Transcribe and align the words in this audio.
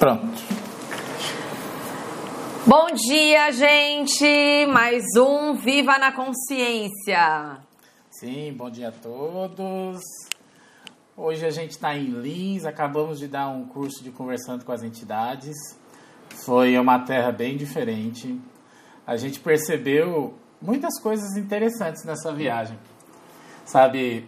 Pronto. 0.00 0.42
Bom 2.66 2.86
dia, 2.94 3.52
gente! 3.52 4.66
Mais 4.72 5.04
um 5.14 5.52
Viva 5.52 5.98
na 5.98 6.10
Consciência. 6.10 7.58
Sim, 8.08 8.54
bom 8.54 8.70
dia 8.70 8.88
a 8.88 8.92
todos. 8.92 10.00
Hoje 11.14 11.44
a 11.44 11.50
gente 11.50 11.72
está 11.72 11.94
em 11.94 12.06
Lins, 12.06 12.64
acabamos 12.64 13.18
de 13.18 13.28
dar 13.28 13.50
um 13.50 13.66
curso 13.66 14.02
de 14.02 14.10
conversando 14.10 14.64
com 14.64 14.72
as 14.72 14.82
entidades. 14.82 15.54
Foi 16.46 16.78
uma 16.78 17.00
terra 17.00 17.30
bem 17.30 17.58
diferente. 17.58 18.40
A 19.06 19.18
gente 19.18 19.38
percebeu 19.38 20.32
muitas 20.62 20.98
coisas 20.98 21.36
interessantes 21.36 22.06
nessa 22.06 22.32
viagem. 22.32 22.78
Sabe, 23.66 24.26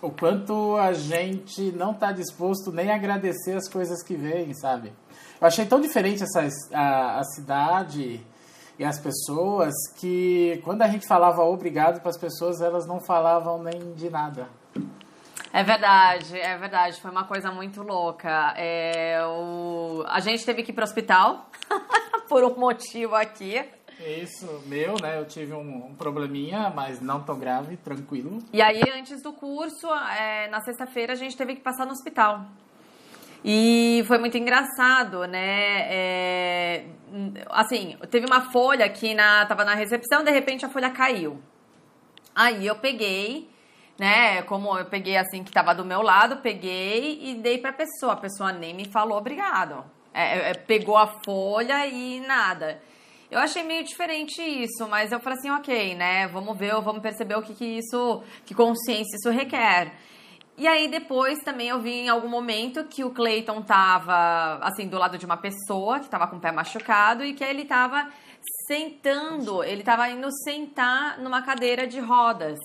o 0.00 0.10
quanto 0.10 0.76
a 0.76 0.92
gente 0.92 1.72
não 1.72 1.92
está 1.92 2.12
disposto 2.12 2.70
nem 2.70 2.90
a 2.90 2.94
agradecer 2.94 3.56
as 3.56 3.68
coisas 3.68 4.02
que 4.02 4.14
vêm, 4.14 4.54
sabe? 4.54 4.92
Eu 5.40 5.46
achei 5.46 5.66
tão 5.66 5.80
diferente 5.80 6.22
essa, 6.22 6.48
a, 6.72 7.18
a 7.18 7.24
cidade 7.24 8.20
e 8.78 8.84
as 8.84 8.98
pessoas 8.98 9.74
que 9.96 10.60
quando 10.64 10.82
a 10.82 10.88
gente 10.88 11.06
falava 11.06 11.42
obrigado 11.42 12.00
para 12.00 12.10
as 12.10 12.16
pessoas, 12.16 12.60
elas 12.60 12.86
não 12.86 13.00
falavam 13.00 13.62
nem 13.62 13.92
de 13.94 14.08
nada. 14.08 14.48
É 15.52 15.62
verdade, 15.62 16.38
é 16.38 16.56
verdade. 16.56 17.00
Foi 17.00 17.10
uma 17.10 17.24
coisa 17.24 17.50
muito 17.50 17.82
louca. 17.82 18.54
É, 18.56 19.18
o... 19.24 20.04
A 20.06 20.20
gente 20.20 20.44
teve 20.44 20.62
que 20.62 20.70
ir 20.70 20.74
para 20.74 20.82
o 20.82 20.84
hospital 20.84 21.50
por 22.28 22.44
um 22.44 22.54
motivo 22.56 23.14
aqui. 23.14 23.64
Isso, 24.00 24.62
meu, 24.66 24.94
né? 25.00 25.18
Eu 25.18 25.26
tive 25.26 25.52
um, 25.52 25.86
um, 25.86 25.94
probleminha, 25.94 26.70
mas 26.70 27.00
não 27.00 27.22
tão 27.22 27.38
grave, 27.38 27.76
tranquilo. 27.76 28.38
E 28.52 28.62
aí, 28.62 28.80
antes 28.96 29.22
do 29.22 29.32
curso, 29.32 29.86
é, 30.18 30.48
na 30.48 30.60
sexta-feira, 30.60 31.12
a 31.12 31.16
gente 31.16 31.36
teve 31.36 31.56
que 31.56 31.60
passar 31.60 31.84
no 31.84 31.92
hospital. 31.92 32.46
E 33.44 34.04
foi 34.06 34.18
muito 34.18 34.36
engraçado, 34.36 35.26
né? 35.26 35.86
É, 35.92 36.84
assim, 37.50 37.96
teve 38.10 38.26
uma 38.26 38.50
folha 38.52 38.88
que 38.88 39.14
na, 39.14 39.46
tava 39.46 39.64
na 39.64 39.74
recepção, 39.74 40.24
de 40.24 40.30
repente 40.30 40.64
a 40.64 40.68
folha 40.68 40.90
caiu. 40.90 41.40
Aí 42.34 42.66
eu 42.66 42.76
peguei, 42.76 43.48
né? 43.98 44.42
Como 44.42 44.76
eu 44.78 44.84
peguei 44.84 45.16
assim 45.16 45.42
que 45.42 45.52
tava 45.52 45.74
do 45.74 45.84
meu 45.84 46.02
lado, 46.02 46.38
peguei 46.38 47.20
e 47.22 47.34
dei 47.34 47.58
pra 47.58 47.72
pessoa. 47.72 48.12
A 48.12 48.16
pessoa 48.16 48.52
nem 48.52 48.74
me 48.74 48.86
falou 48.86 49.18
obrigado. 49.18 49.84
É, 50.12 50.50
é, 50.50 50.54
pegou 50.54 50.96
a 50.96 51.06
folha 51.24 51.86
e 51.86 52.20
nada. 52.20 52.80
Eu 53.30 53.40
achei 53.40 53.62
meio 53.62 53.84
diferente 53.84 54.40
isso, 54.40 54.88
mas 54.88 55.12
eu 55.12 55.20
falei 55.20 55.38
assim, 55.38 55.50
ok, 55.50 55.94
né? 55.94 56.26
Vamos 56.28 56.56
ver, 56.56 56.72
vamos 56.80 57.02
perceber 57.02 57.36
o 57.36 57.42
que, 57.42 57.54
que 57.54 57.64
isso, 57.78 58.22
que 58.46 58.54
consciência 58.54 59.16
isso 59.16 59.28
requer. 59.28 59.92
E 60.56 60.66
aí 60.66 60.88
depois 60.88 61.38
também 61.40 61.68
eu 61.68 61.78
vi 61.78 61.90
em 61.90 62.08
algum 62.08 62.28
momento 62.28 62.84
que 62.84 63.04
o 63.04 63.10
Clayton 63.10 63.60
tava 63.60 64.58
assim 64.62 64.88
do 64.88 64.96
lado 64.96 65.18
de 65.18 65.26
uma 65.26 65.36
pessoa 65.36 66.00
que 66.00 66.08
tava 66.08 66.26
com 66.26 66.36
o 66.36 66.40
pé 66.40 66.50
machucado 66.50 67.22
e 67.22 67.34
que 67.34 67.44
ele 67.44 67.66
tava 67.66 68.08
sentando, 68.66 69.62
ele 69.62 69.82
tava 69.82 70.08
indo 70.08 70.28
sentar 70.42 71.18
numa 71.18 71.42
cadeira 71.42 71.86
de 71.86 72.00
rodas. 72.00 72.58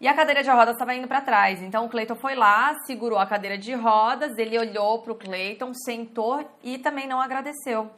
E 0.00 0.06
a 0.06 0.14
cadeira 0.14 0.44
de 0.44 0.48
rodas 0.48 0.74
estava 0.74 0.94
indo 0.94 1.08
para 1.08 1.20
trás. 1.20 1.60
Então 1.60 1.86
o 1.86 1.88
Clayton 1.88 2.14
foi 2.14 2.36
lá, 2.36 2.72
segurou 2.86 3.18
a 3.18 3.26
cadeira 3.26 3.58
de 3.58 3.74
rodas, 3.74 4.38
ele 4.38 4.56
olhou 4.56 5.02
pro 5.02 5.16
Clayton, 5.16 5.74
sentou 5.74 6.48
e 6.62 6.78
também 6.78 7.08
não 7.08 7.20
agradeceu 7.20 7.90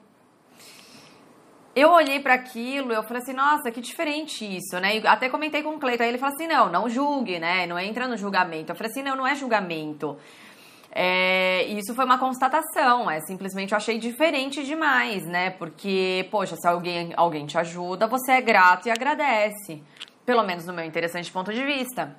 eu 1.75 1.91
olhei 1.91 2.19
para 2.19 2.35
aquilo, 2.35 2.93
eu 2.93 3.03
falei 3.05 3.23
assim, 3.23 3.33
nossa, 3.33 3.71
que 3.71 3.81
diferente 3.81 4.45
isso, 4.45 4.79
né? 4.81 4.99
E 4.99 5.07
até 5.07 5.29
comentei 5.29 5.63
com 5.63 5.71
o 5.71 5.79
Cleiton, 5.79 6.03
aí 6.03 6.09
ele 6.09 6.19
falou 6.19 6.35
assim, 6.35 6.49
não, 6.49 6.69
não 6.69 6.89
julgue, 6.89 7.39
né? 7.39 7.67
Não 7.67 7.79
entra 7.79 8.09
no 8.09 8.17
julgamento. 8.17 8.73
Eu 8.73 8.77
falei 8.77 8.91
assim, 8.91 9.03
não, 9.03 9.15
não 9.15 9.27
é 9.27 9.37
julgamento. 9.37 10.17
É, 10.93 11.65
isso 11.67 11.95
foi 11.95 12.05
uma 12.05 12.19
constatação, 12.19 13.09
é 13.09 13.21
simplesmente 13.21 13.71
eu 13.71 13.77
achei 13.77 13.97
diferente 13.99 14.65
demais, 14.65 15.25
né? 15.25 15.51
Porque, 15.51 16.27
poxa, 16.33 16.57
se 16.57 16.67
alguém, 16.67 17.13
alguém 17.17 17.47
te 17.47 17.57
ajuda, 17.57 18.09
você 18.09 18.33
é 18.33 18.41
grato 18.41 18.89
e 18.89 18.91
agradece. 18.91 19.81
Pelo 20.27 20.43
menos 20.43 20.67
no 20.67 20.73
meu 20.73 20.85
interessante 20.85 21.31
ponto 21.31 21.53
de 21.53 21.65
vista. 21.65 22.17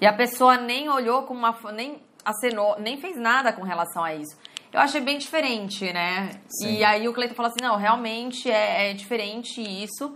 E 0.00 0.06
a 0.06 0.12
pessoa 0.12 0.56
nem 0.56 0.88
olhou 0.88 1.24
com 1.24 1.34
uma. 1.34 1.56
nem 1.72 2.00
acenou, 2.24 2.78
nem 2.78 3.00
fez 3.00 3.16
nada 3.16 3.52
com 3.52 3.62
relação 3.62 4.04
a 4.04 4.14
isso 4.14 4.38
eu 4.72 4.80
achei 4.80 5.00
bem 5.00 5.18
diferente, 5.18 5.92
né? 5.92 6.30
Sim. 6.48 6.78
E 6.78 6.84
aí 6.84 7.08
o 7.08 7.12
Cleiton 7.12 7.34
falou 7.34 7.50
assim, 7.50 7.64
não, 7.64 7.76
realmente 7.76 8.50
é, 8.50 8.90
é 8.90 8.94
diferente 8.94 9.60
isso. 9.60 10.14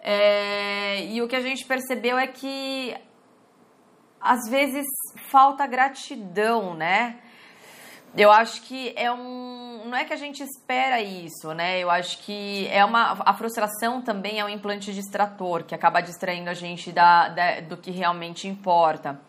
É, 0.00 1.04
e 1.06 1.20
o 1.20 1.28
que 1.28 1.36
a 1.36 1.40
gente 1.40 1.64
percebeu 1.64 2.18
é 2.18 2.26
que 2.26 2.96
às 4.20 4.48
vezes 4.48 4.86
falta 5.30 5.66
gratidão, 5.66 6.74
né? 6.74 7.18
Eu 8.16 8.30
acho 8.30 8.62
que 8.62 8.92
é 8.96 9.10
um. 9.10 9.82
Não 9.86 9.96
é 9.96 10.04
que 10.04 10.12
a 10.12 10.16
gente 10.16 10.42
espera 10.42 11.00
isso, 11.00 11.54
né? 11.54 11.78
Eu 11.78 11.90
acho 11.90 12.18
que 12.18 12.66
é 12.68 12.84
uma. 12.84 13.22
A 13.24 13.32
frustração 13.34 14.02
também 14.02 14.40
é 14.40 14.44
um 14.44 14.48
implante 14.48 14.92
distrator 14.92 15.62
que 15.62 15.74
acaba 15.74 16.00
distraindo 16.00 16.50
a 16.50 16.54
gente 16.54 16.90
da, 16.90 17.28
da 17.28 17.60
do 17.60 17.76
que 17.76 17.90
realmente 17.92 18.48
importa. 18.48 19.20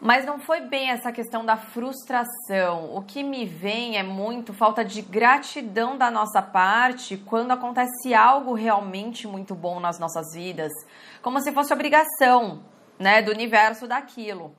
Mas 0.00 0.26
não 0.26 0.38
foi 0.38 0.60
bem 0.60 0.90
essa 0.90 1.10
questão 1.10 1.44
da 1.44 1.56
frustração. 1.56 2.94
O 2.94 3.02
que 3.02 3.24
me 3.24 3.46
vem 3.46 3.96
é 3.96 4.02
muito 4.02 4.52
falta 4.52 4.84
de 4.84 5.00
gratidão 5.00 5.96
da 5.96 6.10
nossa 6.10 6.42
parte 6.42 7.16
quando 7.16 7.52
acontece 7.52 8.14
algo 8.14 8.52
realmente 8.52 9.26
muito 9.26 9.54
bom 9.54 9.80
nas 9.80 9.98
nossas 9.98 10.34
vidas, 10.34 10.70
como 11.22 11.40
se 11.40 11.50
fosse 11.50 11.72
obrigação, 11.72 12.62
né, 12.98 13.22
do 13.22 13.30
universo 13.30 13.88
daquilo. 13.88 14.54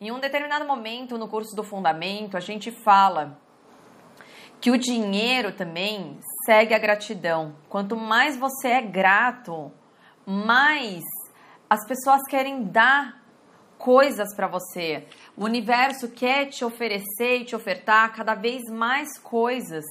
Em 0.00 0.12
um 0.12 0.20
determinado 0.20 0.66
momento 0.66 1.16
no 1.16 1.28
curso 1.28 1.56
do 1.56 1.64
fundamento, 1.64 2.36
a 2.36 2.40
gente 2.40 2.70
fala 2.70 3.38
que 4.60 4.70
o 4.70 4.78
dinheiro 4.78 5.52
também 5.52 6.18
segue 6.44 6.74
a 6.74 6.78
gratidão. 6.78 7.54
Quanto 7.70 7.96
mais 7.96 8.36
você 8.36 8.68
é 8.68 8.82
grato, 8.82 9.72
mais 10.26 11.02
as 11.68 11.86
pessoas 11.86 12.22
querem 12.28 12.64
dar 12.64 13.23
coisas 13.84 14.34
para 14.34 14.48
você. 14.48 15.06
O 15.36 15.44
universo 15.44 16.08
quer 16.08 16.46
te 16.46 16.64
oferecer 16.64 17.42
e 17.42 17.44
te 17.44 17.54
ofertar 17.54 18.14
cada 18.16 18.34
vez 18.34 18.62
mais 18.70 19.18
coisas, 19.18 19.84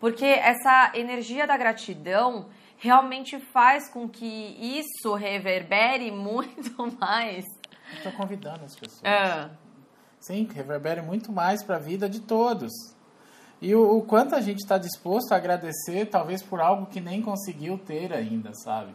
porque 0.00 0.24
essa 0.24 0.90
energia 0.94 1.46
da 1.46 1.56
gratidão 1.56 2.48
realmente 2.76 3.38
faz 3.38 3.88
com 3.88 4.08
que 4.08 4.26
isso 4.26 5.14
reverbere 5.14 6.10
muito 6.12 6.92
mais. 6.98 7.44
Estou 7.96 8.10
convidando 8.10 8.64
as 8.64 8.74
pessoas. 8.74 9.04
É. 9.04 9.48
Sim, 10.18 10.48
reverbere 10.52 11.00
muito 11.00 11.30
mais 11.30 11.62
para 11.62 11.76
a 11.76 11.78
vida 11.78 12.08
de 12.08 12.20
todos. 12.20 12.72
E 13.62 13.72
o, 13.72 13.98
o 13.98 14.02
quanto 14.02 14.34
a 14.34 14.40
gente 14.40 14.58
está 14.58 14.78
disposto 14.78 15.30
a 15.30 15.36
agradecer, 15.36 16.06
talvez 16.06 16.42
por 16.42 16.60
algo 16.60 16.86
que 16.86 17.00
nem 17.00 17.22
conseguiu 17.22 17.78
ter 17.78 18.12
ainda, 18.12 18.52
sabe? 18.52 18.92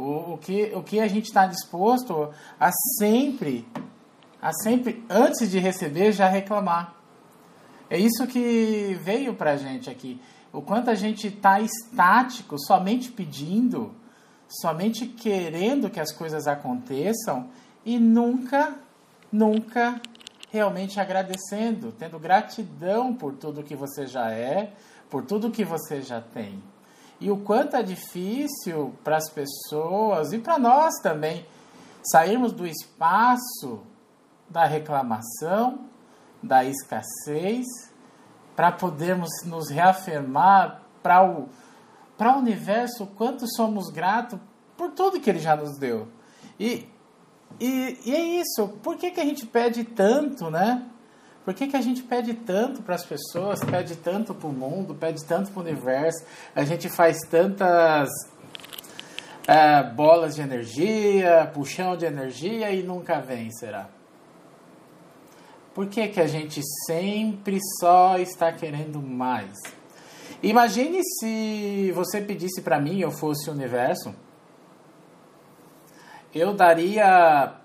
O, 0.00 0.32
o, 0.32 0.38
que, 0.38 0.72
o 0.74 0.82
que 0.82 0.98
a 0.98 1.06
gente 1.06 1.26
está 1.26 1.46
disposto 1.46 2.30
a 2.58 2.70
sempre, 2.98 3.68
a 4.40 4.50
sempre, 4.50 5.04
antes 5.10 5.50
de 5.50 5.58
receber, 5.58 6.12
já 6.12 6.26
reclamar. 6.26 6.94
É 7.90 7.98
isso 7.98 8.26
que 8.26 8.98
veio 9.02 9.34
para 9.34 9.52
a 9.52 9.56
gente 9.56 9.90
aqui. 9.90 10.18
O 10.50 10.62
quanto 10.62 10.88
a 10.88 10.94
gente 10.94 11.26
está 11.26 11.60
estático, 11.60 12.58
somente 12.58 13.12
pedindo, 13.12 13.94
somente 14.48 15.06
querendo 15.06 15.90
que 15.90 16.00
as 16.00 16.10
coisas 16.12 16.46
aconteçam 16.46 17.50
e 17.84 17.98
nunca, 17.98 18.74
nunca 19.30 20.00
realmente 20.50 20.98
agradecendo, 20.98 21.92
tendo 21.92 22.18
gratidão 22.18 23.14
por 23.14 23.34
tudo 23.34 23.62
que 23.62 23.76
você 23.76 24.06
já 24.06 24.30
é, 24.30 24.72
por 25.10 25.26
tudo 25.26 25.50
que 25.50 25.64
você 25.64 26.00
já 26.00 26.22
tem 26.22 26.60
e 27.20 27.30
o 27.30 27.36
quanto 27.36 27.76
é 27.76 27.82
difícil 27.82 28.94
para 29.04 29.18
as 29.18 29.30
pessoas 29.30 30.32
e 30.32 30.38
para 30.38 30.58
nós 30.58 30.94
também 31.02 31.44
sairmos 32.02 32.52
do 32.52 32.66
espaço 32.66 33.82
da 34.48 34.64
reclamação, 34.64 35.86
da 36.42 36.64
escassez, 36.64 37.66
para 38.56 38.72
podermos 38.72 39.30
nos 39.44 39.68
reafirmar 39.70 40.82
para 41.02 41.22
o, 41.24 41.48
para 42.16 42.36
o 42.36 42.38
universo 42.40 43.04
o 43.04 43.06
quanto 43.06 43.46
somos 43.54 43.90
gratos 43.90 44.40
por 44.76 44.90
tudo 44.92 45.20
que 45.20 45.28
ele 45.28 45.38
já 45.38 45.54
nos 45.54 45.78
deu. 45.78 46.08
E, 46.58 46.88
e, 47.58 47.98
e 48.04 48.14
é 48.14 48.20
isso, 48.40 48.68
por 48.82 48.96
que, 48.96 49.10
que 49.10 49.20
a 49.20 49.24
gente 49.24 49.46
pede 49.46 49.84
tanto, 49.84 50.50
né? 50.50 50.86
Por 51.50 51.56
que, 51.56 51.66
que 51.66 51.76
a 51.76 51.80
gente 51.80 52.04
pede 52.04 52.32
tanto 52.32 52.80
para 52.80 52.94
as 52.94 53.04
pessoas, 53.04 53.58
pede 53.58 53.96
tanto 53.96 54.32
para 54.32 54.48
o 54.48 54.52
mundo, 54.52 54.94
pede 54.94 55.24
tanto 55.24 55.50
para 55.50 55.58
o 55.58 55.64
universo? 55.64 56.24
A 56.54 56.62
gente 56.62 56.88
faz 56.88 57.18
tantas 57.28 58.08
é, 59.48 59.82
bolas 59.82 60.36
de 60.36 60.42
energia, 60.42 61.50
puxão 61.52 61.96
de 61.96 62.06
energia 62.06 62.70
e 62.70 62.84
nunca 62.84 63.18
vem, 63.18 63.50
será? 63.50 63.88
Por 65.74 65.88
que, 65.88 66.06
que 66.06 66.20
a 66.20 66.28
gente 66.28 66.60
sempre 66.86 67.58
só 67.80 68.16
está 68.16 68.52
querendo 68.52 69.02
mais? 69.02 69.58
Imagine 70.44 71.00
se 71.02 71.90
você 71.96 72.20
pedisse 72.20 72.62
para 72.62 72.78
mim, 72.78 73.00
eu 73.00 73.10
fosse 73.10 73.50
o 73.50 73.52
universo, 73.52 74.14
eu 76.32 76.54
daria 76.54 77.59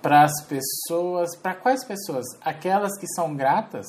para 0.00 0.22
as 0.22 0.42
pessoas, 0.42 1.36
para 1.36 1.54
quais 1.54 1.84
pessoas? 1.84 2.26
Aquelas 2.40 2.96
que 2.98 3.06
são 3.08 3.34
gratas, 3.34 3.86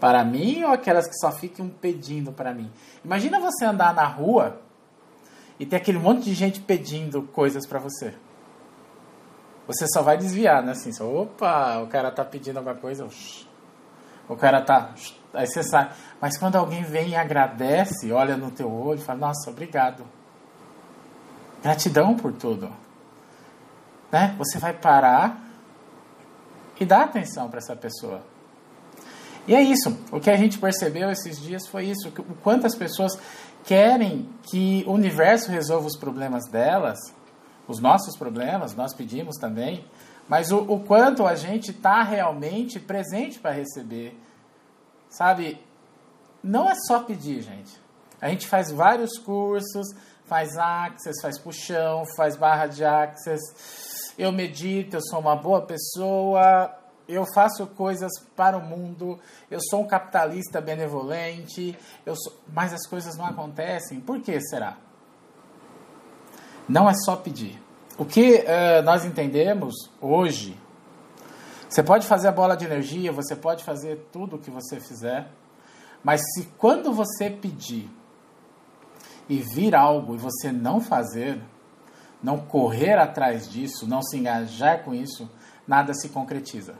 para 0.00 0.24
mim 0.24 0.64
ou 0.64 0.72
aquelas 0.72 1.06
que 1.06 1.14
só 1.14 1.30
ficam 1.30 1.68
pedindo 1.68 2.32
para 2.32 2.52
mim? 2.52 2.70
Imagina 3.04 3.38
você 3.38 3.64
andar 3.64 3.94
na 3.94 4.04
rua 4.04 4.60
e 5.60 5.66
ter 5.66 5.76
aquele 5.76 5.98
monte 5.98 6.24
de 6.24 6.34
gente 6.34 6.60
pedindo 6.60 7.22
coisas 7.22 7.66
para 7.66 7.78
você. 7.78 8.14
Você 9.66 9.86
só 9.88 10.02
vai 10.02 10.18
desviar, 10.18 10.62
né? 10.62 10.72
Assim, 10.72 10.92
só, 10.92 11.04
opa, 11.06 11.78
o 11.78 11.86
cara 11.86 12.10
tá 12.10 12.24
pedindo 12.24 12.56
alguma 12.56 12.74
coisa, 12.74 13.06
o 14.28 14.36
cara 14.36 14.60
tá, 14.60 14.92
aí 15.32 15.46
você 15.46 15.62
sai. 15.62 15.92
Mas 16.20 16.36
quando 16.36 16.56
alguém 16.56 16.82
vem 16.82 17.10
e 17.10 17.16
agradece, 17.16 18.10
olha 18.10 18.36
no 18.36 18.50
teu 18.50 18.72
olho 18.72 18.98
e 18.98 19.02
fala, 19.02 19.20
nossa, 19.20 19.50
obrigado. 19.50 20.04
Gratidão 21.62 22.16
por 22.16 22.32
tudo. 22.32 22.81
Né? 24.12 24.34
Você 24.38 24.58
vai 24.58 24.74
parar 24.74 25.42
e 26.78 26.84
dar 26.84 27.04
atenção 27.04 27.48
para 27.48 27.58
essa 27.58 27.74
pessoa. 27.74 28.22
E 29.46 29.54
é 29.54 29.62
isso. 29.62 29.98
O 30.12 30.20
que 30.20 30.30
a 30.30 30.36
gente 30.36 30.58
percebeu 30.58 31.10
esses 31.10 31.40
dias 31.40 31.66
foi 31.66 31.86
isso. 31.86 32.08
O 32.08 32.34
quanto 32.42 32.66
as 32.66 32.74
pessoas 32.74 33.12
querem 33.64 34.28
que 34.42 34.84
o 34.86 34.92
universo 34.92 35.50
resolva 35.50 35.86
os 35.86 35.96
problemas 35.96 36.48
delas, 36.50 36.98
os 37.66 37.78
nossos 37.78 38.16
problemas, 38.16 38.74
nós 38.74 38.92
pedimos 38.92 39.36
também, 39.36 39.84
mas 40.28 40.50
o, 40.50 40.58
o 40.58 40.80
quanto 40.80 41.26
a 41.26 41.34
gente 41.34 41.70
está 41.70 42.02
realmente 42.02 42.78
presente 42.78 43.38
para 43.38 43.52
receber. 43.52 44.18
Sabe? 45.08 45.60
Não 46.42 46.68
é 46.68 46.74
só 46.86 47.00
pedir, 47.00 47.42
gente. 47.42 47.80
A 48.20 48.28
gente 48.28 48.46
faz 48.46 48.70
vários 48.70 49.18
cursos, 49.18 49.86
faz 50.26 50.56
access, 50.56 51.20
faz 51.20 51.38
puxão, 51.38 52.04
faz 52.16 52.36
barra 52.36 52.66
de 52.66 52.84
access. 52.84 53.40
Eu 54.18 54.32
medito, 54.32 54.96
eu 54.96 55.00
sou 55.02 55.20
uma 55.20 55.34
boa 55.34 55.62
pessoa, 55.62 56.74
eu 57.08 57.24
faço 57.34 57.66
coisas 57.68 58.10
para 58.36 58.56
o 58.56 58.60
mundo, 58.60 59.18
eu 59.50 59.58
sou 59.60 59.82
um 59.82 59.86
capitalista 59.86 60.60
benevolente, 60.60 61.76
eu 62.04 62.14
sou... 62.16 62.32
mas 62.52 62.72
as 62.72 62.86
coisas 62.86 63.16
não 63.16 63.26
acontecem. 63.26 64.00
Por 64.00 64.20
que 64.20 64.40
será? 64.40 64.76
Não 66.68 66.88
é 66.88 66.94
só 66.94 67.16
pedir. 67.16 67.60
O 67.98 68.04
que 68.04 68.36
uh, 68.36 68.82
nós 68.84 69.04
entendemos 69.04 69.74
hoje, 70.00 70.58
você 71.68 71.82
pode 71.82 72.06
fazer 72.06 72.28
a 72.28 72.32
bola 72.32 72.56
de 72.56 72.64
energia, 72.64 73.12
você 73.12 73.36
pode 73.36 73.64
fazer 73.64 74.08
tudo 74.12 74.36
o 74.36 74.38
que 74.38 74.50
você 74.50 74.80
fizer, 74.80 75.28
mas 76.02 76.20
se 76.34 76.44
quando 76.58 76.92
você 76.92 77.30
pedir 77.30 77.90
e 79.28 79.38
vir 79.38 79.74
algo 79.74 80.14
e 80.14 80.18
você 80.18 80.50
não 80.50 80.80
fazer, 80.80 81.40
não 82.22 82.38
correr 82.38 82.94
atrás 82.98 83.50
disso, 83.50 83.86
não 83.86 84.02
se 84.02 84.16
engajar 84.16 84.82
com 84.84 84.94
isso, 84.94 85.30
nada 85.66 85.92
se 85.94 86.08
concretiza. 86.08 86.74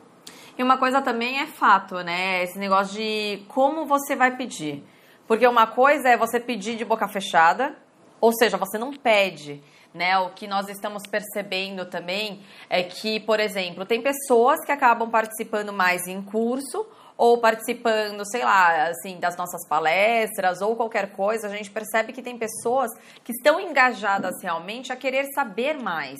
E 0.56 0.62
uma 0.62 0.76
coisa 0.76 1.00
também 1.00 1.40
é 1.40 1.46
fato, 1.46 1.96
né? 2.02 2.44
Esse 2.44 2.58
negócio 2.58 2.94
de 2.94 3.42
como 3.48 3.86
você 3.86 4.14
vai 4.14 4.36
pedir. 4.36 4.84
Porque 5.26 5.46
uma 5.46 5.66
coisa 5.66 6.10
é 6.10 6.16
você 6.16 6.38
pedir 6.38 6.76
de 6.76 6.84
boca 6.84 7.08
fechada, 7.08 7.74
ou 8.20 8.32
seja, 8.32 8.56
você 8.56 8.78
não 8.78 8.92
pede. 8.92 9.62
Né, 9.94 10.16
o 10.16 10.30
que 10.30 10.46
nós 10.46 10.70
estamos 10.70 11.02
percebendo 11.02 11.84
também 11.84 12.40
é 12.70 12.82
que, 12.82 13.20
por 13.20 13.38
exemplo, 13.38 13.84
tem 13.84 14.00
pessoas 14.00 14.64
que 14.64 14.72
acabam 14.72 15.10
participando 15.10 15.70
mais 15.70 16.06
em 16.06 16.22
curso 16.22 16.86
ou 17.22 17.38
participando, 17.38 18.28
sei 18.28 18.42
lá, 18.42 18.88
assim, 18.88 19.20
das 19.20 19.36
nossas 19.36 19.64
palestras 19.68 20.60
ou 20.60 20.74
qualquer 20.74 21.12
coisa, 21.12 21.46
a 21.46 21.50
gente 21.50 21.70
percebe 21.70 22.12
que 22.12 22.20
tem 22.20 22.36
pessoas 22.36 22.90
que 23.22 23.30
estão 23.30 23.60
engajadas 23.60 24.42
realmente 24.42 24.92
a 24.92 24.96
querer 24.96 25.26
saber 25.32 25.80
mais. 25.80 26.18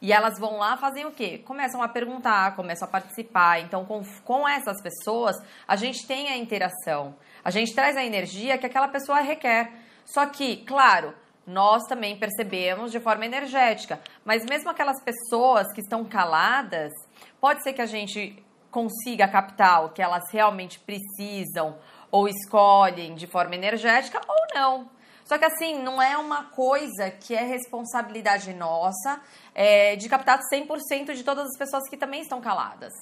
E 0.00 0.12
elas 0.12 0.38
vão 0.38 0.58
lá 0.58 0.76
fazem 0.76 1.04
o 1.06 1.10
quê? 1.10 1.38
Começam 1.38 1.82
a 1.82 1.88
perguntar, 1.88 2.54
começam 2.54 2.86
a 2.86 2.88
participar. 2.88 3.58
Então, 3.62 3.84
com, 3.84 4.00
com 4.24 4.48
essas 4.48 4.80
pessoas, 4.80 5.36
a 5.66 5.74
gente 5.74 6.06
tem 6.06 6.28
a 6.28 6.36
interação. 6.36 7.16
A 7.44 7.50
gente 7.50 7.74
traz 7.74 7.96
a 7.96 8.04
energia 8.04 8.56
que 8.58 8.66
aquela 8.66 8.86
pessoa 8.86 9.18
requer. 9.18 9.72
Só 10.04 10.24
que, 10.24 10.58
claro, 10.58 11.14
nós 11.44 11.82
também 11.88 12.16
percebemos 12.16 12.92
de 12.92 13.00
forma 13.00 13.26
energética. 13.26 13.98
Mas 14.24 14.44
mesmo 14.44 14.70
aquelas 14.70 15.02
pessoas 15.02 15.66
que 15.74 15.80
estão 15.80 16.04
caladas, 16.04 16.92
pode 17.40 17.60
ser 17.64 17.72
que 17.72 17.82
a 17.82 17.86
gente 17.86 18.40
consiga 18.70 19.28
captar 19.28 19.84
o 19.84 19.90
que 19.90 20.02
elas 20.02 20.30
realmente 20.30 20.78
precisam 20.78 21.76
ou 22.10 22.28
escolhem 22.28 23.14
de 23.14 23.26
forma 23.26 23.54
energética 23.54 24.20
ou 24.26 24.54
não. 24.54 24.90
Só 25.24 25.36
que 25.36 25.44
assim, 25.44 25.82
não 25.82 26.00
é 26.00 26.16
uma 26.16 26.44
coisa 26.44 27.10
que 27.10 27.34
é 27.34 27.42
responsabilidade 27.42 28.54
nossa 28.54 29.20
é, 29.54 29.94
de 29.94 30.08
captar 30.08 30.40
100% 30.50 31.12
de 31.14 31.22
todas 31.22 31.46
as 31.48 31.58
pessoas 31.58 31.88
que 31.90 31.98
também 31.98 32.22
estão 32.22 32.40
caladas. 32.40 32.94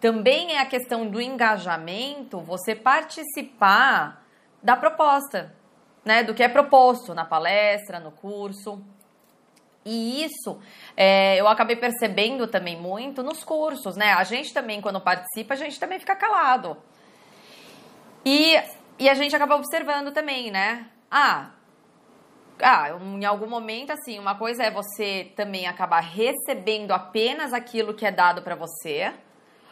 Também 0.00 0.52
é 0.52 0.58
a 0.58 0.66
questão 0.66 1.08
do 1.08 1.20
engajamento, 1.20 2.40
você 2.40 2.74
participar 2.74 4.24
da 4.60 4.76
proposta, 4.76 5.54
né, 6.04 6.24
do 6.24 6.34
que 6.34 6.42
é 6.42 6.48
proposto 6.48 7.14
na 7.14 7.24
palestra, 7.24 8.00
no 8.00 8.10
curso. 8.10 8.84
E 9.84 10.24
isso 10.24 10.58
é, 10.96 11.36
eu 11.38 11.46
acabei 11.46 11.76
percebendo 11.76 12.46
também 12.46 12.76
muito 12.80 13.22
nos 13.22 13.44
cursos, 13.44 13.96
né? 13.96 14.12
A 14.12 14.24
gente 14.24 14.52
também, 14.52 14.80
quando 14.80 15.00
participa, 15.00 15.54
a 15.54 15.56
gente 15.56 15.78
também 15.78 15.98
fica 15.98 16.16
calado. 16.16 16.76
E, 18.24 18.54
e 18.98 19.08
a 19.08 19.14
gente 19.14 19.36
acaba 19.36 19.56
observando 19.56 20.12
também, 20.12 20.50
né? 20.50 20.86
Ah, 21.10 21.50
ah, 22.60 22.90
em 22.90 23.24
algum 23.24 23.48
momento, 23.48 23.90
assim, 23.90 24.18
uma 24.18 24.36
coisa 24.36 24.62
é 24.62 24.70
você 24.70 25.32
também 25.36 25.66
acabar 25.66 26.00
recebendo 26.00 26.92
apenas 26.92 27.52
aquilo 27.52 27.94
que 27.94 28.06
é 28.06 28.10
dado 28.10 28.42
para 28.42 28.54
você, 28.54 29.12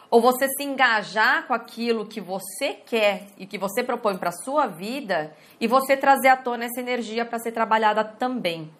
ou 0.09 0.21
você 0.21 0.47
se 0.47 0.63
engajar 0.63 1.47
com 1.47 1.53
aquilo 1.53 2.05
que 2.05 2.21
você 2.21 2.73
quer 2.73 3.27
e 3.37 3.47
que 3.47 3.57
você 3.57 3.83
propõe 3.83 4.17
para 4.17 4.31
sua 4.31 4.67
vida 4.67 5.35
e 5.59 5.67
você 5.67 5.97
trazer 5.97 6.27
à 6.27 6.37
tona 6.37 6.65
essa 6.65 6.79
energia 6.79 7.25
para 7.25 7.39
ser 7.39 7.51
trabalhada 7.51 8.03
também. 8.03 8.71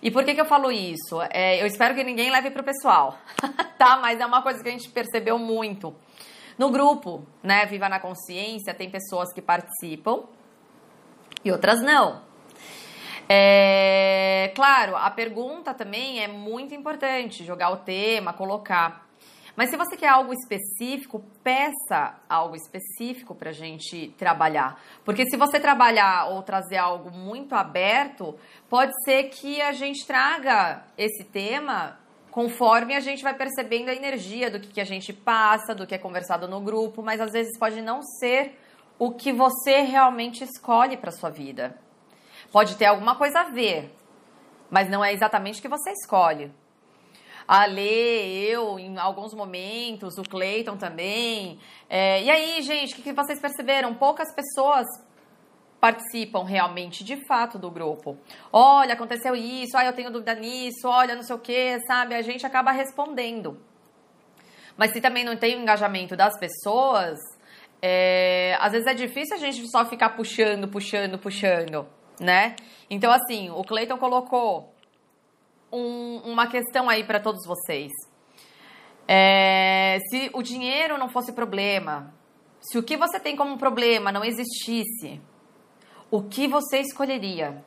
E 0.00 0.10
por 0.10 0.24
que, 0.24 0.34
que 0.34 0.40
eu 0.40 0.44
falo 0.44 0.70
isso? 0.70 1.20
É, 1.30 1.60
eu 1.60 1.66
espero 1.66 1.94
que 1.94 2.04
ninguém 2.04 2.30
leve 2.30 2.50
para 2.50 2.62
o 2.62 2.64
pessoal, 2.64 3.18
tá? 3.76 3.96
Mas 3.96 4.20
é 4.20 4.26
uma 4.26 4.42
coisa 4.42 4.62
que 4.62 4.68
a 4.68 4.72
gente 4.72 4.88
percebeu 4.88 5.38
muito. 5.38 5.94
No 6.56 6.70
grupo, 6.70 7.26
né, 7.42 7.66
Viva 7.66 7.88
na 7.88 8.00
Consciência, 8.00 8.74
tem 8.74 8.90
pessoas 8.90 9.32
que 9.32 9.42
participam 9.42 10.24
e 11.44 11.50
outras 11.50 11.82
não. 11.82 12.22
É, 13.28 14.52
claro, 14.54 14.96
a 14.96 15.10
pergunta 15.10 15.74
também 15.74 16.22
é 16.22 16.28
muito 16.28 16.74
importante, 16.74 17.44
jogar 17.44 17.70
o 17.70 17.76
tema, 17.78 18.32
colocar. 18.32 19.07
Mas 19.58 19.70
se 19.70 19.76
você 19.76 19.96
quer 19.96 20.10
algo 20.10 20.32
específico, 20.32 21.20
peça 21.42 22.14
algo 22.28 22.54
específico 22.54 23.34
para 23.34 23.50
a 23.50 23.52
gente 23.52 24.14
trabalhar. 24.16 24.80
Porque 25.04 25.28
se 25.28 25.36
você 25.36 25.58
trabalhar 25.58 26.26
ou 26.26 26.44
trazer 26.44 26.76
algo 26.76 27.10
muito 27.10 27.56
aberto, 27.56 28.38
pode 28.70 28.92
ser 29.02 29.24
que 29.24 29.60
a 29.60 29.72
gente 29.72 30.06
traga 30.06 30.84
esse 30.96 31.24
tema 31.24 31.98
conforme 32.30 32.94
a 32.94 33.00
gente 33.00 33.20
vai 33.20 33.34
percebendo 33.34 33.88
a 33.88 33.94
energia 33.94 34.48
do 34.48 34.60
que, 34.60 34.68
que 34.68 34.80
a 34.80 34.84
gente 34.84 35.12
passa, 35.12 35.74
do 35.74 35.88
que 35.88 35.94
é 35.96 35.98
conversado 35.98 36.46
no 36.46 36.60
grupo, 36.60 37.02
mas 37.02 37.20
às 37.20 37.32
vezes 37.32 37.58
pode 37.58 37.82
não 37.82 38.00
ser 38.00 38.56
o 38.96 39.10
que 39.10 39.32
você 39.32 39.80
realmente 39.80 40.44
escolhe 40.44 40.96
para 40.96 41.10
sua 41.10 41.30
vida. 41.30 41.76
Pode 42.52 42.76
ter 42.76 42.84
alguma 42.84 43.16
coisa 43.16 43.40
a 43.40 43.44
ver, 43.50 43.92
mas 44.70 44.88
não 44.88 45.04
é 45.04 45.12
exatamente 45.12 45.58
o 45.58 45.62
que 45.62 45.68
você 45.68 45.90
escolhe. 45.90 46.48
A 47.48 47.64
Lê, 47.64 48.46
eu, 48.46 48.78
em 48.78 48.98
alguns 48.98 49.32
momentos, 49.32 50.18
o 50.18 50.22
Cleiton 50.22 50.76
também. 50.76 51.58
É, 51.88 52.22
e 52.22 52.30
aí, 52.30 52.60
gente, 52.60 52.92
o 52.92 52.96
que, 52.96 53.02
que 53.02 53.12
vocês 53.14 53.40
perceberam? 53.40 53.94
Poucas 53.94 54.34
pessoas 54.34 54.86
participam 55.80 56.44
realmente, 56.44 57.02
de 57.02 57.16
fato, 57.26 57.58
do 57.58 57.70
grupo. 57.70 58.18
Olha, 58.52 58.92
aconteceu 58.92 59.34
isso, 59.34 59.78
ah, 59.78 59.84
eu 59.86 59.94
tenho 59.94 60.10
dúvida 60.10 60.34
nisso, 60.34 60.86
olha, 60.86 61.14
não 61.14 61.22
sei 61.22 61.36
o 61.36 61.38
que, 61.38 61.80
sabe? 61.86 62.14
A 62.14 62.20
gente 62.20 62.44
acaba 62.44 62.70
respondendo. 62.70 63.58
Mas 64.76 64.92
se 64.92 65.00
também 65.00 65.24
não 65.24 65.36
tem 65.36 65.56
o 65.56 65.62
engajamento 65.62 66.14
das 66.14 66.38
pessoas, 66.38 67.18
é, 67.80 68.58
às 68.60 68.72
vezes 68.72 68.86
é 68.86 68.94
difícil 68.94 69.36
a 69.36 69.40
gente 69.40 69.66
só 69.70 69.86
ficar 69.86 70.10
puxando, 70.10 70.68
puxando, 70.68 71.18
puxando, 71.18 71.86
né? 72.20 72.56
Então, 72.90 73.10
assim, 73.10 73.48
o 73.48 73.64
Cleiton 73.64 73.96
colocou 73.96 74.74
um, 75.72 76.18
uma 76.24 76.46
questão 76.46 76.88
aí 76.88 77.04
para 77.04 77.20
todos 77.20 77.46
vocês. 77.46 77.92
É, 79.06 79.98
se 80.10 80.30
o 80.34 80.42
dinheiro 80.42 80.98
não 80.98 81.08
fosse 81.08 81.32
problema, 81.32 82.12
se 82.60 82.76
o 82.78 82.82
que 82.82 82.96
você 82.96 83.18
tem 83.18 83.36
como 83.36 83.56
problema 83.56 84.12
não 84.12 84.24
existisse, 84.24 85.20
o 86.10 86.22
que 86.22 86.46
você 86.46 86.80
escolheria? 86.80 87.62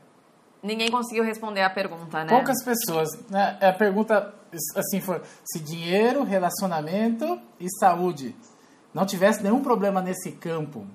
Ninguém 0.62 0.91
conseguiu 0.91 1.24
responder 1.24 1.62
a 1.62 1.70
pergunta, 1.70 2.24
né? 2.24 2.29
Poucas 2.29 2.63
pessoas. 2.63 3.10
Né? 3.29 3.58
A 3.60 3.74
pergunta, 3.74 4.34
assim, 4.75 5.01
foi 5.01 5.22
se 5.43 5.60
dinheiro, 5.60 6.24
relacionamento 6.24 7.41
e 7.60 7.67
saúde 7.79 8.36
não 8.93 9.05
tivesse 9.05 9.41
nenhum 9.41 9.62
problema 9.62 10.01
nesse 10.01 10.31
campo, 10.34 10.86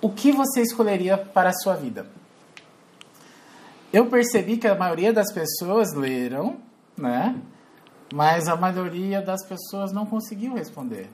o 0.00 0.10
que 0.10 0.30
você 0.30 0.62
escolheria 0.62 1.16
para 1.16 1.50
a 1.50 1.52
sua 1.52 1.74
vida? 1.74 2.06
Eu 3.98 4.06
percebi 4.06 4.56
que 4.58 4.68
a 4.68 4.76
maioria 4.76 5.12
das 5.12 5.32
pessoas 5.32 5.92
leram, 5.92 6.58
né? 6.96 7.36
Mas 8.14 8.46
a 8.46 8.54
maioria 8.54 9.20
das 9.20 9.44
pessoas 9.44 9.90
não 9.90 10.06
conseguiu 10.06 10.54
responder. 10.54 11.10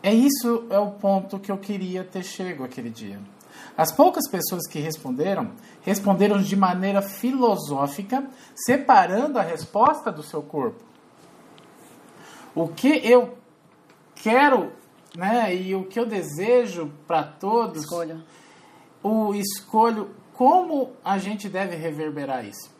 é 0.00 0.14
isso 0.14 0.64
é 0.70 0.78
o 0.78 0.92
ponto 0.92 1.40
que 1.40 1.50
eu 1.50 1.58
queria 1.58 2.04
ter 2.04 2.22
chego 2.22 2.62
aquele 2.62 2.88
dia. 2.88 3.18
As 3.76 3.90
poucas 3.90 4.30
pessoas 4.30 4.64
que 4.68 4.78
responderam, 4.78 5.50
responderam 5.82 6.40
de 6.40 6.54
maneira 6.54 7.02
filosófica, 7.02 8.24
separando 8.54 9.36
a 9.36 9.42
resposta 9.42 10.12
do 10.12 10.22
seu 10.22 10.40
corpo. 10.40 10.84
O 12.54 12.68
que 12.68 13.00
eu 13.02 13.36
quero, 14.14 14.70
né, 15.16 15.52
e 15.52 15.74
o 15.74 15.84
que 15.84 15.98
eu 15.98 16.06
desejo 16.06 16.92
para 17.08 17.24
todos, 17.24 17.82
escolho. 17.82 18.22
o 19.02 19.34
escolho 19.34 20.22
como 20.34 20.92
a 21.04 21.16
gente 21.16 21.48
deve 21.48 21.76
reverberar 21.76 22.44
isso. 22.44 22.74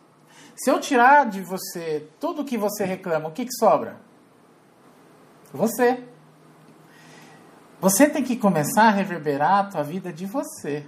Se 0.57 0.71
eu 0.71 0.79
tirar 0.79 1.29
de 1.29 1.41
você 1.41 2.09
tudo 2.21 2.45
que 2.45 2.59
você 2.59 2.85
reclama, 2.85 3.29
o 3.29 3.33
que, 3.33 3.45
que 3.45 3.55
sobra? 3.55 3.97
Você. 5.53 6.05
Você 7.81 8.09
tem 8.09 8.23
que 8.23 8.37
começar 8.37 8.85
a 8.85 8.91
reverberar 8.91 9.59
a 9.59 9.65
tua 9.65 9.83
vida 9.83 10.13
de 10.13 10.27
você. 10.27 10.87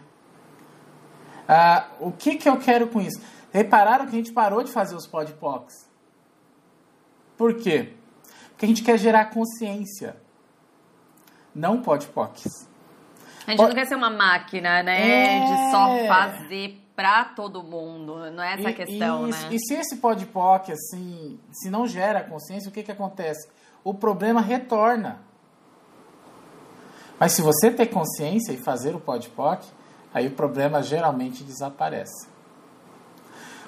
Ah, 1.48 1.88
o 2.00 2.10
que, 2.10 2.36
que 2.36 2.48
eu 2.48 2.58
quero 2.58 2.88
com 2.88 3.00
isso? 3.00 3.20
Repararam 3.52 4.06
que 4.06 4.12
a 4.12 4.18
gente 4.18 4.32
parou 4.32 4.62
de 4.62 4.72
fazer 4.72 4.96
os 4.96 5.06
podpocs. 5.06 5.88
Por 7.36 7.54
quê? 7.54 7.94
Porque 8.50 8.64
a 8.64 8.68
gente 8.68 8.82
quer 8.82 8.98
gerar 8.98 9.26
consciência. 9.26 10.16
Não 11.54 11.80
podpocs. 11.80 12.65
A 13.46 13.50
gente 13.50 13.62
não 13.62 13.74
quer 13.74 13.86
ser 13.86 13.94
uma 13.94 14.10
máquina, 14.10 14.82
né? 14.82 15.38
É... 15.38 15.44
De 15.44 15.70
só 15.70 16.06
fazer 16.08 16.82
para 16.96 17.26
todo 17.26 17.62
mundo. 17.62 18.30
Não 18.30 18.42
é 18.42 18.54
essa 18.54 18.70
a 18.70 18.72
questão, 18.72 19.28
e, 19.28 19.30
né? 19.30 19.48
E 19.50 19.58
se 19.58 19.74
esse 19.74 19.96
podpoc, 19.96 20.72
assim, 20.72 21.38
se 21.52 21.70
não 21.70 21.86
gera 21.86 22.24
consciência, 22.24 22.68
o 22.68 22.72
que, 22.72 22.82
que 22.82 22.90
acontece? 22.90 23.48
O 23.84 23.94
problema 23.94 24.40
retorna. 24.40 25.20
Mas 27.20 27.32
se 27.32 27.42
você 27.42 27.70
ter 27.70 27.86
consciência 27.86 28.52
e 28.52 28.56
fazer 28.56 28.94
o 28.94 29.00
podpoc, 29.00 29.64
aí 30.12 30.26
o 30.26 30.32
problema 30.32 30.82
geralmente 30.82 31.44
desaparece. 31.44 32.28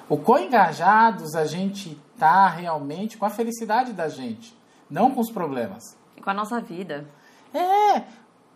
O 0.09 0.17
quão 0.17 0.39
engajados 0.39 1.35
a 1.35 1.45
gente 1.45 1.99
está 2.13 2.47
realmente 2.49 3.17
com 3.17 3.25
a 3.25 3.29
felicidade 3.29 3.93
da 3.93 4.09
gente, 4.09 4.57
não 4.89 5.11
com 5.11 5.21
os 5.21 5.31
problemas. 5.31 5.95
E 6.17 6.21
com 6.21 6.29
a 6.31 6.33
nossa 6.33 6.59
vida. 6.59 7.07
É, 7.53 8.03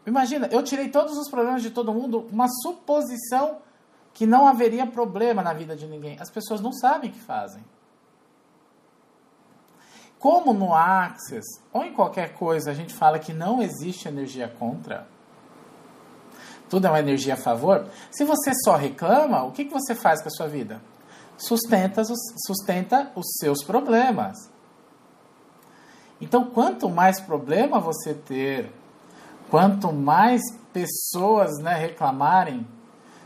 imagina, 0.05 0.47
eu 0.51 0.63
tirei 0.63 0.89
todos 0.89 1.17
os 1.17 1.29
problemas 1.29 1.61
de 1.61 1.69
todo 1.69 1.93
mundo, 1.93 2.27
uma 2.31 2.47
suposição 2.61 3.57
que 4.13 4.25
não 4.25 4.47
haveria 4.47 4.85
problema 4.85 5.41
na 5.41 5.53
vida 5.53 5.75
de 5.75 5.87
ninguém. 5.87 6.17
As 6.19 6.29
pessoas 6.29 6.61
não 6.61 6.71
sabem 6.71 7.09
o 7.09 7.13
que 7.13 7.19
fazem. 7.19 7.63
Como 10.19 10.53
no 10.53 10.73
Axis 10.73 11.43
ou 11.73 11.83
em 11.83 11.93
qualquer 11.93 12.33
coisa 12.35 12.71
a 12.71 12.73
gente 12.73 12.93
fala 12.93 13.19
que 13.19 13.33
não 13.33 13.61
existe 13.61 14.07
energia 14.07 14.47
contra, 14.47 15.05
tudo 16.69 16.87
é 16.87 16.89
uma 16.89 16.99
energia 16.99 17.33
a 17.33 17.37
favor, 17.37 17.85
se 18.09 18.23
você 18.23 18.51
só 18.63 18.75
reclama, 18.75 19.43
o 19.43 19.51
que, 19.51 19.65
que 19.65 19.73
você 19.73 19.93
faz 19.93 20.21
com 20.21 20.29
a 20.29 20.31
sua 20.31 20.47
vida? 20.47 20.81
Sustenta, 21.37 22.03
sustenta 22.47 23.11
os 23.15 23.25
seus 23.39 23.63
problemas. 23.63 24.49
Então, 26.21 26.45
quanto 26.45 26.89
mais 26.89 27.19
problema 27.19 27.79
você 27.79 28.13
ter, 28.13 28.71
quanto 29.53 29.93
mais 29.93 30.41
pessoas 30.73 31.59
né, 31.59 31.75
reclamarem 31.75 32.65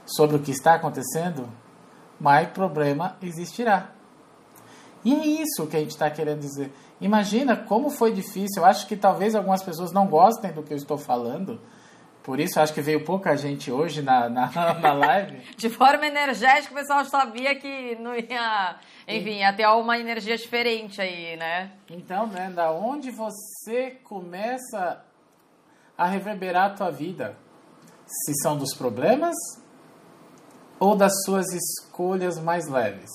sobre 0.06 0.36
o 0.36 0.40
que 0.40 0.52
está 0.52 0.74
acontecendo, 0.74 1.48
mais 2.20 2.50
problema 2.50 3.16
existirá. 3.22 3.92
E 5.06 5.16
é 5.16 5.26
isso 5.26 5.66
que 5.68 5.78
a 5.78 5.80
gente 5.80 5.92
está 5.92 6.10
querendo 6.10 6.42
dizer. 6.42 6.70
Imagina 7.00 7.56
como 7.56 7.90
foi 7.90 8.12
difícil. 8.12 8.62
Eu 8.62 8.66
acho 8.66 8.88
que 8.88 8.98
talvez 8.98 9.36
algumas 9.36 9.64
pessoas 9.64 9.94
não 9.94 10.06
gostem 10.06 10.52
do 10.52 10.62
que 10.64 10.74
eu 10.74 10.78
estou 10.78 10.98
falando. 10.98 11.62
Por 12.24 12.42
isso, 12.42 12.60
acho 12.60 12.74
que 12.74 12.82
veio 12.82 13.06
pouca 13.06 13.38
gente 13.38 13.72
hoje 13.72 14.02
na, 14.02 14.28
na, 14.28 14.52
na 14.82 14.92
live. 14.92 15.38
De 15.56 15.70
forma 15.70 16.08
energética, 16.08 16.74
o 16.74 16.78
pessoal 16.78 17.06
sabia 17.06 17.56
que 17.56 17.96
não 18.02 18.14
ia. 18.14 18.76
Enfim, 19.08 19.38
ia 19.38 19.54
ter 19.54 19.66
uma 19.68 19.98
energia 19.98 20.36
diferente 20.36 21.00
aí, 21.00 21.38
né? 21.38 21.72
Então, 21.90 22.28
né, 22.28 22.52
da 22.54 22.70
onde 22.70 23.12
você 23.12 23.92
começa 24.04 25.07
a 25.98 26.06
reverberar 26.06 26.72
a 26.72 26.74
tua 26.76 26.92
vida? 26.92 27.36
Se 28.06 28.34
são 28.42 28.58
dos 28.58 28.74
problemas 28.74 29.36
ou 30.80 30.96
das 30.96 31.12
suas 31.26 31.48
escolhas 31.52 32.40
mais 32.40 32.68
leves? 32.68 33.10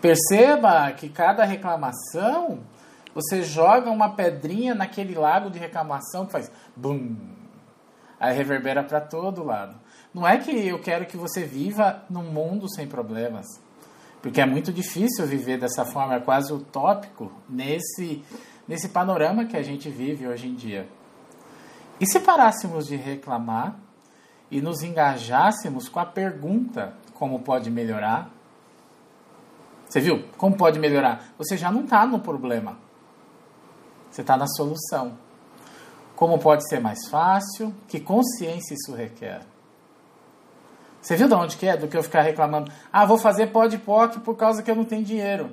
Perceba 0.00 0.90
que 0.92 1.08
cada 1.08 1.44
reclamação, 1.44 2.60
você 3.14 3.42
joga 3.42 3.90
uma 3.90 4.14
pedrinha 4.14 4.74
naquele 4.74 5.14
lago 5.14 5.50
de 5.50 5.58
reclamação 5.58 6.26
que 6.26 6.32
faz 6.32 6.50
bum, 6.74 7.16
aí 8.20 8.36
reverbera 8.36 8.84
para 8.84 9.00
todo 9.00 9.42
lado. 9.42 9.74
Não 10.12 10.26
é 10.26 10.36
que 10.38 10.50
eu 10.50 10.78
quero 10.80 11.06
que 11.06 11.16
você 11.16 11.44
viva 11.44 12.02
num 12.10 12.24
mundo 12.24 12.70
sem 12.74 12.86
problemas, 12.86 13.46
porque 14.20 14.40
é 14.40 14.46
muito 14.46 14.72
difícil 14.72 15.26
viver 15.26 15.58
dessa 15.58 15.84
forma, 15.84 16.16
é 16.16 16.20
quase 16.20 16.52
utópico 16.52 17.32
nesse 17.48 18.22
nesse 18.66 18.88
panorama 18.88 19.44
que 19.44 19.56
a 19.56 19.62
gente 19.62 19.88
vive 19.88 20.26
hoje 20.26 20.48
em 20.48 20.54
dia. 20.54 20.88
E 22.00 22.06
se 22.06 22.20
parássemos 22.20 22.86
de 22.86 22.96
reclamar 22.96 23.76
e 24.50 24.60
nos 24.60 24.82
engajássemos 24.82 25.88
com 25.88 25.98
a 25.98 26.06
pergunta 26.06 26.94
como 27.14 27.40
pode 27.40 27.70
melhorar, 27.70 28.30
você 29.88 30.00
viu? 30.00 30.24
Como 30.36 30.56
pode 30.56 30.78
melhorar? 30.78 31.24
Você 31.38 31.56
já 31.56 31.70
não 31.70 31.84
está 31.84 32.04
no 32.04 32.18
problema. 32.18 32.76
Você 34.10 34.20
está 34.20 34.36
na 34.36 34.46
solução. 34.46 35.16
Como 36.14 36.38
pode 36.38 36.68
ser 36.68 36.80
mais 36.80 37.08
fácil? 37.08 37.74
Que 37.86 38.00
consciência 38.00 38.74
isso 38.74 38.94
requer? 38.94 39.42
Você 41.00 41.14
viu 41.14 41.28
de 41.28 41.34
onde 41.34 41.56
que 41.56 41.66
é? 41.66 41.76
Do 41.76 41.86
que 41.86 41.96
eu 41.96 42.02
ficar 42.02 42.22
reclamando. 42.22 42.72
Ah, 42.92 43.06
vou 43.06 43.16
fazer 43.16 43.48
POC 43.48 44.18
por 44.24 44.36
causa 44.36 44.62
que 44.62 44.70
eu 44.70 44.74
não 44.74 44.84
tenho 44.84 45.04
dinheiro. 45.04 45.52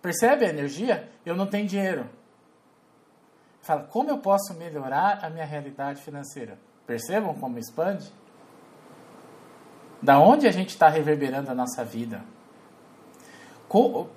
Percebe 0.00 0.44
a 0.44 0.48
energia? 0.48 1.10
Eu 1.26 1.34
não 1.34 1.46
tenho 1.46 1.66
dinheiro. 1.66 2.08
Fala, 3.64 3.82
como 3.84 4.10
eu 4.10 4.18
posso 4.18 4.52
melhorar 4.52 5.20
a 5.22 5.30
minha 5.30 5.46
realidade 5.46 6.02
financeira? 6.02 6.58
Percebam 6.86 7.32
como 7.32 7.58
expande? 7.58 8.12
Da 10.02 10.18
onde 10.18 10.46
a 10.46 10.52
gente 10.52 10.68
está 10.68 10.86
reverberando 10.90 11.50
a 11.50 11.54
nossa 11.54 11.82
vida? 11.82 12.22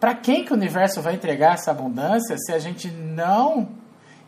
Para 0.01 0.13
quem 0.15 0.43
que 0.43 0.51
o 0.51 0.55
universo 0.55 1.01
vai 1.01 1.15
entregar 1.15 1.53
essa 1.53 1.71
abundância 1.71 2.37
se 2.37 2.51
a 2.51 2.59
gente 2.59 2.91
não 2.91 3.69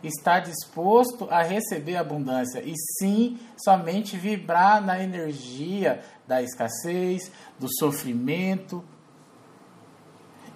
está 0.01 0.39
disposto 0.39 1.27
a 1.29 1.43
receber 1.43 1.97
abundância 1.97 2.61
e 2.61 2.73
sim 2.97 3.37
somente 3.57 4.15
vibrar 4.15 4.81
na 4.81 5.03
energia 5.03 5.99
da 6.25 6.41
escassez, 6.41 7.29
do 7.59 7.67
sofrimento 7.77 8.81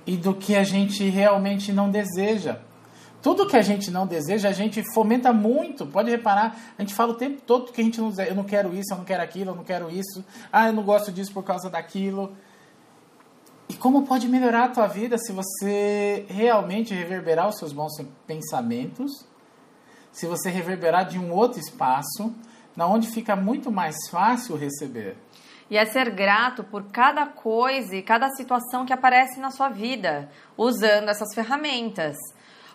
e 0.08 0.16
do 0.16 0.34
que 0.34 0.56
a 0.56 0.64
gente 0.64 1.04
realmente 1.10 1.74
não 1.74 1.92
deseja. 1.92 2.60
Tudo 3.24 3.48
que 3.48 3.56
a 3.56 3.62
gente 3.62 3.90
não 3.90 4.06
deseja, 4.06 4.50
a 4.50 4.52
gente 4.52 4.84
fomenta 4.94 5.32
muito. 5.32 5.86
Pode 5.86 6.12
reparar, 6.12 6.58
a 6.78 6.82
gente 6.82 6.94
fala 6.94 7.14
o 7.14 7.16
tempo 7.16 7.42
todo 7.42 7.72
que 7.72 7.80
a 7.80 7.84
gente 7.84 8.02
não 8.02 8.14
eu 8.22 8.36
não 8.36 8.44
quero 8.44 8.76
isso, 8.76 8.94
eu 8.94 8.98
não 8.98 9.06
quero 9.06 9.24
aquilo, 9.24 9.52
eu 9.52 9.56
não 9.56 9.64
quero 9.64 9.90
isso. 9.90 10.26
Ah, 10.52 10.68
eu 10.68 10.74
não 10.74 10.84
gosto 10.84 11.10
disso 11.10 11.32
por 11.32 11.42
causa 11.42 11.70
daquilo. 11.70 12.36
E 13.70 13.76
como 13.76 14.06
pode 14.06 14.28
melhorar 14.28 14.66
a 14.66 14.68
tua 14.68 14.88
vida 14.88 15.18
se 15.18 15.32
você 15.32 16.26
realmente 16.28 16.94
reverberar 16.94 17.48
os 17.48 17.58
seus 17.58 17.72
bons 17.72 17.94
pensamentos, 18.28 19.26
se 20.12 20.28
você 20.28 20.50
reverberar 20.50 21.08
de 21.08 21.18
um 21.18 21.32
outro 21.32 21.62
espaço, 21.62 22.36
na 22.76 22.86
onde 22.86 23.08
fica 23.08 23.38
muito 23.38 23.72
mais 23.72 23.96
fácil 24.12 24.58
receber. 24.58 25.16
E 25.70 25.78
é 25.78 25.86
ser 25.86 26.10
grato 26.12 26.62
por 26.62 26.84
cada 26.92 27.26
coisa 27.26 27.96
e 27.96 28.04
cada 28.04 28.30
situação 28.32 28.86
que 28.86 28.92
aparece 28.92 29.40
na 29.40 29.50
sua 29.50 29.70
vida, 29.70 30.30
usando 30.58 31.08
essas 31.08 31.34
ferramentas. 31.34 32.18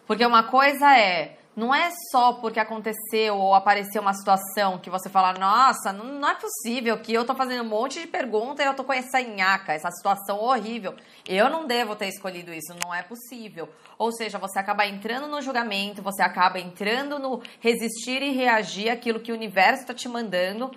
Porque 0.08 0.24
uma 0.24 0.42
coisa 0.42 0.98
é 0.98 1.36
não 1.54 1.74
é 1.74 1.90
só 2.10 2.34
porque 2.34 2.58
aconteceu 2.58 3.36
ou 3.36 3.52
apareceu 3.52 4.00
uma 4.00 4.14
situação 4.14 4.78
que 4.78 4.88
você 4.88 5.10
fala, 5.10 5.32
nossa, 5.34 5.92
não, 5.92 6.04
não 6.04 6.28
é 6.28 6.34
possível 6.36 6.96
que 6.98 7.12
eu 7.12 7.26
tô 7.26 7.34
fazendo 7.34 7.62
um 7.62 7.68
monte 7.68 8.00
de 8.00 8.06
perguntas 8.06 8.64
e 8.64 8.68
eu 8.68 8.74
tô 8.74 8.84
com 8.84 8.92
essa 8.92 9.20
nhaca, 9.20 9.74
essa 9.74 9.90
situação 9.90 10.38
horrível. 10.38 10.94
Eu 11.26 11.50
não 11.50 11.66
devo 11.66 11.94
ter 11.94 12.08
escolhido 12.08 12.54
isso, 12.54 12.74
não 12.82 12.94
é 12.94 13.02
possível. 13.02 13.68
Ou 13.98 14.10
seja, 14.12 14.38
você 14.38 14.58
acaba 14.58 14.86
entrando 14.86 15.26
no 15.26 15.42
julgamento, 15.42 16.00
você 16.00 16.22
acaba 16.22 16.58
entrando 16.58 17.18
no 17.18 17.42
resistir 17.60 18.22
e 18.22 18.30
reagir 18.30 18.88
àquilo 18.88 19.20
que 19.20 19.32
o 19.32 19.34
universo 19.34 19.82
está 19.82 19.92
te 19.92 20.08
mandando. 20.08 20.70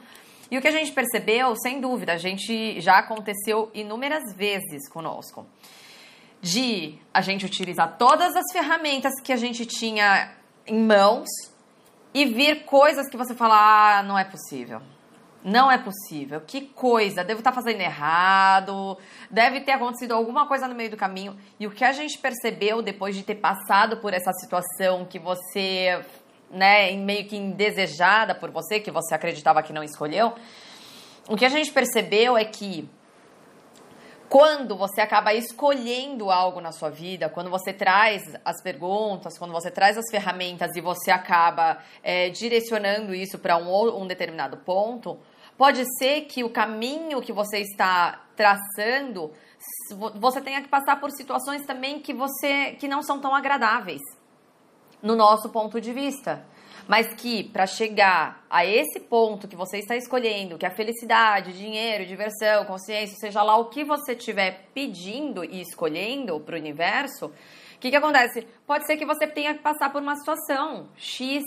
E 0.49 0.57
o 0.57 0.61
que 0.61 0.67
a 0.67 0.71
gente 0.71 0.91
percebeu, 0.91 1.55
sem 1.55 1.79
dúvida, 1.79 2.13
a 2.13 2.17
gente 2.17 2.81
já 2.81 2.97
aconteceu 2.97 3.69
inúmeras 3.73 4.33
vezes 4.35 4.89
conosco. 4.89 5.45
De 6.41 6.97
a 7.13 7.21
gente 7.21 7.45
utilizar 7.45 7.97
todas 7.97 8.35
as 8.35 8.51
ferramentas 8.51 9.13
que 9.23 9.31
a 9.31 9.37
gente 9.37 9.65
tinha 9.65 10.31
em 10.65 10.79
mãos 10.79 11.27
e 12.13 12.25
vir 12.25 12.65
coisas 12.65 13.09
que 13.09 13.17
você 13.17 13.35
fala, 13.35 13.99
ah, 13.99 14.03
não 14.03 14.17
é 14.17 14.23
possível. 14.23 14.81
Não 15.43 15.71
é 15.71 15.77
possível. 15.77 16.41
Que 16.41 16.61
coisa, 16.61 17.23
devo 17.23 17.39
estar 17.39 17.51
fazendo 17.51 17.81
errado, 17.81 18.97
deve 19.29 19.61
ter 19.61 19.71
acontecido 19.71 20.13
alguma 20.13 20.47
coisa 20.47 20.67
no 20.67 20.75
meio 20.75 20.91
do 20.91 20.97
caminho. 20.97 21.35
E 21.59 21.65
o 21.65 21.71
que 21.71 21.83
a 21.83 21.91
gente 21.91 22.17
percebeu 22.17 22.81
depois 22.81 23.15
de 23.15 23.23
ter 23.23 23.35
passado 23.35 23.97
por 23.97 24.13
essa 24.13 24.31
situação 24.33 25.05
que 25.05 25.17
você 25.17 26.03
né, 26.51 26.91
meio 26.97 27.25
que 27.25 27.35
indesejada 27.35 28.35
por 28.35 28.51
você, 28.51 28.79
que 28.79 28.91
você 28.91 29.15
acreditava 29.15 29.63
que 29.63 29.73
não 29.73 29.83
escolheu, 29.83 30.33
o 31.27 31.35
que 31.35 31.45
a 31.45 31.49
gente 31.49 31.71
percebeu 31.71 32.37
é 32.37 32.43
que 32.43 32.87
quando 34.31 34.77
você 34.77 35.01
acaba 35.01 35.33
escolhendo 35.33 36.31
algo 36.31 36.61
na 36.61 36.71
sua 36.71 36.89
vida, 36.89 37.27
quando 37.27 37.49
você 37.49 37.73
traz 37.73 38.23
as 38.45 38.63
perguntas, 38.63 39.37
quando 39.37 39.51
você 39.51 39.69
traz 39.69 39.97
as 39.97 40.09
ferramentas 40.09 40.73
e 40.73 40.79
você 40.79 41.11
acaba 41.11 41.79
é, 42.01 42.29
direcionando 42.29 43.13
isso 43.13 43.37
para 43.37 43.57
um, 43.57 44.03
um 44.03 44.07
determinado 44.07 44.55
ponto, 44.55 45.19
pode 45.57 45.83
ser 45.97 46.21
que 46.21 46.45
o 46.45 46.49
caminho 46.49 47.21
que 47.21 47.33
você 47.33 47.57
está 47.57 48.21
traçando, 48.33 49.33
você 50.15 50.39
tenha 50.39 50.61
que 50.61 50.69
passar 50.69 50.97
por 51.01 51.11
situações 51.11 51.65
também 51.65 51.99
que 51.99 52.13
você 52.13 52.77
que 52.79 52.87
não 52.87 53.03
são 53.03 53.19
tão 53.19 53.35
agradáveis 53.35 53.99
no 55.03 55.13
nosso 55.13 55.49
ponto 55.49 55.81
de 55.81 55.91
vista 55.91 56.41
mas 56.87 57.13
que 57.13 57.43
para 57.43 57.65
chegar 57.65 58.43
a 58.49 58.65
esse 58.65 58.99
ponto 58.99 59.47
que 59.47 59.55
você 59.55 59.77
está 59.77 59.95
escolhendo, 59.95 60.57
que 60.57 60.65
é 60.65 60.69
a 60.69 60.75
felicidade, 60.75 61.57
dinheiro, 61.57 62.05
diversão, 62.05 62.65
consciência, 62.65 63.17
seja 63.17 63.43
lá 63.43 63.57
o 63.57 63.65
que 63.65 63.83
você 63.83 64.13
estiver 64.13 64.67
pedindo 64.73 65.43
e 65.43 65.61
escolhendo 65.61 66.39
para 66.39 66.55
o 66.55 66.59
universo, 66.59 67.27
o 67.27 67.79
que, 67.79 67.89
que 67.89 67.95
acontece? 67.95 68.47
Pode 68.67 68.85
ser 68.85 68.97
que 68.97 69.05
você 69.05 69.25
tenha 69.27 69.53
que 69.53 69.61
passar 69.61 69.91
por 69.91 70.01
uma 70.01 70.15
situação 70.15 70.89
X. 70.95 71.43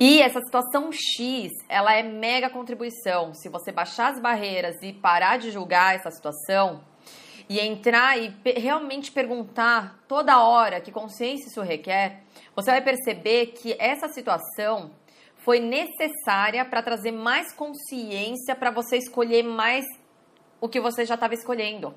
E 0.00 0.20
essa 0.20 0.40
situação 0.40 0.90
X, 0.90 1.50
ela 1.68 1.94
é 1.94 2.02
mega 2.02 2.48
contribuição. 2.48 3.34
Se 3.34 3.48
você 3.48 3.70
baixar 3.70 4.12
as 4.12 4.20
barreiras 4.20 4.76
e 4.82 4.92
parar 4.92 5.36
de 5.36 5.50
julgar 5.50 5.94
essa 5.94 6.10
situação, 6.10 6.82
e 7.48 7.60
entrar 7.60 8.18
e 8.18 8.34
realmente 8.56 9.10
perguntar 9.10 9.98
toda 10.08 10.42
hora 10.42 10.80
que 10.80 10.92
consciência 10.92 11.48
isso 11.48 11.62
requer, 11.62 12.22
você 12.54 12.70
vai 12.70 12.82
perceber 12.82 13.46
que 13.46 13.76
essa 13.78 14.08
situação 14.08 14.90
foi 15.38 15.58
necessária 15.58 16.64
para 16.64 16.82
trazer 16.82 17.12
mais 17.12 17.52
consciência 17.52 18.54
para 18.54 18.70
você 18.70 18.96
escolher 18.96 19.42
mais 19.42 19.84
o 20.60 20.68
que 20.68 20.80
você 20.80 21.04
já 21.04 21.14
estava 21.14 21.34
escolhendo. 21.34 21.94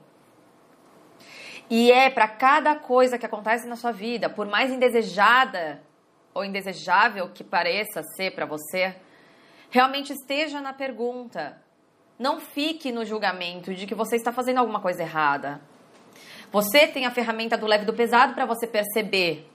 E 1.69 1.91
é 1.91 2.09
para 2.09 2.27
cada 2.27 2.75
coisa 2.75 3.17
que 3.17 3.25
acontece 3.25 3.67
na 3.67 3.75
sua 3.75 3.91
vida, 3.91 4.29
por 4.29 4.47
mais 4.47 4.71
indesejada 4.71 5.81
ou 6.33 6.43
indesejável 6.43 7.29
que 7.29 7.43
pareça 7.43 8.03
ser 8.15 8.31
para 8.31 8.45
você, 8.45 8.95
realmente 9.69 10.13
esteja 10.13 10.61
na 10.61 10.73
pergunta. 10.73 11.61
Não 12.17 12.39
fique 12.39 12.91
no 12.91 13.05
julgamento 13.05 13.73
de 13.73 13.85
que 13.85 13.95
você 13.95 14.15
está 14.15 14.31
fazendo 14.31 14.59
alguma 14.59 14.79
coisa 14.79 15.03
errada. 15.03 15.61
Você 16.51 16.87
tem 16.87 17.05
a 17.05 17.11
ferramenta 17.11 17.57
do 17.57 17.65
leve 17.65 17.85
do 17.85 17.93
pesado 17.93 18.33
para 18.33 18.45
você 18.45 18.65
perceber 18.65 19.49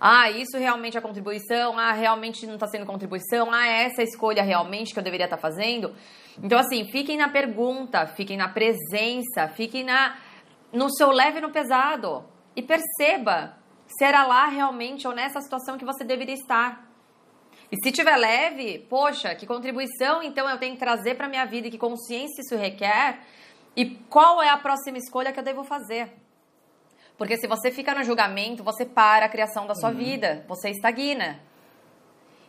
ah, 0.00 0.30
isso 0.30 0.56
realmente 0.56 0.96
é 0.96 1.00
contribuição. 1.00 1.78
Ah, 1.78 1.92
realmente 1.92 2.46
não 2.46 2.54
está 2.54 2.68
sendo 2.68 2.86
contribuição. 2.86 3.52
Ah, 3.52 3.66
é 3.66 3.84
essa 3.84 4.02
escolha 4.02 4.42
realmente 4.42 4.92
que 4.92 4.98
eu 4.98 5.02
deveria 5.02 5.26
estar 5.26 5.36
tá 5.36 5.42
fazendo. 5.42 5.94
Então, 6.42 6.58
assim, 6.58 6.84
fiquem 6.90 7.16
na 7.16 7.28
pergunta, 7.28 8.06
fiquem 8.06 8.36
na 8.36 8.48
presença, 8.48 9.48
fiquem 9.48 9.82
na, 9.82 10.16
no 10.72 10.88
seu 10.90 11.10
leve 11.10 11.38
e 11.38 11.40
no 11.40 11.50
pesado. 11.50 12.24
E 12.54 12.62
perceba 12.62 13.56
se 13.86 14.04
era 14.04 14.24
lá 14.24 14.46
realmente 14.46 15.06
ou 15.06 15.14
nessa 15.14 15.40
situação 15.40 15.76
que 15.76 15.84
você 15.84 16.04
deveria 16.04 16.34
estar. 16.34 16.87
E 17.70 17.76
se 17.82 17.92
tiver 17.92 18.16
leve, 18.16 18.86
poxa, 18.88 19.34
que 19.34 19.46
contribuição 19.46 20.22
então 20.22 20.48
eu 20.48 20.58
tenho 20.58 20.74
que 20.74 20.80
trazer 20.80 21.16
para 21.16 21.28
minha 21.28 21.44
vida 21.44 21.68
e 21.68 21.70
que 21.70 21.78
consciência 21.78 22.40
isso 22.40 22.56
requer? 22.56 23.20
E 23.76 23.84
qual 24.08 24.42
é 24.42 24.48
a 24.48 24.56
próxima 24.56 24.98
escolha 24.98 25.32
que 25.32 25.38
eu 25.38 25.44
devo 25.44 25.62
fazer? 25.64 26.10
Porque 27.18 27.36
se 27.36 27.46
você 27.46 27.70
fica 27.70 27.94
no 27.94 28.04
julgamento, 28.04 28.62
você 28.64 28.86
para 28.86 29.26
a 29.26 29.28
criação 29.28 29.66
da 29.66 29.74
sua 29.74 29.90
uhum. 29.90 29.96
vida, 29.96 30.44
você 30.48 30.70
estagna. 30.70 31.40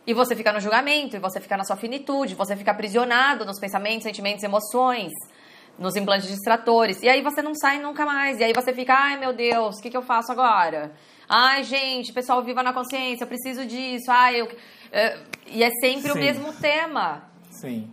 E 0.06 0.14
você 0.14 0.34
fica 0.34 0.52
no 0.52 0.60
julgamento, 0.60 1.16
e 1.16 1.18
você 1.18 1.40
fica 1.40 1.56
na 1.56 1.64
sua 1.64 1.76
finitude, 1.76 2.34
você 2.34 2.56
fica 2.56 2.70
aprisionado 2.70 3.44
nos 3.44 3.58
pensamentos, 3.58 4.04
sentimentos, 4.04 4.42
emoções, 4.42 5.12
nos 5.78 5.96
implantes 5.96 6.28
distratores. 6.28 7.02
E 7.02 7.08
aí 7.08 7.20
você 7.20 7.42
não 7.42 7.54
sai 7.54 7.78
nunca 7.80 8.06
mais. 8.06 8.38
E 8.38 8.44
aí 8.44 8.52
você 8.52 8.72
fica, 8.72 8.94
ai 8.94 9.18
meu 9.18 9.32
Deus, 9.32 9.78
o 9.78 9.82
que, 9.82 9.90
que 9.90 9.96
eu 9.96 10.02
faço 10.02 10.32
agora? 10.32 10.92
Ai, 11.28 11.62
gente, 11.64 12.12
pessoal, 12.12 12.42
viva 12.42 12.62
na 12.62 12.72
consciência, 12.72 13.24
eu 13.24 13.28
preciso 13.28 13.64
disso. 13.64 14.10
Ai, 14.10 14.40
eu. 14.40 14.48
Uh, 14.90 15.30
e 15.46 15.62
é 15.62 15.70
sempre 15.80 16.12
Sim. 16.12 16.18
o 16.18 16.20
mesmo 16.20 16.52
tema. 16.52 17.22
Sim. 17.50 17.90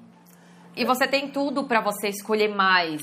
E 0.76 0.86
você 0.86 1.08
tem 1.08 1.32
tudo 1.32 1.66
para 1.66 1.82
você 1.82 2.10
escolher 2.10 2.54
mais. 2.54 3.02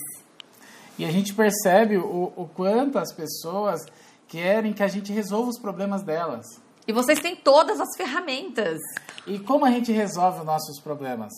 E 0.98 1.04
a 1.04 1.10
gente 1.10 1.34
percebe 1.34 1.96
o, 1.96 2.32
o 2.36 2.48
quanto 2.54 2.98
as 2.98 3.12
pessoas 3.12 3.80
querem 4.28 4.72
que 4.72 4.82
a 4.82 4.88
gente 4.88 5.12
resolva 5.12 5.50
os 5.50 5.58
problemas 5.58 6.02
delas. 6.02 6.46
E 6.86 6.92
vocês 6.92 7.18
têm 7.18 7.34
todas 7.34 7.80
as 7.80 7.96
ferramentas. 7.96 8.78
E 9.26 9.38
como 9.38 9.64
a 9.64 9.70
gente 9.70 9.90
resolve 9.90 10.40
os 10.40 10.46
nossos 10.46 10.80
problemas? 10.80 11.32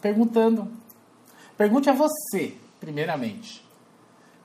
Perguntando. 0.00 0.68
Pergunte 1.56 1.90
a 1.90 1.92
você, 1.92 2.54
primeiramente. 2.80 3.64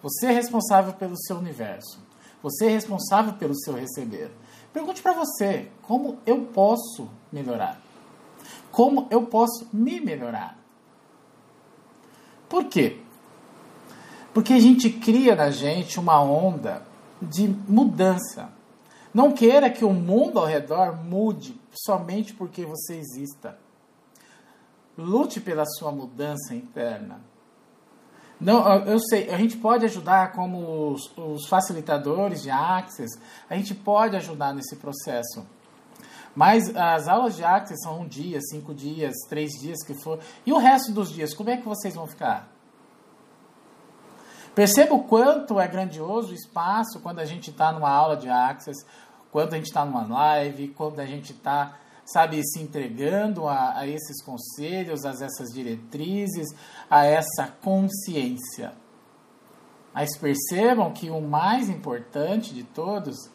Você 0.04 0.28
é 0.28 0.32
responsável 0.32 0.94
pelo 0.94 1.18
seu 1.18 1.38
universo. 1.38 2.00
Você 2.44 2.68
é 2.68 2.70
responsável 2.70 3.34
pelo 3.34 3.56
seu 3.56 3.74
receber. 3.74 4.30
Pergunte 4.76 5.02
para 5.02 5.14
você: 5.14 5.72
como 5.84 6.20
eu 6.26 6.48
posso 6.48 7.10
melhorar? 7.32 7.80
Como 8.74 9.08
eu 9.10 9.26
posso 9.26 9.66
me 9.72 10.02
melhorar? 10.02 10.60
Por 12.50 12.66
quê? 12.66 13.00
Porque 14.34 14.52
a 14.52 14.60
gente 14.60 14.90
cria 14.90 15.34
na 15.34 15.50
gente 15.50 15.98
uma 15.98 16.22
onda 16.22 16.86
de 17.22 17.48
mudança. 17.48 18.50
Não 19.14 19.32
queira 19.32 19.70
que 19.70 19.86
o 19.86 19.94
mundo 19.94 20.40
ao 20.40 20.46
redor 20.46 21.02
mude 21.02 21.58
somente 21.72 22.34
porque 22.34 22.66
você 22.66 22.98
exista. 22.98 23.58
Lute 24.98 25.40
pela 25.40 25.66
sua 25.66 25.90
mudança 25.90 26.54
interna. 26.54 27.22
Não, 28.40 28.68
eu 28.86 29.00
sei, 29.00 29.30
a 29.30 29.38
gente 29.38 29.58
pode 29.58 29.86
ajudar 29.86 30.34
como 30.34 30.92
os, 30.92 31.12
os 31.18 31.48
facilitadores 31.48 32.42
de 32.42 32.50
Access, 32.50 33.18
a 33.50 33.56
gente 33.56 33.74
pode 33.74 34.16
ajudar 34.18 34.54
nesse 34.54 34.76
processo. 34.76 35.46
Mas 36.36 36.76
as 36.76 37.08
aulas 37.08 37.38
de 37.38 37.46
Access 37.46 37.82
são 37.82 38.02
um 38.02 38.08
dia, 38.08 38.42
cinco 38.42 38.74
dias, 38.74 39.14
três 39.30 39.52
dias 39.52 39.82
que 39.86 39.94
for. 39.94 40.20
E 40.46 40.52
o 40.52 40.58
resto 40.58 40.92
dos 40.92 41.10
dias, 41.10 41.34
como 41.34 41.50
é 41.50 41.56
que 41.56 41.66
vocês 41.66 41.96
vão 41.96 42.06
ficar? 42.06 42.52
Perceba 44.54 44.94
o 44.94 45.04
quanto 45.04 45.60
é 45.60 45.68
grandioso 45.68 46.32
o 46.32 46.36
espaço 46.36 47.00
quando 47.02 47.20
a 47.20 47.26
gente 47.26 47.52
está 47.52 47.72
numa 47.72 47.90
aula 47.90 48.18
de 48.18 48.30
Access, 48.30 48.86
quando 49.32 49.54
a 49.54 49.58
gente 49.58 49.68
está 49.68 49.84
numa 49.86 50.06
live, 50.08 50.70
quando 50.70 51.00
a 51.00 51.06
gente 51.06 51.32
está, 51.34 51.78
sabe, 52.06 52.42
se 52.46 52.62
entregando 52.62 53.48
a, 53.48 53.80
a 53.80 53.88
esses 53.88 54.22
conselhos, 54.24 55.04
a 55.06 55.10
essas 55.10 55.52
diretrizes, 55.52 56.48
a 56.90 57.06
essa 57.06 57.48
consciência. 57.62 58.74
Mas 59.94 60.18
percebam 60.18 60.94
que 60.94 61.10
o 61.10 61.20
mais 61.20 61.70
importante 61.70 62.54
de 62.54 62.64
todos 62.64 63.30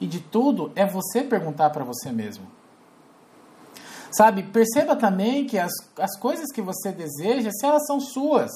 e 0.00 0.06
de 0.06 0.20
tudo 0.20 0.72
é 0.74 0.84
você 0.84 1.22
perguntar 1.22 1.70
para 1.70 1.84
você 1.84 2.10
mesmo. 2.10 2.46
Sabe, 4.10 4.42
perceba 4.42 4.96
também 4.96 5.46
que 5.46 5.58
as, 5.58 5.72
as 5.98 6.18
coisas 6.18 6.50
que 6.50 6.62
você 6.62 6.90
deseja, 6.90 7.50
se 7.52 7.64
elas 7.64 7.86
são 7.86 8.00
suas. 8.00 8.50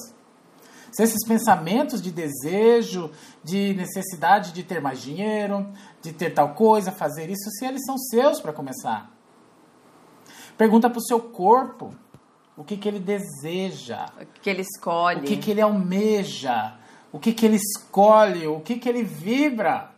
Se 0.91 1.03
esses 1.03 1.25
pensamentos 1.25 2.01
de 2.01 2.11
desejo, 2.11 3.11
de 3.43 3.73
necessidade 3.73 4.51
de 4.51 4.63
ter 4.63 4.81
mais 4.81 5.01
dinheiro, 5.01 5.71
de 6.01 6.11
ter 6.11 6.31
tal 6.31 6.53
coisa, 6.53 6.91
fazer 6.91 7.29
isso, 7.29 7.49
se 7.51 7.65
eles 7.65 7.83
são 7.85 7.97
seus 7.97 8.39
para 8.39 8.53
começar. 8.53 9.11
Pergunta 10.57 10.89
para 10.89 10.99
o 10.99 11.03
seu 11.03 11.19
corpo 11.19 11.93
o 12.55 12.63
que, 12.63 12.77
que 12.77 12.87
ele 12.87 12.99
deseja. 12.99 14.05
O 14.21 14.25
que 14.41 14.49
ele 14.49 14.61
escolhe. 14.61 15.21
O 15.21 15.23
que, 15.23 15.37
que 15.37 15.51
ele 15.51 15.61
almeja. 15.61 16.75
O 17.11 17.19
que, 17.19 17.33
que 17.33 17.45
ele 17.45 17.57
escolhe. 17.57 18.47
O 18.47 18.59
que, 18.59 18.77
que 18.77 18.87
ele 18.87 19.03
vibra. 19.03 19.91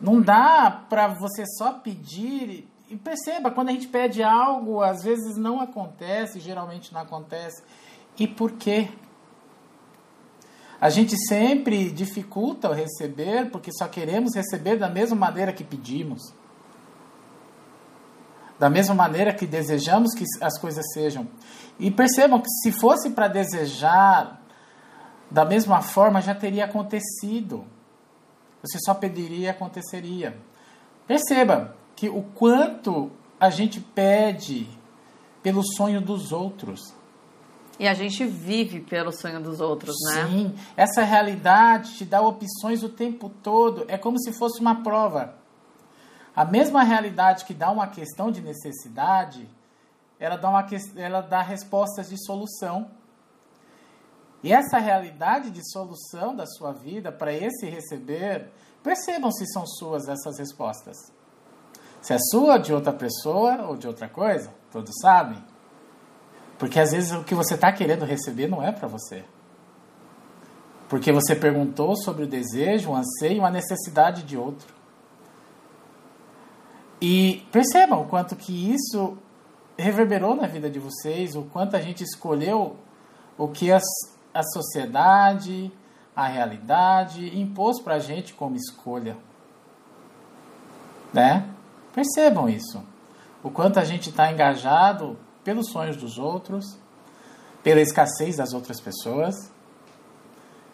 Não 0.00 0.20
dá 0.20 0.84
para 0.88 1.08
você 1.08 1.44
só 1.58 1.72
pedir. 1.72 2.68
E 2.88 2.96
perceba, 2.96 3.50
quando 3.50 3.70
a 3.70 3.72
gente 3.72 3.88
pede 3.88 4.22
algo, 4.22 4.82
às 4.82 5.02
vezes 5.02 5.36
não 5.36 5.60
acontece, 5.60 6.38
geralmente 6.38 6.92
não 6.92 7.00
acontece. 7.00 7.62
E 8.18 8.28
por 8.28 8.52
quê? 8.52 8.90
A 10.80 10.90
gente 10.90 11.16
sempre 11.26 11.90
dificulta 11.90 12.68
o 12.68 12.72
receber 12.72 13.50
porque 13.50 13.72
só 13.72 13.88
queremos 13.88 14.34
receber 14.34 14.76
da 14.76 14.88
mesma 14.88 15.16
maneira 15.16 15.52
que 15.52 15.64
pedimos. 15.64 16.34
Da 18.58 18.70
mesma 18.70 18.94
maneira 18.94 19.32
que 19.32 19.46
desejamos 19.46 20.14
que 20.14 20.24
as 20.40 20.58
coisas 20.58 20.84
sejam. 20.92 21.26
E 21.78 21.90
percebam 21.90 22.40
que 22.40 22.50
se 22.62 22.72
fosse 22.72 23.10
para 23.10 23.28
desejar 23.28 24.40
da 25.30 25.44
mesma 25.44 25.82
forma, 25.82 26.20
já 26.20 26.34
teria 26.34 26.64
acontecido. 26.64 27.64
Você 28.62 28.78
só 28.84 28.94
pediria 28.94 29.46
e 29.46 29.48
aconteceria. 29.48 30.38
Perceba 31.06 31.76
que 31.96 32.08
o 32.08 32.22
quanto 32.22 33.10
a 33.38 33.50
gente 33.50 33.80
pede 33.80 34.68
pelo 35.42 35.62
sonho 35.62 36.00
dos 36.00 36.32
outros. 36.32 36.94
E 37.78 37.88
a 37.88 37.94
gente 37.94 38.24
vive 38.24 38.80
pelo 38.80 39.10
sonho 39.10 39.42
dos 39.42 39.60
outros, 39.60 39.94
né? 40.06 40.26
Sim, 40.28 40.54
essa 40.76 41.02
realidade 41.02 41.94
te 41.94 42.04
dá 42.04 42.22
opções 42.22 42.82
o 42.82 42.88
tempo 42.88 43.28
todo. 43.42 43.84
É 43.88 43.98
como 43.98 44.18
se 44.18 44.32
fosse 44.32 44.60
uma 44.60 44.82
prova. 44.82 45.34
A 46.34 46.44
mesma 46.44 46.82
realidade 46.82 47.44
que 47.44 47.54
dá 47.54 47.70
uma 47.70 47.86
questão 47.86 48.30
de 48.30 48.40
necessidade, 48.40 49.48
ela 50.18 50.36
dá, 50.36 50.48
uma, 50.48 50.66
ela 50.96 51.20
dá 51.20 51.40
respostas 51.40 52.08
de 52.08 52.16
solução. 52.24 52.90
E 54.42 54.52
essa 54.52 54.78
realidade 54.78 55.50
de 55.50 55.60
solução 55.70 56.34
da 56.34 56.44
sua 56.46 56.72
vida 56.72 57.12
para 57.12 57.32
esse 57.32 57.66
receber, 57.66 58.50
percebam 58.82 59.30
se 59.30 59.46
são 59.46 59.64
suas 59.66 60.08
essas 60.08 60.38
respostas. 60.38 60.96
Se 62.02 62.12
é 62.12 62.18
sua, 62.18 62.58
de 62.58 62.74
outra 62.74 62.92
pessoa 62.92 63.62
ou 63.62 63.76
de 63.76 63.86
outra 63.86 64.08
coisa, 64.08 64.50
todos 64.70 64.92
sabem. 65.00 65.42
Porque 66.58 66.78
às 66.78 66.90
vezes 66.92 67.12
o 67.12 67.24
que 67.24 67.34
você 67.34 67.54
está 67.54 67.72
querendo 67.72 68.04
receber 68.04 68.48
não 68.48 68.62
é 68.62 68.72
para 68.72 68.88
você. 68.88 69.24
Porque 70.88 71.10
você 71.12 71.34
perguntou 71.34 71.96
sobre 71.96 72.24
o 72.24 72.26
desejo, 72.26 72.90
o 72.90 72.94
anseio, 72.94 73.44
a 73.44 73.50
necessidade 73.50 74.22
de 74.24 74.36
outro. 74.36 74.73
E 77.06 77.46
percebam 77.52 78.00
o 78.00 78.06
quanto 78.06 78.34
que 78.34 78.72
isso 78.72 79.18
reverberou 79.76 80.34
na 80.34 80.46
vida 80.46 80.70
de 80.70 80.78
vocês, 80.78 81.36
o 81.36 81.42
quanto 81.42 81.76
a 81.76 81.78
gente 81.78 82.02
escolheu 82.02 82.78
o 83.36 83.46
que 83.46 83.70
as, 83.70 83.84
a 84.32 84.42
sociedade, 84.42 85.70
a 86.16 86.26
realidade 86.26 87.38
impôs 87.38 87.78
para 87.78 87.96
a 87.96 87.98
gente 87.98 88.32
como 88.32 88.56
escolha. 88.56 89.18
Né? 91.12 91.46
Percebam 91.94 92.48
isso. 92.48 92.82
O 93.42 93.50
quanto 93.50 93.78
a 93.78 93.84
gente 93.84 94.08
está 94.08 94.32
engajado 94.32 95.18
pelos 95.44 95.68
sonhos 95.68 95.98
dos 95.98 96.16
outros, 96.16 96.78
pela 97.62 97.82
escassez 97.82 98.36
das 98.36 98.54
outras 98.54 98.80
pessoas, 98.80 99.52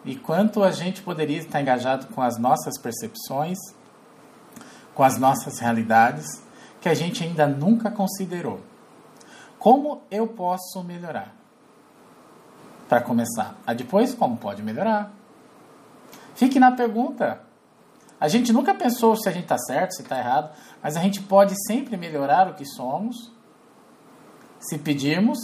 e 0.05 0.15
quanto 0.15 0.63
a 0.63 0.71
gente 0.71 1.01
poderia 1.01 1.39
estar 1.39 1.59
engajado 1.59 2.07
com 2.15 2.21
as 2.21 2.39
nossas 2.39 2.79
percepções, 2.79 3.57
com 4.93 5.03
as 5.03 5.17
nossas 5.17 5.59
realidades, 5.59 6.25
que 6.79 6.89
a 6.89 6.93
gente 6.93 7.23
ainda 7.23 7.47
nunca 7.47 7.91
considerou. 7.91 8.59
Como 9.59 10.01
eu 10.09 10.27
posso 10.27 10.83
melhorar? 10.83 11.35
Para 12.89 13.01
começar. 13.01 13.55
A 13.65 13.73
depois, 13.73 14.13
como 14.13 14.37
pode 14.37 14.63
melhorar? 14.63 15.11
Fique 16.35 16.59
na 16.59 16.71
pergunta. 16.71 17.41
A 18.19 18.27
gente 18.27 18.51
nunca 18.51 18.73
pensou 18.73 19.15
se 19.15 19.29
a 19.29 19.31
gente 19.31 19.43
está 19.43 19.57
certo, 19.57 19.95
se 19.95 20.01
está 20.01 20.17
errado, 20.17 20.51
mas 20.81 20.97
a 20.97 21.01
gente 21.01 21.21
pode 21.21 21.55
sempre 21.67 21.95
melhorar 21.97 22.49
o 22.49 22.53
que 22.53 22.65
somos 22.65 23.31
se 24.61 24.77
pedirmos, 24.77 25.39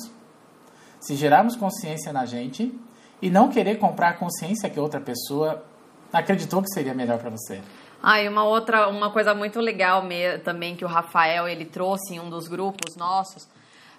se 1.00 1.16
gerarmos 1.16 1.56
consciência 1.56 2.14
na 2.14 2.26
gente 2.26 2.80
e 3.22 3.30
não 3.30 3.50
querer 3.50 3.80
comprar 3.80 4.10
a 4.10 4.14
consciência 4.14 4.70
que 4.70 4.80
outra 4.80 5.02
pessoa 5.02 5.66
acreditou 6.14 6.62
que 6.62 6.72
seria 6.72 6.94
melhor 6.94 7.18
para 7.18 7.30
você. 7.30 7.62
Ah, 8.02 8.22
e 8.22 8.30
uma 8.30 8.44
outra, 8.44 8.88
uma 8.88 9.12
coisa 9.12 9.34
muito 9.34 9.60
legal 9.60 10.04
também 10.44 10.76
que 10.76 10.86
o 10.86 10.88
Rafael 10.88 11.48
ele 11.48 11.66
trouxe 11.66 12.16
em 12.16 12.20
um 12.20 12.30
dos 12.30 12.48
grupos 12.48 12.96
nossos, 12.96 13.48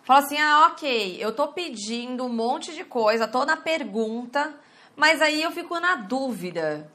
fala 0.05 0.21
assim: 0.21 0.39
"Ah, 0.39 0.69
OK, 0.69 1.17
eu 1.19 1.33
tô 1.33 1.49
pedindo 1.49 2.25
um 2.25 2.29
monte 2.29 2.75
de 2.75 2.85
coisa, 2.85 3.27
tô 3.27 3.45
na 3.45 3.57
pergunta, 3.57 4.55
mas 4.97 5.21
aí 5.21 5.43
eu 5.43 5.51
fico 5.51 5.79
na 5.81 5.97
dúvida. 5.97 6.89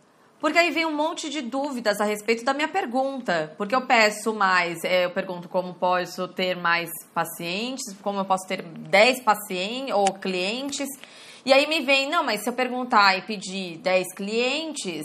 Porque 0.43 0.59
aí 0.59 0.71
vem 0.71 0.85
um 0.85 0.93
monte 0.93 1.29
de 1.29 1.39
dúvidas 1.41 2.01
a 2.01 2.03
respeito 2.03 2.43
da 2.43 2.53
minha 2.53 2.67
pergunta. 2.67 3.53
Porque 3.57 3.73
eu 3.73 3.85
peço 3.85 4.33
mais, 4.33 4.83
é, 4.83 5.05
eu 5.05 5.11
pergunto 5.11 5.47
como 5.47 5.73
posso 5.73 6.27
ter 6.27 6.57
mais 6.57 6.89
pacientes, 7.13 7.95
como 8.01 8.19
eu 8.19 8.25
posso 8.25 8.45
ter 8.45 8.61
10 8.61 9.21
pacientes 9.23 9.95
ou 9.95 10.05
clientes. 10.15 10.89
E 11.45 11.53
aí 11.53 11.65
me 11.65 11.79
vem, 11.79 12.09
não, 12.09 12.25
mas 12.25 12.43
se 12.43 12.49
eu 12.49 12.53
perguntar 12.53 13.17
e 13.17 13.21
pedir 13.21 13.77
10 13.77 14.13
clientes, 14.13 15.03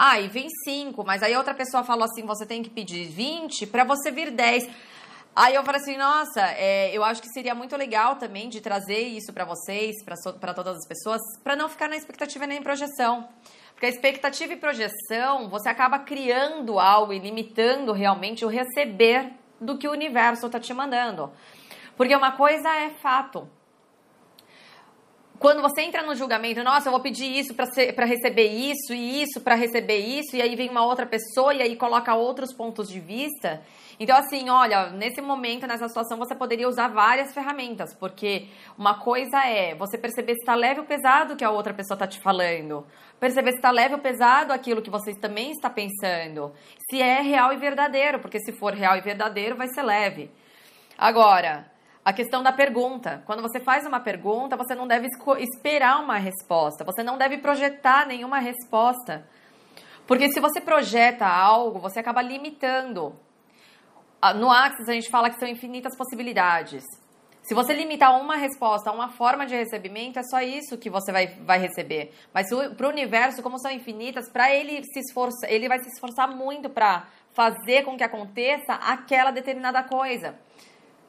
aí 0.00 0.28
vem 0.28 0.48
5, 0.64 1.04
mas 1.04 1.22
aí 1.22 1.36
outra 1.36 1.52
pessoa 1.52 1.84
falou 1.84 2.04
assim, 2.04 2.24
você 2.24 2.46
tem 2.46 2.62
que 2.62 2.70
pedir 2.70 3.06
20 3.06 3.66
para 3.66 3.84
você 3.84 4.10
vir 4.10 4.30
10. 4.30 4.66
Aí 5.36 5.54
eu 5.54 5.62
falei 5.62 5.80
assim, 5.80 5.96
nossa, 5.98 6.40
é, 6.40 6.90
eu 6.96 7.04
acho 7.04 7.20
que 7.20 7.28
seria 7.28 7.54
muito 7.54 7.76
legal 7.76 8.16
também 8.16 8.48
de 8.48 8.62
trazer 8.62 9.00
isso 9.00 9.30
para 9.32 9.44
vocês, 9.44 9.96
para 10.40 10.54
todas 10.54 10.78
as 10.78 10.88
pessoas, 10.88 11.20
para 11.44 11.54
não 11.54 11.68
ficar 11.68 11.88
na 11.88 11.96
expectativa 11.96 12.46
nem 12.46 12.62
projeção. 12.62 13.28
Porque 13.72 13.86
a 13.86 13.90
expectativa 13.90 14.54
e 14.54 14.56
projeção, 14.56 15.50
você 15.50 15.68
acaba 15.68 15.98
criando 15.98 16.78
algo 16.78 17.12
e 17.12 17.18
limitando 17.18 17.92
realmente 17.92 18.44
o 18.44 18.48
receber 18.48 19.32
do 19.60 19.76
que 19.76 19.86
o 19.86 19.92
universo 19.92 20.46
está 20.46 20.58
te 20.58 20.72
mandando. 20.72 21.30
Porque 21.94 22.16
uma 22.16 22.32
coisa 22.32 22.74
é 22.74 22.90
fato. 23.02 23.46
Quando 25.40 25.60
você 25.60 25.80
entra 25.80 26.02
no 26.02 26.14
julgamento, 26.14 26.62
nossa, 26.62 26.88
eu 26.88 26.92
vou 26.92 27.00
pedir 27.00 27.36
isso 27.36 27.54
para 27.54 28.04
receber 28.04 28.46
isso 28.46 28.92
e 28.92 29.22
isso 29.22 29.40
para 29.40 29.56
receber 29.56 29.96
isso, 29.96 30.36
e 30.36 30.42
aí 30.42 30.54
vem 30.54 30.68
uma 30.68 30.84
outra 30.84 31.06
pessoa 31.06 31.52
e 31.52 31.62
aí 31.62 31.76
coloca 31.76 32.14
outros 32.14 32.54
pontos 32.54 32.88
de 32.88 33.00
vista, 33.00 33.60
então, 33.98 34.16
assim, 34.16 34.48
olha, 34.48 34.88
nesse 34.88 35.20
momento, 35.20 35.66
nessa 35.66 35.86
situação, 35.86 36.16
você 36.16 36.34
poderia 36.34 36.66
usar 36.66 36.88
várias 36.88 37.34
ferramentas, 37.34 37.94
porque 37.94 38.48
uma 38.78 38.98
coisa 38.98 39.44
é 39.46 39.74
você 39.74 39.98
perceber 39.98 40.32
se 40.34 40.40
está 40.40 40.54
leve 40.54 40.80
ou 40.80 40.86
pesado 40.86 41.36
que 41.36 41.44
a 41.44 41.50
outra 41.50 41.74
pessoa 41.74 41.96
está 41.96 42.06
te 42.06 42.18
falando, 42.18 42.86
perceber 43.18 43.50
se 43.50 43.58
está 43.58 43.70
leve 43.70 43.94
ou 43.94 44.00
pesado 44.00 44.54
aquilo 44.54 44.80
que 44.80 44.88
você 44.88 45.14
também 45.14 45.50
está 45.50 45.68
pensando, 45.68 46.50
se 46.90 47.02
é 47.02 47.20
real 47.20 47.52
e 47.52 47.58
verdadeiro, 47.58 48.20
porque 48.20 48.40
se 48.40 48.52
for 48.52 48.72
real 48.72 48.96
e 48.96 49.02
verdadeiro, 49.02 49.54
vai 49.54 49.68
ser 49.68 49.82
leve. 49.82 50.30
Agora, 50.96 51.70
a 52.10 52.12
questão 52.12 52.42
da 52.42 52.52
pergunta. 52.52 53.22
Quando 53.24 53.40
você 53.40 53.60
faz 53.60 53.86
uma 53.86 54.00
pergunta, 54.00 54.56
você 54.56 54.74
não 54.74 54.86
deve 54.86 55.06
esperar 55.38 56.02
uma 56.02 56.18
resposta, 56.18 56.84
você 56.84 57.02
não 57.02 57.16
deve 57.16 57.38
projetar 57.38 58.06
nenhuma 58.06 58.38
resposta. 58.38 59.26
Porque 60.06 60.28
se 60.32 60.40
você 60.40 60.60
projeta 60.60 61.26
algo, 61.26 61.78
você 61.78 62.00
acaba 62.00 62.20
limitando 62.20 63.14
no 64.34 64.50
Axis 64.50 64.88
a 64.88 64.92
gente 64.92 65.08
fala 65.08 65.30
que 65.30 65.38
são 65.38 65.48
infinitas 65.48 65.96
possibilidades. 65.96 66.84
Se 67.42 67.54
você 67.54 67.72
limitar 67.72 68.20
uma 68.20 68.36
resposta 68.36 68.90
a 68.90 68.92
uma 68.92 69.08
forma 69.08 69.46
de 69.46 69.54
recebimento, 69.54 70.18
é 70.18 70.22
só 70.22 70.40
isso 70.40 70.76
que 70.76 70.90
você 70.90 71.10
vai, 71.10 71.28
vai 71.28 71.58
receber. 71.58 72.12
Mas 72.34 72.48
para 72.76 72.86
o 72.86 72.90
universo, 72.90 73.42
como 73.42 73.58
são 73.58 73.70
infinitas, 73.70 74.28
para 74.30 74.54
ele 74.54 74.84
se 74.84 75.00
esforçar, 75.00 75.50
ele 75.50 75.68
vai 75.68 75.78
se 75.78 75.88
esforçar 75.88 76.28
muito 76.28 76.68
para 76.68 77.06
fazer 77.32 77.82
com 77.84 77.96
que 77.96 78.04
aconteça 78.04 78.74
aquela 78.74 79.30
determinada 79.30 79.82
coisa. 79.82 80.38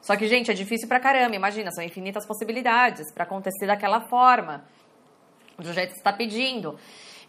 Só 0.02 0.16
que, 0.16 0.26
gente, 0.26 0.50
é 0.50 0.54
difícil 0.54 0.88
pra 0.88 1.00
caramba. 1.00 1.36
Imagina, 1.36 1.70
são 1.70 1.82
infinitas 1.82 2.26
possibilidades 2.26 3.10
para 3.12 3.22
acontecer 3.22 3.66
daquela 3.66 4.00
forma, 4.00 4.64
do 5.56 5.72
jeito 5.72 5.92
que 5.92 5.98
está 5.98 6.12
pedindo. 6.12 6.76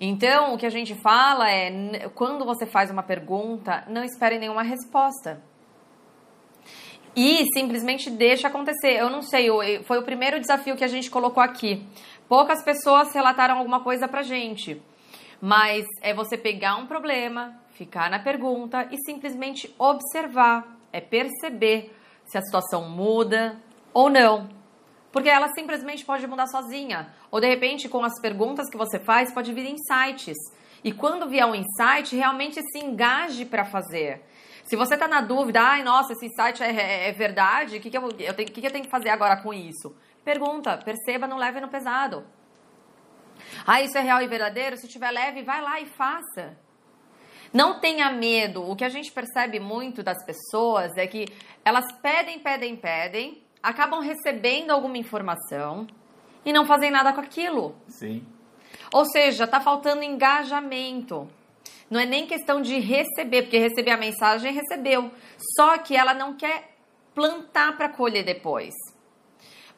Então, 0.02 0.56
o 0.56 0.58
que 0.58 0.66
a 0.66 0.72
gente 0.72 0.96
fala 0.96 1.50
é, 1.50 2.10
quando 2.16 2.44
você 2.44 2.66
faz 2.66 2.90
uma 2.90 3.04
pergunta, 3.04 3.86
não 3.88 4.04
espere 4.04 4.40
nenhuma 4.40 4.64
resposta 4.64 5.40
e 7.16 7.46
simplesmente 7.54 8.10
deixa 8.10 8.48
acontecer. 8.48 8.94
Eu 9.00 9.10
não 9.10 9.22
sei, 9.22 9.48
foi 9.84 10.00
o 10.00 10.04
primeiro 10.04 10.40
desafio 10.40 10.76
que 10.76 10.84
a 10.84 10.88
gente 10.88 11.12
colocou 11.12 11.44
aqui. 11.44 11.86
Poucas 12.28 12.64
pessoas 12.64 13.14
relataram 13.14 13.60
alguma 13.60 13.82
coisa 13.82 14.08
pra 14.08 14.24
gente, 14.24 14.82
mas 15.40 15.86
é 16.02 16.12
você 16.12 16.38
pegar 16.38 16.76
um 16.78 16.88
problema, 16.88 17.56
ficar 17.74 18.10
na 18.10 18.18
pergunta 18.18 18.88
e 18.92 18.98
simplesmente 19.06 19.74
observar, 19.78 20.76
é 20.92 21.00
perceber 21.00 21.94
se 22.26 22.38
a 22.38 22.42
situação 22.42 22.90
muda 22.90 23.58
ou 23.94 24.10
não. 24.10 24.50
Porque 25.12 25.30
ela 25.30 25.48
simplesmente 25.50 26.04
pode 26.04 26.26
mudar 26.26 26.48
sozinha. 26.48 27.14
Ou 27.30 27.40
de 27.40 27.48
repente, 27.48 27.88
com 27.88 28.04
as 28.04 28.20
perguntas 28.20 28.70
que 28.70 28.78
você 28.78 29.00
faz, 29.00 29.32
pode 29.32 29.54
vir 29.54 29.70
insights. 29.70 30.38
E 30.84 30.92
quando 30.92 31.30
vier 31.30 31.46
um 31.46 31.56
insight, 31.56 32.16
realmente 32.16 32.62
se 32.62 32.80
engaje 32.80 33.46
para 33.46 33.64
fazer. 33.64 34.24
Se 34.64 34.76
você 34.76 34.96
está 34.96 35.08
na 35.08 35.22
dúvida, 35.22 35.62
ai, 35.62 35.84
nossa, 35.84 36.14
esse 36.14 36.30
site 36.36 36.64
é, 36.64 36.72
é, 36.72 37.10
é 37.10 37.12
verdade, 37.12 37.78
o 37.78 37.82
que, 37.82 37.90
que, 37.90 37.98
eu, 37.98 38.04
eu 38.20 38.34
tenho, 38.34 38.50
que, 38.50 38.62
que 38.62 38.68
eu 38.68 38.72
tenho 38.72 38.86
que 38.86 38.90
fazer 38.90 39.10
agora 39.10 39.38
com 39.38 39.54
isso? 39.54 39.96
Pergunta, 40.24 40.78
perceba, 40.78 41.28
não 41.28 41.38
leve 41.38 41.60
no 41.60 41.68
pesado. 41.68 42.26
Ah, 43.68 43.82
isso 43.82 43.98
é 43.98 44.02
real 44.02 44.22
e 44.22 44.28
verdadeiro? 44.28 44.78
Se 44.78 44.88
tiver 44.88 45.12
leve, 45.12 45.44
vai 45.44 45.62
lá 45.62 45.80
e 45.80 45.86
faça. 45.86 46.58
Não 47.54 47.80
tenha 47.80 48.10
medo. 48.10 48.68
O 48.68 48.76
que 48.76 48.84
a 48.84 48.89
gente 48.89 49.12
percebe 49.12 49.60
muito 49.60 50.02
das 50.02 50.26
pessoas 50.26 50.92
é 50.98 51.06
que 51.06 51.28
elas 51.63 51.86
pedem, 52.02 52.39
pedem, 52.39 52.76
pedem, 52.76 53.44
acabam 53.62 54.02
recebendo 54.02 54.72
alguma 54.72 54.98
informação 54.98 55.86
e 56.44 56.52
não 56.52 56.66
fazem 56.66 56.89
nada 56.89 57.13
com 57.13 57.22
aquilo. 57.22 57.76
Sim. 57.88 58.26
Ou 58.92 59.06
seja, 59.06 59.44
está 59.44 59.62
faltando 59.62 60.04
engajamento. 60.04 61.30
Não 61.89 62.00
é 62.00 62.06
nem 62.06 62.26
questão 62.26 62.62
de 62.62 62.80
receber, 62.80 63.44
porque 63.44 63.60
receber 63.60 63.92
a 63.92 63.98
mensagem 63.98 64.52
recebeu. 64.52 65.12
Só 65.56 65.78
que 65.78 65.96
ela 65.96 66.13
não 66.13 66.34
quer 66.34 66.76
plantar 67.13 67.78
para 67.78 67.89
colher 67.89 68.24
depois. 68.24 68.74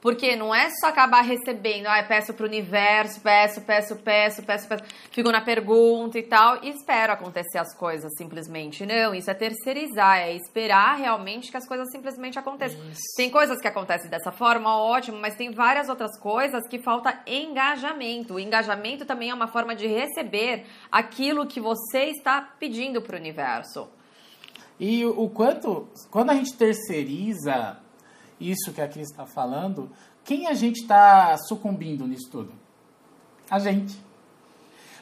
Porque 0.05 0.35
não 0.35 0.53
é 0.53 0.69
só 0.69 0.89
acabar 0.89 1.21
recebendo, 1.21 1.87
ah, 1.87 2.03
peço 2.03 2.31
para 2.31 2.43
o 2.43 2.47
universo, 2.47 3.19
peço, 3.21 3.59
peço, 3.61 3.95
peço, 3.95 4.43
peço, 4.43 4.67
peço, 4.67 4.83
fico 5.09 5.31
na 5.31 5.41
pergunta 5.41 6.19
e 6.19 6.21
tal, 6.21 6.63
e 6.63 6.69
espero 6.69 7.13
acontecer 7.13 7.57
as 7.57 7.75
coisas 7.75 8.11
simplesmente. 8.15 8.85
Não, 8.85 9.15
isso 9.15 9.31
é 9.31 9.33
terceirizar, 9.33 10.19
é 10.19 10.35
esperar 10.35 10.99
realmente 10.99 11.49
que 11.49 11.57
as 11.57 11.67
coisas 11.67 11.89
simplesmente 11.89 12.37
aconteçam. 12.37 12.79
Isso. 12.87 13.01
Tem 13.17 13.31
coisas 13.31 13.59
que 13.59 13.67
acontecem 13.67 14.07
dessa 14.07 14.31
forma, 14.31 14.77
ótimo, 14.77 15.17
mas 15.17 15.35
tem 15.35 15.49
várias 15.49 15.89
outras 15.89 16.19
coisas 16.19 16.67
que 16.67 16.77
falta 16.77 17.23
engajamento. 17.25 18.35
O 18.35 18.39
engajamento 18.39 19.05
também 19.05 19.31
é 19.31 19.33
uma 19.33 19.47
forma 19.47 19.73
de 19.73 19.87
receber 19.87 20.67
aquilo 20.91 21.47
que 21.47 21.59
você 21.59 22.11
está 22.11 22.41
pedindo 22.59 23.01
para 23.01 23.15
o 23.15 23.19
universo. 23.19 23.87
E 24.79 25.03
o 25.03 25.27
quanto, 25.29 25.89
quando 26.11 26.29
a 26.29 26.35
gente 26.35 26.53
terceiriza 26.53 27.83
isso 28.39 28.73
que 28.73 28.81
a 28.81 28.87
Cris 28.87 29.09
está 29.09 29.25
falando, 29.25 29.91
quem 30.23 30.47
a 30.47 30.53
gente 30.53 30.81
está 30.81 31.37
sucumbindo 31.37 32.07
nisso 32.07 32.29
tudo? 32.29 32.53
A 33.49 33.59
gente. 33.59 33.99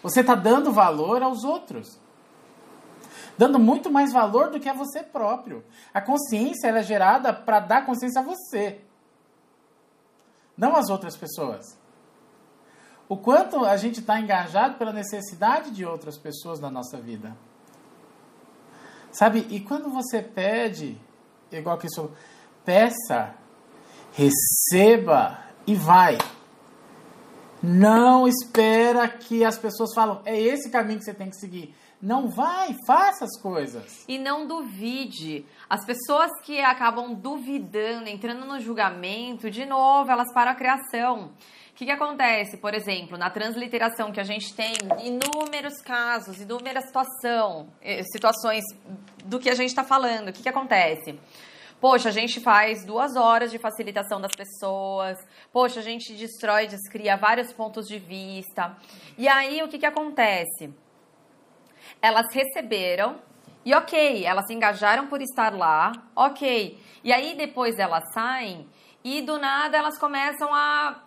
Você 0.01 0.19
está 0.19 0.35
dando 0.35 0.71
valor 0.71 1.23
aos 1.23 1.43
outros. 1.43 1.99
Dando 3.37 3.57
muito 3.57 3.91
mais 3.91 4.11
valor 4.11 4.51
do 4.51 4.59
que 4.59 4.69
a 4.69 4.73
você 4.73 5.01
próprio. 5.01 5.63
A 5.93 6.01
consciência 6.01 6.67
é 6.67 6.83
gerada 6.83 7.33
para 7.33 7.59
dar 7.59 7.85
consciência 7.85 8.21
a 8.21 8.23
você, 8.23 8.81
não 10.57 10.75
às 10.75 10.89
outras 10.89 11.17
pessoas. 11.17 11.77
O 13.09 13.17
quanto 13.17 13.65
a 13.65 13.75
gente 13.75 13.99
está 13.99 14.19
engajado 14.19 14.77
pela 14.77 14.93
necessidade 14.93 15.71
de 15.71 15.85
outras 15.85 16.17
pessoas 16.17 16.59
na 16.59 16.69
nossa 16.69 16.97
vida. 16.97 17.35
Sabe? 19.11 19.45
E 19.49 19.59
quando 19.59 19.89
você 19.89 20.21
pede, 20.21 20.99
igual 21.51 21.77
que 21.77 21.87
isso, 21.87 22.11
peça, 22.65 23.35
receba 24.13 25.39
e 25.65 25.75
vai. 25.75 26.17
Não 27.61 28.27
espera 28.27 29.07
que 29.07 29.45
as 29.45 29.57
pessoas 29.57 29.93
falam, 29.95 30.21
é 30.25 30.39
esse 30.39 30.69
caminho 30.69 30.99
que 30.99 31.05
você 31.05 31.13
tem 31.13 31.29
que 31.29 31.37
seguir. 31.37 31.73
Não 32.01 32.27
vai, 32.27 32.75
faça 32.85 33.23
as 33.23 33.41
coisas. 33.41 34.03
E 34.09 34.19
não 34.19 34.45
duvide. 34.45 35.45
As 35.69 35.85
pessoas 35.85 36.29
que 36.43 36.59
acabam 36.59 37.13
duvidando, 37.13 38.09
entrando 38.09 38.45
no 38.45 38.59
julgamento, 38.59 39.49
de 39.49 39.65
novo, 39.65 40.11
elas 40.11 40.27
param 40.33 40.51
a 40.51 40.55
criação. 40.55 41.31
O 41.71 41.75
que, 41.75 41.85
que 41.85 41.91
acontece, 41.91 42.57
por 42.57 42.73
exemplo, 42.73 43.17
na 43.17 43.29
transliteração 43.29 44.11
que 44.11 44.19
a 44.19 44.23
gente 44.25 44.53
tem 44.53 44.73
inúmeros 45.01 45.81
casos, 45.81 46.41
inúmeras 46.41 46.85
situação, 46.87 47.69
eh, 47.81 48.03
situações 48.03 48.65
do 49.23 49.39
que 49.39 49.49
a 49.49 49.55
gente 49.55 49.69
está 49.69 49.85
falando. 49.85 50.27
O 50.27 50.33
que, 50.33 50.43
que 50.43 50.49
acontece? 50.49 51.17
Poxa, 51.83 52.07
a 52.07 52.11
gente 52.13 52.39
faz 52.39 52.85
duas 52.85 53.17
horas 53.17 53.51
de 53.51 53.59
facilitação 53.59 54.21
das 54.21 54.31
pessoas. 54.31 55.17
Poxa, 55.51 55.81
a 55.81 55.83
gente 55.83 56.13
destrói, 56.13 56.65
descria 56.65 57.17
vários 57.17 57.51
pontos 57.51 57.89
de 57.89 57.99
vista. 57.99 58.77
E 59.17 59.27
aí, 59.27 59.61
o 59.61 59.67
que, 59.67 59.77
que 59.77 59.85
acontece? 59.85 60.73
Elas 62.01 62.33
receberam 62.33 63.19
e 63.65 63.75
ok, 63.75 64.25
elas 64.25 64.47
se 64.47 64.53
engajaram 64.53 65.07
por 65.07 65.21
estar 65.21 65.53
lá, 65.53 65.91
ok. 66.15 66.79
E 67.03 67.11
aí, 67.11 67.35
depois 67.35 67.77
elas 67.77 68.13
saem 68.13 68.65
e 69.03 69.21
do 69.21 69.37
nada 69.37 69.77
elas 69.77 69.99
começam 69.99 70.53
a 70.53 71.03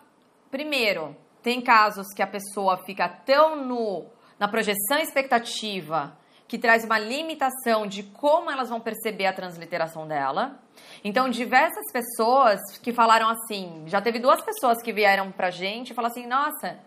Primeiro, 0.51 1.17
tem 1.41 1.59
casos 1.59 2.05
que 2.15 2.21
a 2.21 2.27
pessoa 2.27 2.77
fica 2.85 3.09
tão 3.09 3.65
no, 3.65 4.05
na 4.37 4.47
projeção 4.47 4.99
expectativa 4.99 6.15
que 6.47 6.59
traz 6.59 6.85
uma 6.85 6.99
limitação 6.99 7.87
de 7.87 8.03
como 8.03 8.51
elas 8.51 8.69
vão 8.69 8.79
perceber 8.79 9.25
a 9.25 9.33
transliteração 9.33 10.07
dela. 10.07 10.66
Então, 11.03 11.29
diversas 11.29 11.91
pessoas 11.91 12.59
que 12.81 12.91
falaram 12.93 13.29
assim, 13.29 13.83
já 13.87 14.01
teve 14.01 14.19
duas 14.19 14.41
pessoas 14.41 14.81
que 14.81 14.91
vieram 14.91 15.31
pra 15.31 15.49
gente 15.49 15.91
e 15.91 15.93
falaram 15.93 16.11
assim: 16.11 16.27
"Nossa, 16.27 16.79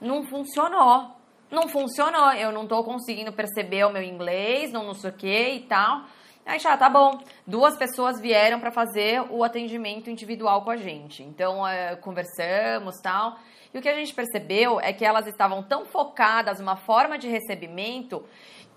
não 0.00 0.24
funcionou. 0.24 1.16
Não 1.50 1.68
funcionou. 1.68 2.32
Eu 2.32 2.52
não 2.52 2.66
tô 2.66 2.84
conseguindo 2.84 3.32
perceber 3.32 3.84
o 3.84 3.92
meu 3.92 4.02
inglês, 4.02 4.70
não 4.70 4.84
não 4.84 4.94
sei 4.94 5.10
o 5.10 5.12
que 5.12 5.48
e 5.54 5.60
tal". 5.60 6.04
Aí 6.48 6.58
já, 6.58 6.74
tá 6.78 6.88
bom. 6.88 7.20
Duas 7.46 7.76
pessoas 7.76 8.18
vieram 8.18 8.58
para 8.58 8.70
fazer 8.70 9.20
o 9.30 9.44
atendimento 9.44 10.08
individual 10.08 10.62
com 10.62 10.70
a 10.70 10.76
gente. 10.76 11.22
Então, 11.22 11.66
é, 11.68 11.94
conversamos 11.96 12.96
tal. 13.02 13.36
E 13.72 13.78
o 13.78 13.82
que 13.82 13.88
a 13.88 13.94
gente 13.94 14.14
percebeu 14.14 14.80
é 14.80 14.92
que 14.92 15.04
elas 15.04 15.26
estavam 15.26 15.62
tão 15.62 15.84
focadas 15.84 16.58
numa 16.58 16.76
forma 16.76 17.18
de 17.18 17.28
recebimento 17.28 18.24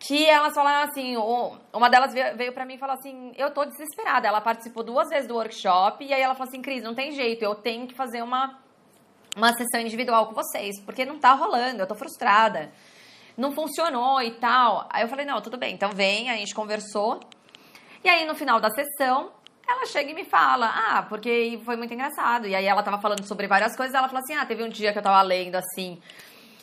que 0.02 0.26
elas 0.26 0.56
falaram 0.56 0.90
assim, 0.90 1.16
uma 1.72 1.88
delas 1.88 2.12
veio 2.12 2.52
para 2.52 2.66
mim 2.66 2.74
e 2.74 2.78
falou 2.80 2.96
assim, 2.96 3.32
eu 3.38 3.52
tô 3.52 3.64
desesperada. 3.66 4.28
Ela 4.28 4.42
participou 4.42 4.84
duas 4.84 5.08
vezes 5.10 5.28
do 5.28 5.36
workshop 5.36 6.04
e 6.04 6.12
aí 6.12 6.20
ela 6.20 6.34
falou 6.34 6.50
assim, 6.50 6.60
Cris, 6.60 6.82
não 6.82 6.96
tem 6.96 7.12
jeito, 7.12 7.44
eu 7.44 7.54
tenho 7.54 7.86
que 7.86 7.94
fazer 7.94 8.24
uma, 8.24 8.60
uma 9.38 9.54
sessão 9.54 9.80
individual 9.80 10.26
com 10.26 10.34
vocês, 10.34 10.80
porque 10.82 11.06
não 11.06 11.20
tá 11.20 11.34
rolando, 11.34 11.84
eu 11.84 11.88
tô 11.88 11.94
frustrada. 11.94 12.72
Não 13.38 13.52
funcionou 13.52 14.20
e 14.24 14.32
tal. 14.32 14.88
Aí 14.90 15.04
eu 15.04 15.08
falei, 15.08 15.24
não, 15.24 15.40
tudo 15.40 15.56
bem, 15.56 15.76
então 15.76 15.92
vem, 15.92 16.32
a 16.32 16.36
gente 16.36 16.56
conversou. 16.56 17.20
E 18.04 18.10
aí, 18.10 18.26
no 18.26 18.34
final 18.34 18.60
da 18.60 18.72
sessão, 18.72 19.32
ela 19.68 19.86
chega 19.86 20.10
e 20.10 20.16
me 20.16 20.26
fala, 20.26 20.66
ah, 20.66 21.04
porque 21.04 21.62
foi 21.64 21.76
muito 21.76 21.94
engraçado. 21.94 22.48
E 22.48 22.56
aí 22.56 22.66
ela 22.66 22.82
tava 22.82 23.00
falando 23.00 23.24
sobre 23.26 23.46
várias 23.46 23.76
coisas, 23.76 23.94
ela 23.94 24.08
falou 24.08 24.24
assim, 24.24 24.34
ah, 24.34 24.48
teve 24.48 24.64
um 24.64 24.70
dia 24.70 24.92
que 24.92 24.98
eu 24.98 25.04
tava 25.04 25.22
lendo 25.22 25.56
assim, 25.56 26.02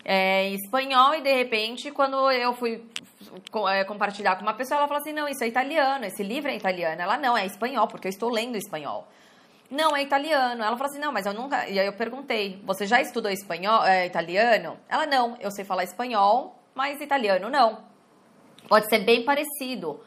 é, 0.05 0.49
em 0.49 0.55
espanhol, 0.55 1.15
e 1.15 1.21
de 1.21 1.33
repente, 1.33 1.93
quando 1.93 2.31
eu 2.33 2.53
fui 2.53 2.85
compartilhar 3.87 4.37
com 4.37 4.43
uma 4.43 4.55
pessoa, 4.55 4.79
ela 4.79 4.89
falou 4.89 5.01
assim, 5.01 5.13
não, 5.13 5.29
isso 5.29 5.43
é 5.43 5.49
italiano, 5.49 6.05
esse 6.05 6.23
livro 6.23 6.51
é 6.51 6.57
italiano. 6.57 7.01
Ela, 7.01 7.17
não, 7.17 7.37
é 7.37 7.47
espanhol, 7.47 7.89
porque 7.89 8.07
eu 8.07 8.11
estou 8.11 8.31
lendo 8.31 8.57
espanhol. 8.57 9.09
Não, 9.71 9.97
é 9.97 10.03
italiano. 10.03 10.63
Ela 10.63 10.77
falou 10.77 10.91
assim, 10.91 11.01
não, 11.01 11.13
mas 11.13 11.27
eu 11.27 11.35
nunca... 11.35 11.69
E 11.69 11.79
aí 11.79 11.87
eu 11.87 11.93
perguntei, 11.93 12.63
você 12.65 12.87
já 12.87 13.01
estudou 13.01 13.31
espanhol, 13.31 13.85
é, 13.85 14.07
italiano? 14.07 14.79
Ela, 14.89 15.07
não, 15.07 15.37
eu 15.41 15.51
sei 15.51 15.65
falar 15.65 15.85
espanhol, 15.85 16.59
mas 16.75 17.01
italiano 17.01 17.51
não. 17.51 17.85
Pode 18.69 18.89
ser 18.89 19.01
bem 19.01 19.25
parecido 19.25 20.01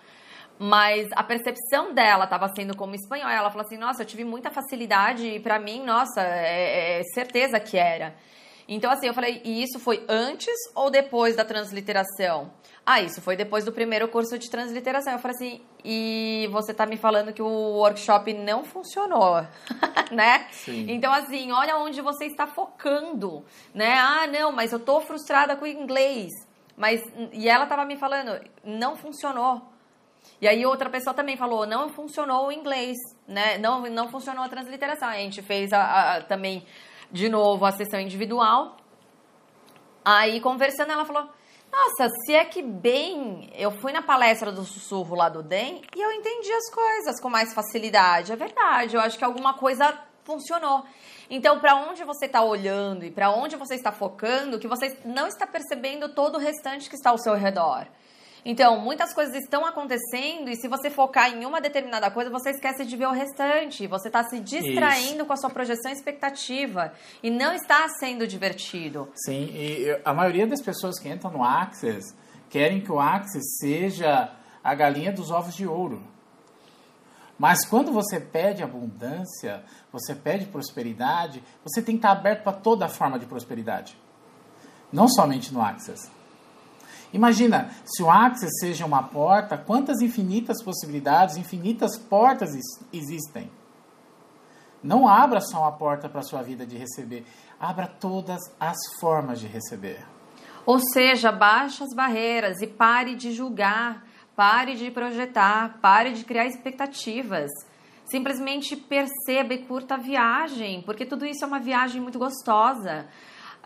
mas 0.64 1.10
a 1.14 1.24
percepção 1.24 1.92
dela 1.92 2.26
estava 2.26 2.48
sendo 2.50 2.78
como 2.78 2.94
espanhol. 2.94 3.28
Ela 3.28 3.50
falou 3.50 3.66
assim: 3.66 3.78
Nossa, 3.78 4.04
eu 4.04 4.06
tive 4.06 4.24
muita 4.24 4.52
facilidade 4.52 5.26
e 5.26 5.40
para 5.40 5.58
mim, 5.58 5.84
nossa, 5.84 6.22
é, 6.22 7.00
é, 7.00 7.04
certeza 7.16 7.60
que 7.60 7.80
era. 7.80 8.14
Então, 8.68 8.92
assim, 8.92 9.08
eu 9.08 9.14
falei: 9.14 9.42
E 9.44 9.64
isso 9.64 9.80
foi 9.80 10.04
antes 10.08 10.54
ou 10.76 10.90
depois 10.90 11.36
da 11.36 11.46
transliteração? 11.46 12.52
Ah, 12.86 13.02
isso 13.02 13.22
foi 13.22 13.36
depois 13.36 13.64
do 13.64 13.72
primeiro 13.72 14.08
curso 14.08 14.38
de 14.38 14.50
transliteração. 14.50 15.14
Eu 15.14 15.20
falei 15.20 15.36
assim: 15.36 15.62
E 15.84 16.50
você 16.52 16.74
tá 16.74 16.86
me 16.86 16.98
falando 16.98 17.34
que 17.34 17.42
o 17.42 17.48
workshop 17.48 18.34
não 18.34 18.64
funcionou, 18.64 19.46
né? 20.12 20.48
Sim. 20.52 20.86
Então, 20.90 21.12
assim, 21.14 21.52
olha 21.52 21.78
onde 21.78 22.02
você 22.02 22.26
está 22.26 22.48
focando, 22.48 23.46
né? 23.74 23.94
Ah, 23.98 24.28
não, 24.28 24.52
mas 24.52 24.72
eu 24.72 24.80
tô 24.80 25.02
frustrada 25.02 25.56
com 25.56 25.66
o 25.66 25.68
inglês. 25.68 26.30
Mas, 26.76 27.02
e 27.34 27.48
ela 27.48 27.66
tava 27.68 27.86
me 27.86 27.96
falando, 27.96 28.44
não 28.64 28.96
funcionou. 28.96 29.62
E 30.40 30.48
aí 30.48 30.66
outra 30.66 30.90
pessoa 30.90 31.14
também 31.14 31.38
falou, 31.38 31.68
não 31.68 31.90
funcionou 31.90 32.48
o 32.48 32.52
inglês, 32.52 32.98
né? 33.28 33.58
Não, 33.60 33.82
não 33.82 34.10
funcionou 34.10 34.44
a 34.44 34.50
transliteração. 34.50 35.08
A 35.10 35.18
gente 35.18 35.42
fez 35.42 35.72
a, 35.72 36.16
a, 36.16 36.22
também, 36.22 36.66
de 37.12 37.30
novo, 37.30 37.66
a 37.66 37.72
sessão 37.72 38.00
individual. 38.00 38.78
Aí, 40.04 40.40
conversando, 40.42 40.92
ela 40.92 41.06
falou, 41.06 41.30
nossa, 41.72 42.10
se 42.26 42.34
é 42.34 42.44
que 42.44 42.62
bem, 42.62 43.50
eu 43.56 43.72
fui 43.72 43.92
na 43.92 44.02
palestra 44.02 44.52
do 44.52 44.64
sussurro 44.64 45.16
lá 45.16 45.30
do 45.30 45.42
DEM 45.42 45.82
e 45.96 46.02
eu 46.02 46.12
entendi 46.12 46.52
as 46.52 46.70
coisas 46.70 47.22
com 47.22 47.30
mais 47.30 47.54
facilidade. 47.54 48.32
É 48.32 48.36
verdade, 48.36 48.96
eu 48.96 49.02
acho 49.02 49.18
que 49.18 49.24
alguma 49.24 49.54
coisa 49.54 49.98
funcionou. 50.24 50.84
Então, 51.30 51.60
para 51.60 51.76
onde 51.76 52.04
você 52.04 52.26
está 52.26 52.44
olhando 52.44 53.06
e 53.06 53.12
para 53.12 53.32
onde 53.32 53.56
você 53.56 53.76
está 53.76 53.92
focando, 53.92 54.60
que 54.60 54.68
você 54.68 55.00
não 55.06 55.28
está 55.28 55.48
percebendo 55.48 56.10
todo 56.10 56.36
o 56.36 56.40
restante 56.40 56.90
que 56.90 56.96
está 56.96 57.12
ao 57.12 57.18
seu 57.18 57.36
redor. 57.36 57.88
Então, 58.44 58.80
muitas 58.80 59.14
coisas 59.14 59.36
estão 59.36 59.66
acontecendo 59.66 60.50
e 60.50 60.56
se 60.56 60.68
você 60.68 60.90
focar 60.90 61.32
em 61.32 61.46
uma 61.46 61.62
determinada 61.62 62.10
coisa, 62.10 62.30
você 62.30 62.50
esquece 62.50 62.86
de 62.86 62.98
ver 62.98 63.08
o 63.08 63.12
restante. 63.12 63.86
Você 63.86 64.08
está 64.08 64.24
se 64.24 64.40
distraindo 64.40 65.18
Isso. 65.18 65.26
com 65.26 65.34
a 65.34 65.38
sua 65.38 65.50
projeção 65.50 65.92
expectativa 65.92 66.92
e 67.22 67.30
não 67.30 67.54
está 67.54 67.88
sendo 68.00 68.26
divertido. 68.26 69.10
Sim, 69.16 69.52
e 69.54 70.00
a 70.04 70.14
maioria 70.14 70.48
das 70.48 70.62
pessoas 70.62 71.00
que 71.00 71.08
entram 71.08 71.32
no 71.32 71.44
Access 71.44 72.16
querem 72.50 72.82
que 72.82 72.92
o 72.92 73.00
Access 73.00 73.58
seja 73.60 74.32
a 74.64 74.74
galinha 74.74 75.12
dos 75.12 75.30
ovos 75.30 75.56
de 75.56 75.68
ouro. 75.68 76.02
Mas 77.38 77.66
quando 77.66 77.92
você 77.92 78.20
pede 78.20 78.62
abundância, 78.62 79.64
você 79.92 80.14
pede 80.14 80.46
prosperidade, 80.46 81.44
você 81.64 81.82
tem 81.82 81.96
que 81.96 82.00
estar 82.00 82.12
aberto 82.12 82.44
para 82.44 82.54
toda 82.54 82.88
forma 82.88 83.18
de 83.18 83.26
prosperidade. 83.26 83.98
Não 84.92 85.08
somente 85.08 85.54
no 85.54 85.62
Access. 85.62 86.21
Imagina, 87.14 87.70
se 87.86 88.02
o 88.02 88.10
Access 88.10 88.52
seja 88.60 88.86
uma 88.86 89.04
porta, 89.04 89.58
quantas 89.58 90.02
infinitas 90.02 90.64
possibilidades, 90.64 91.36
infinitas 91.36 91.98
portas 91.98 92.52
existem. 92.94 93.50
Não 94.82 95.08
abra 95.08 95.42
só 95.42 95.60
uma 95.62 95.72
porta 95.74 96.10
para 96.10 96.22
a 96.22 96.24
sua 96.24 96.42
vida 96.42 96.66
de 96.66 96.78
receber, 96.78 97.26
abra 97.60 97.86
todas 97.86 98.40
as 98.60 98.78
formas 99.00 99.40
de 99.40 99.48
receber. 99.48 100.06
Ou 100.66 100.80
seja, 100.80 101.32
baixe 101.32 101.84
as 101.84 101.94
barreiras 101.94 102.62
e 102.62 102.68
pare 102.68 103.16
de 103.16 103.32
julgar, 103.32 104.06
pare 104.36 104.76
de 104.76 104.90
projetar, 104.90 105.80
pare 105.82 106.14
de 106.14 106.24
criar 106.24 106.46
expectativas. 106.46 107.52
Simplesmente 108.06 108.76
perceba 108.76 109.54
e 109.54 109.66
curta 109.66 109.96
a 109.96 109.98
viagem, 109.98 110.82
porque 110.82 111.06
tudo 111.06 111.26
isso 111.26 111.44
é 111.44 111.48
uma 111.48 111.60
viagem 111.60 112.02
muito 112.02 112.20
gostosa. 112.20 113.06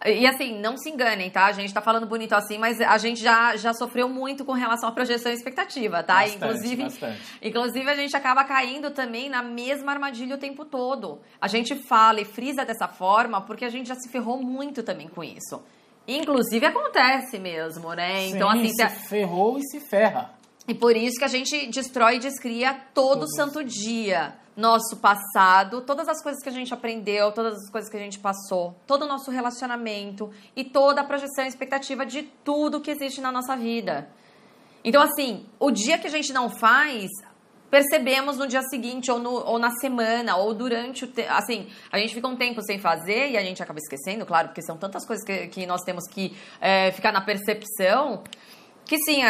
E 0.04 0.28
assim, 0.28 0.60
não 0.60 0.76
se 0.78 0.90
enganem, 0.90 1.30
tá? 1.30 1.46
A 1.46 1.52
gente 1.52 1.74
tá 1.74 1.82
falando 1.82 2.06
bonito 2.06 2.34
assim, 2.34 2.58
mas 2.58 2.82
a 2.82 2.98
gente 2.98 3.22
já, 3.22 3.56
já 3.56 3.74
sofreu 3.74 4.10
muito 4.10 4.44
com 4.44 4.52
relação 4.52 4.90
à 4.90 4.92
projeção 4.92 5.32
e 5.32 5.36
expectativa, 5.36 6.04
tá? 6.04 6.16
Bastante, 6.16 6.36
inclusive, 6.36 6.84
bastante. 6.84 7.22
inclusive, 7.42 7.90
a 7.90 7.96
gente 7.96 8.16
acaba 8.16 8.44
caindo 8.44 8.92
também 8.92 9.30
na 9.30 9.42
mesma 9.42 9.94
armadilha 9.94 10.36
o 10.36 10.38
tempo 10.38 10.66
todo. 10.66 11.22
A 11.40 11.48
gente 11.48 11.76
fala 11.88 12.20
e 12.20 12.26
frisa 12.26 12.66
dessa 12.66 12.88
forma 12.88 13.42
porque 13.42 13.64
a 13.64 13.70
gente 13.70 13.88
já 13.88 13.96
se 13.96 14.10
ferrou 14.10 14.42
muito 14.42 14.84
também 14.84 15.08
com 15.08 15.24
isso. 15.24 15.62
Inclusive 16.08 16.66
acontece 16.66 17.40
mesmo, 17.40 17.94
né? 17.94 18.28
Então, 18.28 18.52
Sim, 18.52 18.60
assim. 18.60 18.96
Se 18.96 19.08
ferrou 19.08 19.58
e 19.58 19.64
se 19.64 19.80
ferra. 19.80 20.32
E 20.68 20.74
por 20.74 20.96
isso 20.96 21.18
que 21.18 21.26
a 21.26 21.30
gente 21.30 21.68
destrói 21.68 22.16
e 22.16 22.20
descria 22.20 22.74
todo 22.94 23.20
Todos. 23.20 23.36
santo 23.36 23.64
dia 23.64 24.36
nosso 24.56 24.98
passado, 24.98 25.82
todas 25.82 26.08
as 26.08 26.22
coisas 26.24 26.42
que 26.42 26.50
a 26.50 26.52
gente 26.52 26.74
aprendeu, 26.74 27.32
todas 27.32 27.56
as 27.56 27.70
coisas 27.70 27.90
que 27.90 27.98
a 27.98 28.00
gente 28.00 28.20
passou, 28.20 28.76
todo 28.88 29.04
o 29.04 29.08
nosso 29.08 29.30
relacionamento 29.30 30.32
e 30.56 30.64
toda 30.64 31.02
a 31.02 31.04
projeção 31.04 31.44
e 31.44 31.48
expectativa 31.48 32.06
de 32.06 32.24
tudo 32.44 32.80
que 32.80 32.92
existe 32.92 33.20
na 33.20 33.32
nossa 33.32 33.56
vida. 33.56 34.08
Então, 34.84 35.02
assim, 35.02 35.46
o 35.60 35.72
dia 35.72 35.98
que 35.98 36.08
a 36.08 36.10
gente 36.10 36.32
não 36.32 36.50
faz, 36.50 37.10
percebemos 37.70 38.38
no 38.38 38.48
dia 38.48 38.62
seguinte, 38.62 39.12
ou, 39.12 39.20
no, 39.20 39.32
ou 39.32 39.60
na 39.60 39.72
semana, 39.72 40.38
ou 40.38 40.54
durante 40.54 41.04
o 41.04 41.08
tempo. 41.08 41.34
Assim, 41.34 41.68
a 41.92 41.98
gente 41.98 42.14
fica 42.14 42.28
um 42.28 42.36
tempo 42.36 42.62
sem 42.62 42.80
fazer 42.80 43.32
e 43.32 43.38
a 43.38 43.42
gente 43.42 43.62
acaba 43.62 43.80
esquecendo, 43.80 44.26
claro, 44.26 44.50
porque 44.50 44.62
são 44.62 44.78
tantas 44.78 45.06
coisas 45.06 45.26
que, 45.26 45.48
que 45.48 45.66
nós 45.66 45.82
temos 45.82 46.08
que 46.08 46.38
é, 46.62 46.92
ficar 46.92 47.12
na 47.12 47.20
percepção. 47.20 48.24
Que 48.86 48.98
sim, 49.00 49.22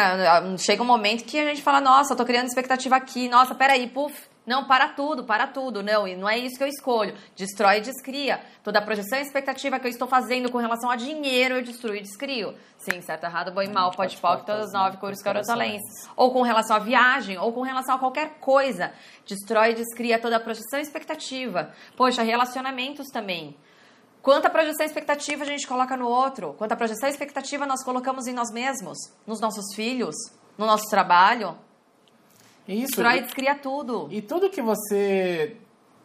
chega 0.58 0.82
um 0.82 0.86
momento 0.86 1.24
que 1.24 1.40
a 1.40 1.46
gente 1.46 1.62
fala, 1.62 1.80
nossa, 1.80 2.12
eu 2.12 2.16
tô 2.16 2.26
criando 2.26 2.46
expectativa 2.46 2.94
aqui, 2.94 3.26
nossa, 3.26 3.54
peraí, 3.54 3.88
puf, 3.88 4.14
não, 4.46 4.64
para 4.64 4.90
tudo, 4.90 5.24
para 5.24 5.48
tudo. 5.48 5.82
Não, 5.82 6.06
e 6.06 6.14
não 6.14 6.28
é 6.28 6.38
isso 6.38 6.56
que 6.56 6.62
eu 6.62 6.68
escolho. 6.68 7.14
Destrói 7.34 7.78
e 7.78 7.80
descria. 7.80 8.40
Toda 8.62 8.78
a 8.78 8.82
projeção 8.82 9.18
e 9.18 9.22
expectativa 9.22 9.80
que 9.80 9.86
eu 9.86 9.90
estou 9.90 10.06
fazendo 10.06 10.52
com 10.52 10.58
relação 10.58 10.88
a 10.88 10.94
dinheiro, 10.94 11.56
eu 11.56 11.62
destruo 11.62 11.96
e 11.96 12.00
descrio. 12.00 12.54
Sim, 12.78 13.00
certo, 13.00 13.24
errado, 13.24 13.50
bom 13.52 13.62
e 13.62 13.68
mal, 13.68 13.90
pode 13.90 14.16
pode 14.18 14.46
todas 14.46 14.66
as 14.66 14.72
nove 14.72 14.98
cores 14.98 15.20
carotalenses. 15.20 16.08
Ou 16.14 16.32
com 16.32 16.42
relação 16.42 16.76
à 16.76 16.78
viagem, 16.78 17.36
ou 17.36 17.52
com 17.52 17.62
relação 17.62 17.96
a 17.96 17.98
qualquer 17.98 18.38
coisa. 18.38 18.92
Destrói 19.26 19.72
e 19.72 19.74
descria 19.74 20.20
toda 20.20 20.36
a 20.36 20.40
projeção 20.40 20.78
e 20.78 20.82
expectativa. 20.82 21.72
Poxa, 21.96 22.22
relacionamentos 22.22 23.08
também. 23.08 23.56
Quanta 24.22 24.48
projeção 24.48 24.84
e 24.84 24.88
expectativa 24.88 25.42
a 25.42 25.46
gente 25.46 25.66
coloca 25.66 25.96
no 25.96 26.08
outro? 26.08 26.54
Quanta 26.54 26.76
projeção 26.76 27.08
e 27.08 27.12
expectativa 27.12 27.66
nós 27.66 27.82
colocamos 27.82 28.26
em 28.28 28.32
nós 28.32 28.52
mesmos? 28.52 28.96
Nos 29.26 29.40
nossos 29.40 29.74
filhos? 29.74 30.14
No 30.56 30.66
nosso 30.66 30.88
trabalho? 30.88 31.56
Isso. 32.68 32.96
Freud 32.96 33.32
cria 33.34 33.54
tudo. 33.54 34.08
E 34.10 34.20
tudo 34.20 34.50
que 34.50 34.62
você 34.62 35.56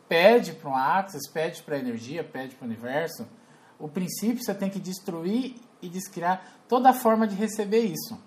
pede 0.08 0.54
para 0.54 0.70
um 0.70 0.76
Axis, 0.76 1.28
pede 1.30 1.64
para 1.64 1.76
a 1.76 1.80
energia, 1.80 2.24
pede 2.24 2.56
para 2.56 2.66
o 2.66 2.68
universo, 2.68 3.28
o 3.80 3.88
princípio 3.88 4.44
você 4.44 4.54
tem 4.54 4.70
que 4.70 4.80
destruir 4.80 5.56
e 5.82 5.90
descriar 5.90 6.46
toda 6.68 6.90
a 6.90 6.94
forma 6.94 7.28
de 7.28 7.36
receber 7.36 7.80
isso. 7.80 8.20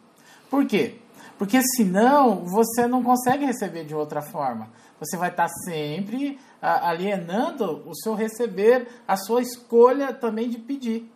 Por 0.50 0.66
quê? 0.66 0.96
Porque 1.38 1.60
senão 1.76 2.44
você 2.44 2.86
não 2.86 3.02
consegue 3.02 3.44
receber 3.44 3.84
de 3.84 3.94
outra 3.94 4.22
forma. 4.22 4.70
Você 4.98 5.16
vai 5.16 5.30
estar 5.30 5.48
sempre 5.64 6.38
alienando 6.60 7.82
o 7.86 7.94
seu 7.94 8.14
receber, 8.14 8.88
a 9.06 9.16
sua 9.16 9.42
escolha 9.42 10.12
também 10.12 10.48
de 10.48 10.58
pedir. 10.58 11.12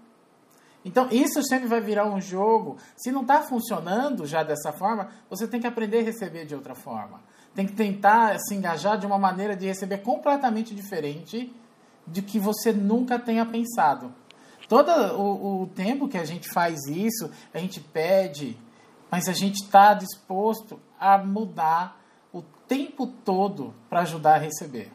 Então, 0.84 1.08
isso 1.10 1.42
sempre 1.42 1.66
vai 1.66 1.80
virar 1.80 2.06
um 2.06 2.20
jogo. 2.20 2.76
Se 2.96 3.10
não 3.10 3.22
está 3.22 3.42
funcionando 3.42 4.26
já 4.26 4.42
dessa 4.42 4.72
forma, 4.72 5.08
você 5.28 5.46
tem 5.46 5.60
que 5.60 5.66
aprender 5.66 6.00
a 6.00 6.02
receber 6.02 6.46
de 6.46 6.54
outra 6.54 6.74
forma. 6.74 7.20
Tem 7.54 7.66
que 7.66 7.72
tentar 7.72 8.38
se 8.38 8.54
engajar 8.54 8.96
de 8.98 9.06
uma 9.06 9.18
maneira 9.18 9.56
de 9.56 9.66
receber 9.66 9.98
completamente 9.98 10.74
diferente 10.74 11.52
de 12.06 12.22
que 12.22 12.38
você 12.38 12.72
nunca 12.72 13.18
tenha 13.18 13.44
pensado. 13.44 14.14
Todo 14.68 14.90
o, 15.16 15.62
o 15.62 15.66
tempo 15.68 16.08
que 16.08 16.18
a 16.18 16.24
gente 16.24 16.48
faz 16.52 16.86
isso, 16.86 17.30
a 17.52 17.58
gente 17.58 17.80
pede, 17.80 18.56
mas 19.10 19.28
a 19.28 19.32
gente 19.32 19.62
está 19.62 19.94
disposto 19.94 20.78
a 21.00 21.18
mudar 21.18 22.00
o 22.32 22.42
tempo 22.66 23.06
todo 23.06 23.74
para 23.88 24.00
ajudar 24.00 24.34
a 24.34 24.38
receber. 24.38 24.92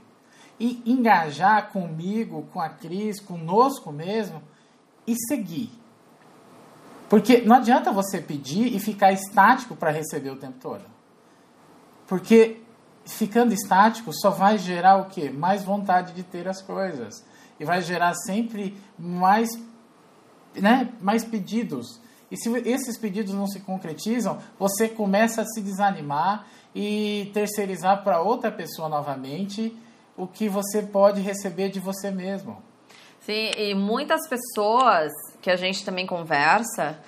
E 0.60 0.82
engajar 0.86 1.72
comigo, 1.72 2.48
com 2.54 2.62
a 2.62 2.70
Cris, 2.70 3.20
conosco 3.20 3.92
mesmo, 3.92 4.42
e 5.06 5.16
seguir. 5.28 5.72
Porque 7.10 7.42
não 7.42 7.58
adianta 7.58 7.92
você 7.92 8.20
pedir 8.20 8.76
e 8.76 8.80
ficar 8.80 9.12
estático 9.12 9.76
para 9.76 9.92
receber 9.92 10.32
o 10.32 10.36
tempo 10.36 10.58
todo. 10.60 10.84
Porque 12.08 12.62
ficando 13.06 13.54
estático 13.54 14.12
só 14.14 14.30
vai 14.30 14.58
gerar 14.58 14.98
o 14.98 15.06
quê? 15.06 15.30
Mais 15.30 15.64
vontade 15.64 16.14
de 16.14 16.24
ter 16.24 16.48
as 16.48 16.62
coisas. 16.62 17.24
E 17.60 17.66
vai 17.66 17.82
gerar 17.82 18.14
sempre 18.16 18.76
mais, 18.98 19.50
né, 20.56 20.92
mais 21.00 21.24
pedidos. 21.24 22.02
E 22.32 22.38
se 22.38 22.50
esses 22.68 22.98
pedidos 22.98 23.34
não 23.34 23.46
se 23.46 23.60
concretizam, 23.60 24.40
você 24.58 24.90
começa 24.90 25.42
a 25.42 25.46
se 25.46 25.62
desanimar 25.62 26.48
e 26.74 27.30
terceirizar 27.32 28.04
para 28.04 28.22
outra 28.22 28.52
pessoa 28.52 28.90
novamente 28.90 29.78
o 30.18 30.26
que 30.26 30.50
você 30.50 30.82
pode 30.82 31.22
receber 31.22 31.70
de 31.70 31.80
você 31.80 32.10
mesmo. 32.10 32.62
Sim, 33.26 33.52
e 33.58 33.74
muitas 33.74 34.28
pessoas 34.28 35.10
que 35.42 35.50
a 35.50 35.56
gente 35.56 35.86
também 35.86 36.06
conversa. 36.06 37.00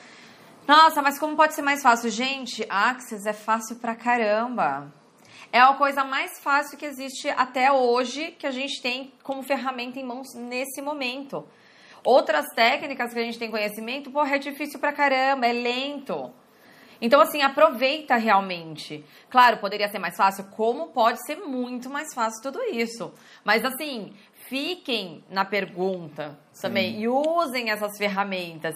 Nossa, 0.65 1.01
mas 1.01 1.19
como 1.19 1.36
pode 1.36 1.54
ser 1.54 1.62
mais 1.62 1.82
fácil? 1.82 2.10
Gente, 2.10 2.65
Axis 2.69 3.25
é 3.25 3.34
fácil 3.34 3.75
pra 3.75 3.95
caramba. 3.95 4.93
É 5.51 5.60
a 5.60 5.73
coisa 5.73 6.06
mais 6.06 6.39
fácil 6.39 6.78
que 6.78 6.86
existe 6.86 7.30
até 7.30 7.69
hoje 7.69 8.32
que 8.32 8.47
a 8.47 8.51
gente 8.51 8.82
tem 8.82 9.12
como 9.23 9.43
ferramenta 9.43 9.99
em 9.99 10.06
mãos 10.06 10.34
nesse 10.34 10.82
momento. 10.82 11.45
Outras 12.01 12.45
técnicas 12.56 13.13
que 13.13 13.19
a 13.19 13.23
gente 13.23 13.38
tem 13.38 13.51
conhecimento, 13.51 14.10
porra, 14.10 14.36
é 14.36 14.39
difícil 14.39 14.80
pra 14.80 14.93
caramba, 14.93 15.47
é 15.47 15.51
lento. 15.51 16.32
Então, 17.01 17.19
assim, 17.19 17.41
aproveita 17.41 18.15
realmente. 18.15 19.04
Claro, 19.30 19.58
poderia 19.58 19.89
ser 19.89 19.99
mais 19.99 20.15
fácil, 20.15 20.45
como 20.51 20.88
pode 20.88 21.23
ser 21.25 21.36
muito 21.36 21.89
mais 21.89 22.13
fácil 22.13 22.41
tudo 22.41 22.63
isso. 22.63 23.13
Mas, 23.43 23.65
assim, 23.65 24.13
fiquem 24.47 25.23
na 25.29 25.45
pergunta 25.45 26.38
também 26.62 26.93
Sim. 26.93 26.99
e 27.01 27.08
usem 27.08 27.69
essas 27.69 27.97
ferramentas. 27.97 28.73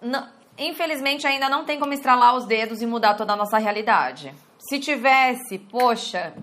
Não, 0.00 0.28
infelizmente, 0.58 1.26
ainda 1.26 1.48
não 1.48 1.64
tem 1.64 1.78
como 1.78 1.92
estralar 1.92 2.34
os 2.36 2.46
dedos 2.46 2.82
e 2.82 2.86
mudar 2.86 3.14
toda 3.14 3.32
a 3.32 3.36
nossa 3.36 3.58
realidade. 3.58 4.34
Se 4.68 4.78
tivesse, 4.78 5.58
poxa, 5.58 6.34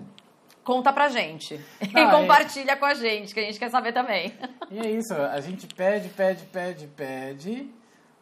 conta 0.64 0.92
pra 0.92 1.08
gente. 1.08 1.60
Ah, 1.94 2.00
e 2.00 2.10
compartilha 2.10 2.72
é... 2.72 2.76
com 2.76 2.84
a 2.84 2.94
gente, 2.94 3.34
que 3.34 3.40
a 3.40 3.42
gente 3.42 3.58
quer 3.58 3.70
saber 3.70 3.92
também. 3.92 4.32
E 4.70 4.78
é 4.78 4.90
isso, 4.90 5.12
a 5.14 5.40
gente 5.40 5.66
pede, 5.66 6.08
pede, 6.08 6.44
pede, 6.46 6.86
pede, 6.86 7.70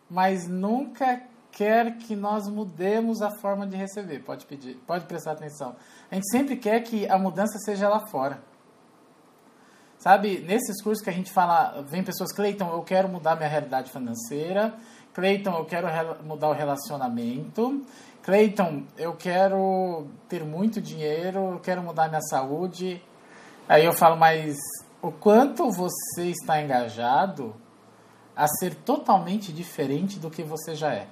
mas 0.09 0.49
nunca 0.49 1.23
quer 1.53 1.97
que 1.99 2.17
nós 2.17 2.49
mudemos 2.49 3.23
a 3.23 3.31
forma 3.31 3.67
de 3.67 3.77
receber. 3.77 4.21
Pode 4.21 4.47
pedir, 4.47 4.77
pode 4.87 5.05
prestar 5.07 5.33
atenção. 5.33 5.77
A 6.11 6.15
gente 6.15 6.29
sempre 6.31 6.57
quer 6.57 6.81
que 6.81 7.09
a 7.09 7.19
mudança 7.19 7.59
seja 7.59 7.89
lá 7.89 8.07
fora. 8.07 8.43
Sabe, 10.01 10.39
nesses 10.49 10.83
cursos 10.83 11.05
que 11.05 11.11
a 11.11 11.13
gente 11.13 11.31
fala, 11.31 11.85
vem 11.87 12.03
pessoas, 12.03 12.33
Cleiton, 12.33 12.73
eu 12.73 12.83
quero 12.83 13.07
mudar 13.07 13.37
minha 13.37 13.51
realidade 13.51 13.91
financeira, 13.91 14.73
Cleiton, 15.13 15.51
eu 15.51 15.67
quero 15.67 15.89
mudar 16.25 16.49
o 16.49 16.55
relacionamento, 16.55 17.85
Cleiton, 18.23 18.85
eu 18.97 19.13
quero 19.13 20.07
ter 20.27 20.43
muito 20.43 20.81
dinheiro, 20.81 21.53
eu 21.53 21.61
quero 21.61 21.83
mudar 21.83 22.09
minha 22.09 22.23
saúde. 22.23 23.03
Aí 23.69 23.85
eu 23.85 23.93
falo, 23.93 24.17
mas 24.17 24.57
o 25.03 25.13
quanto 25.13 25.71
você 25.71 26.31
está 26.31 26.63
engajado 26.63 27.55
a 28.35 28.49
ser 28.49 28.75
totalmente 28.77 29.53
diferente 29.53 30.19
do 30.19 30.31
que 30.31 30.43
você 30.43 30.75
já 30.75 30.95
é? 30.95 31.09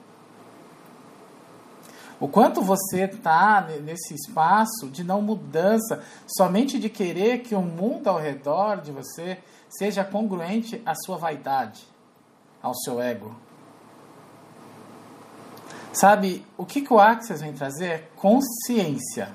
O 2.20 2.26
quanto 2.26 2.60
você 2.60 3.04
está 3.04 3.60
nesse 3.82 4.14
espaço 4.14 4.88
de 4.90 5.04
não 5.04 5.22
mudança, 5.22 6.02
somente 6.26 6.78
de 6.78 6.88
querer 6.88 7.40
que 7.40 7.54
o 7.54 7.62
mundo 7.62 8.08
ao 8.08 8.18
redor 8.18 8.80
de 8.80 8.90
você 8.90 9.38
seja 9.68 10.04
congruente 10.04 10.82
à 10.84 10.94
sua 10.94 11.16
vaidade, 11.16 11.86
ao 12.60 12.74
seu 12.74 13.00
ego. 13.00 13.36
Sabe, 15.92 16.44
o 16.56 16.66
que, 16.66 16.80
que 16.80 16.92
o 16.92 16.98
Axis 16.98 17.40
vem 17.40 17.52
trazer 17.52 17.86
é 17.86 18.08
consciência. 18.16 19.32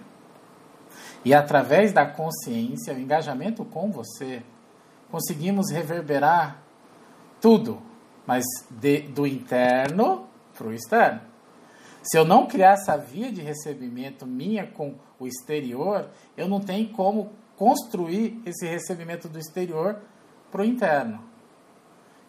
E 1.26 1.34
através 1.34 1.94
da 1.94 2.06
consciência, 2.06 2.94
o 2.94 3.00
engajamento 3.00 3.64
com 3.64 3.92
você, 3.92 4.44
conseguimos 5.10 5.72
reverberar 5.72 6.62
tudo, 7.40 7.82
mas 8.26 8.44
de, 8.70 9.02
do 9.02 9.26
interno 9.26 10.26
para 10.54 10.68
o 10.68 10.74
externo. 10.74 11.33
Se 12.04 12.18
eu 12.18 12.26
não 12.26 12.46
criar 12.46 12.74
essa 12.74 12.98
via 12.98 13.32
de 13.32 13.42
recebimento 13.42 14.26
minha 14.26 14.68
com 14.68 14.96
o 15.18 15.26
exterior, 15.26 16.10
eu 16.36 16.50
não 16.50 16.60
tenho 16.60 16.90
como 16.90 17.32
construir 17.56 18.42
esse 18.46 18.68
recebimento 18.68 19.30
do 19.30 19.40
exterior 19.40 20.02
para 20.52 20.62
o 20.62 20.66
interno. 20.66 21.24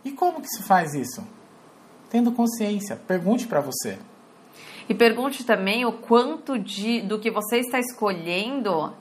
E 0.05 0.13
como 0.13 0.41
que 0.41 0.49
se 0.49 0.63
faz 0.63 0.95
isso? 0.95 1.27
Tendo 2.09 2.31
consciência. 2.31 2.95
Pergunte 2.95 3.49
para 3.49 3.61
você. 3.61 3.99
E 4.89 4.95
pergunte 4.95 5.45
também 5.45 5.85
o 5.85 5.93
quanto 5.93 6.57
de, 6.57 7.01
do 7.01 7.19
que 7.19 7.31
você 7.31 7.59
está 7.59 7.81
escolhendo 7.81 8.95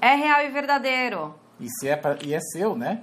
é 0.00 0.14
real 0.14 0.42
e 0.42 0.50
verdadeiro. 0.50 1.34
E, 1.60 1.68
se 1.68 1.88
é 1.88 1.96
pra, 1.96 2.18
e 2.24 2.34
é 2.34 2.40
seu, 2.40 2.76
né? 2.76 3.02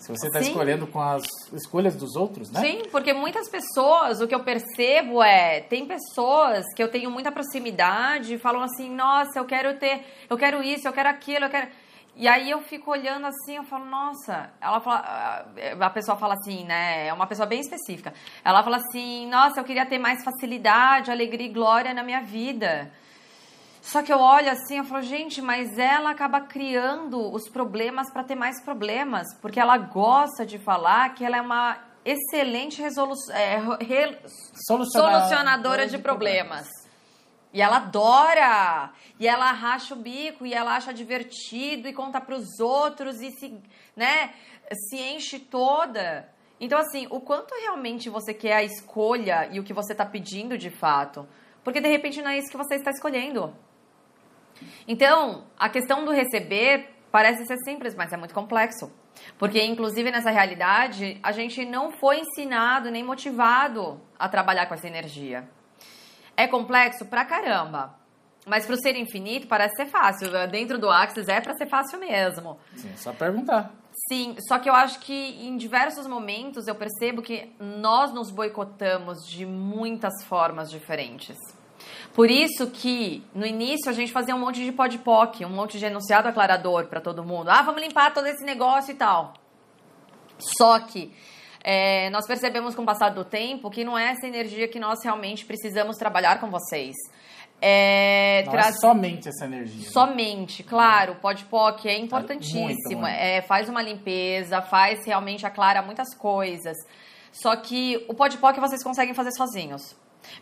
Se 0.00 0.08
você 0.10 0.28
está 0.28 0.40
escolhendo 0.40 0.86
com 0.86 1.00
as 1.00 1.22
escolhas 1.52 1.94
dos 1.94 2.16
outros, 2.16 2.50
né? 2.50 2.60
Sim, 2.60 2.82
porque 2.90 3.12
muitas 3.12 3.50
pessoas, 3.50 4.20
o 4.20 4.26
que 4.26 4.34
eu 4.34 4.42
percebo 4.42 5.22
é, 5.22 5.60
tem 5.60 5.86
pessoas 5.86 6.64
que 6.74 6.82
eu 6.82 6.88
tenho 6.88 7.10
muita 7.10 7.30
proximidade 7.30 8.34
e 8.34 8.38
falam 8.38 8.62
assim, 8.62 8.88
nossa, 8.90 9.38
eu 9.38 9.44
quero 9.44 9.78
ter, 9.78 10.04
eu 10.28 10.38
quero 10.38 10.62
isso, 10.62 10.88
eu 10.88 10.92
quero 10.92 11.08
aquilo, 11.08 11.44
eu 11.44 11.50
quero. 11.50 11.68
E 12.16 12.26
aí 12.26 12.50
eu 12.50 12.60
fico 12.62 12.90
olhando 12.90 13.26
assim, 13.26 13.56
eu 13.56 13.64
falo, 13.64 13.84
nossa, 13.84 14.50
ela 14.60 14.80
fala, 14.80 15.46
a 15.78 15.90
pessoa 15.90 16.16
fala 16.16 16.34
assim, 16.34 16.64
né? 16.64 17.06
É 17.06 17.12
uma 17.12 17.26
pessoa 17.26 17.46
bem 17.46 17.60
específica. 17.60 18.12
Ela 18.42 18.62
fala 18.62 18.78
assim, 18.78 19.28
nossa, 19.28 19.60
eu 19.60 19.64
queria 19.64 19.86
ter 19.86 19.98
mais 19.98 20.24
facilidade, 20.24 21.10
alegria 21.10 21.46
e 21.46 21.52
glória 21.52 21.92
na 21.92 22.02
minha 22.02 22.22
vida. 22.22 22.90
Só 23.90 24.02
que 24.04 24.12
eu 24.12 24.20
olho 24.20 24.48
assim, 24.48 24.78
eu 24.78 24.84
falo, 24.84 25.02
gente, 25.02 25.42
mas 25.42 25.76
ela 25.76 26.10
acaba 26.10 26.40
criando 26.40 27.32
os 27.32 27.48
problemas 27.48 28.08
para 28.12 28.22
ter 28.22 28.36
mais 28.36 28.62
problemas, 28.62 29.26
porque 29.42 29.58
ela 29.58 29.76
gosta 29.76 30.46
de 30.46 30.60
falar 30.60 31.12
que 31.12 31.24
ela 31.24 31.36
é 31.36 31.40
uma 31.40 31.76
excelente 32.04 32.80
resolu 32.80 33.14
é, 33.30 33.56
re 33.84 34.16
solucionadora 34.64 35.86
de, 35.86 35.96
de 35.96 35.98
problemas. 35.98 36.68
problemas. 36.68 36.88
E 37.52 37.60
ela 37.60 37.78
adora, 37.78 38.92
e 39.18 39.26
ela 39.26 39.50
racha 39.50 39.92
o 39.92 39.98
bico, 39.98 40.46
e 40.46 40.54
ela 40.54 40.76
acha 40.76 40.94
divertido, 40.94 41.88
e 41.88 41.92
conta 41.92 42.20
para 42.20 42.36
os 42.36 42.60
outros, 42.60 43.20
e 43.20 43.32
se, 43.32 43.60
né, 43.96 44.32
se 44.72 45.00
enche 45.00 45.40
toda. 45.40 46.28
Então, 46.60 46.78
assim, 46.78 47.08
o 47.10 47.18
quanto 47.20 47.52
realmente 47.56 48.08
você 48.08 48.32
quer 48.32 48.52
a 48.52 48.62
escolha 48.62 49.48
e 49.50 49.58
o 49.58 49.64
que 49.64 49.72
você 49.72 49.90
está 49.90 50.06
pedindo 50.06 50.56
de 50.56 50.70
fato? 50.70 51.28
Porque 51.64 51.80
de 51.80 51.88
repente 51.88 52.22
não 52.22 52.30
é 52.30 52.38
isso 52.38 52.50
que 52.50 52.56
você 52.56 52.76
está 52.76 52.92
escolhendo. 52.92 53.52
Então, 54.86 55.44
a 55.58 55.68
questão 55.68 56.04
do 56.04 56.10
receber 56.10 56.88
parece 57.10 57.44
ser 57.46 57.56
simples, 57.58 57.94
mas 57.94 58.12
é 58.12 58.16
muito 58.16 58.34
complexo. 58.34 58.90
Porque, 59.38 59.62
inclusive, 59.62 60.10
nessa 60.10 60.30
realidade, 60.30 61.18
a 61.22 61.32
gente 61.32 61.64
não 61.64 61.90
foi 61.92 62.20
ensinado 62.20 62.90
nem 62.90 63.02
motivado 63.02 64.00
a 64.18 64.28
trabalhar 64.28 64.66
com 64.66 64.74
essa 64.74 64.86
energia. 64.86 65.48
É 66.36 66.46
complexo 66.46 67.04
pra 67.06 67.24
caramba. 67.24 67.98
Mas 68.46 68.64
pro 68.64 68.76
ser 68.76 68.96
infinito 68.96 69.46
parece 69.46 69.76
ser 69.76 69.86
fácil. 69.86 70.30
Dentro 70.50 70.78
do 70.78 70.88
Axis 70.88 71.28
é 71.28 71.40
para 71.40 71.54
ser 71.54 71.66
fácil 71.66 71.98
mesmo. 71.98 72.58
Sim, 72.74 72.96
só 72.96 73.12
perguntar. 73.12 73.70
Sim, 74.08 74.36
só 74.48 74.58
que 74.58 74.70
eu 74.70 74.74
acho 74.74 75.00
que 75.00 75.12
em 75.12 75.56
diversos 75.56 76.06
momentos 76.06 76.66
eu 76.66 76.74
percebo 76.74 77.20
que 77.20 77.52
nós 77.58 78.12
nos 78.12 78.30
boicotamos 78.30 79.26
de 79.28 79.44
muitas 79.44 80.24
formas 80.24 80.70
diferentes. 80.70 81.36
Por 82.20 82.30
isso 82.30 82.66
que 82.66 83.24
no 83.34 83.46
início 83.46 83.88
a 83.88 83.94
gente 83.94 84.12
fazia 84.12 84.36
um 84.36 84.38
monte 84.38 84.62
de 84.62 84.70
podpoc, 84.72 85.42
um 85.42 85.48
monte 85.48 85.78
de 85.78 85.86
enunciado 85.86 86.28
aclarador 86.28 86.84
para 86.84 87.00
todo 87.00 87.24
mundo. 87.24 87.48
Ah, 87.48 87.62
vamos 87.62 87.80
limpar 87.80 88.12
todo 88.12 88.26
esse 88.26 88.44
negócio 88.44 88.92
e 88.92 88.94
tal. 88.94 89.32
Só 90.38 90.78
que 90.80 91.10
é, 91.64 92.10
nós 92.10 92.26
percebemos 92.26 92.74
com 92.74 92.82
o 92.82 92.84
passar 92.84 93.08
do 93.08 93.24
tempo 93.24 93.70
que 93.70 93.84
não 93.84 93.96
é 93.96 94.10
essa 94.10 94.26
energia 94.26 94.68
que 94.68 94.78
nós 94.78 95.02
realmente 95.02 95.46
precisamos 95.46 95.96
trabalhar 95.96 96.38
com 96.40 96.50
vocês. 96.50 96.94
É, 97.58 98.42
não 98.44 98.52
traz... 98.52 98.76
é 98.76 98.78
somente 98.80 99.26
essa 99.26 99.46
energia. 99.46 99.86
Né? 99.86 99.90
Somente, 99.90 100.62
claro. 100.62 101.14
O 101.14 101.16
podpoc 101.16 101.86
é 101.86 101.96
importantíssimo. 101.96 102.66
Muito, 102.66 102.98
muito. 102.98 103.06
É, 103.06 103.40
faz 103.40 103.66
uma 103.66 103.80
limpeza, 103.80 104.60
faz 104.60 105.06
realmente 105.06 105.46
aclara 105.46 105.80
muitas 105.80 106.14
coisas. 106.14 106.76
Só 107.32 107.56
que 107.56 108.04
o 108.10 108.12
podpoc 108.12 108.60
vocês 108.60 108.84
conseguem 108.84 109.14
fazer 109.14 109.32
sozinhos. 109.32 109.96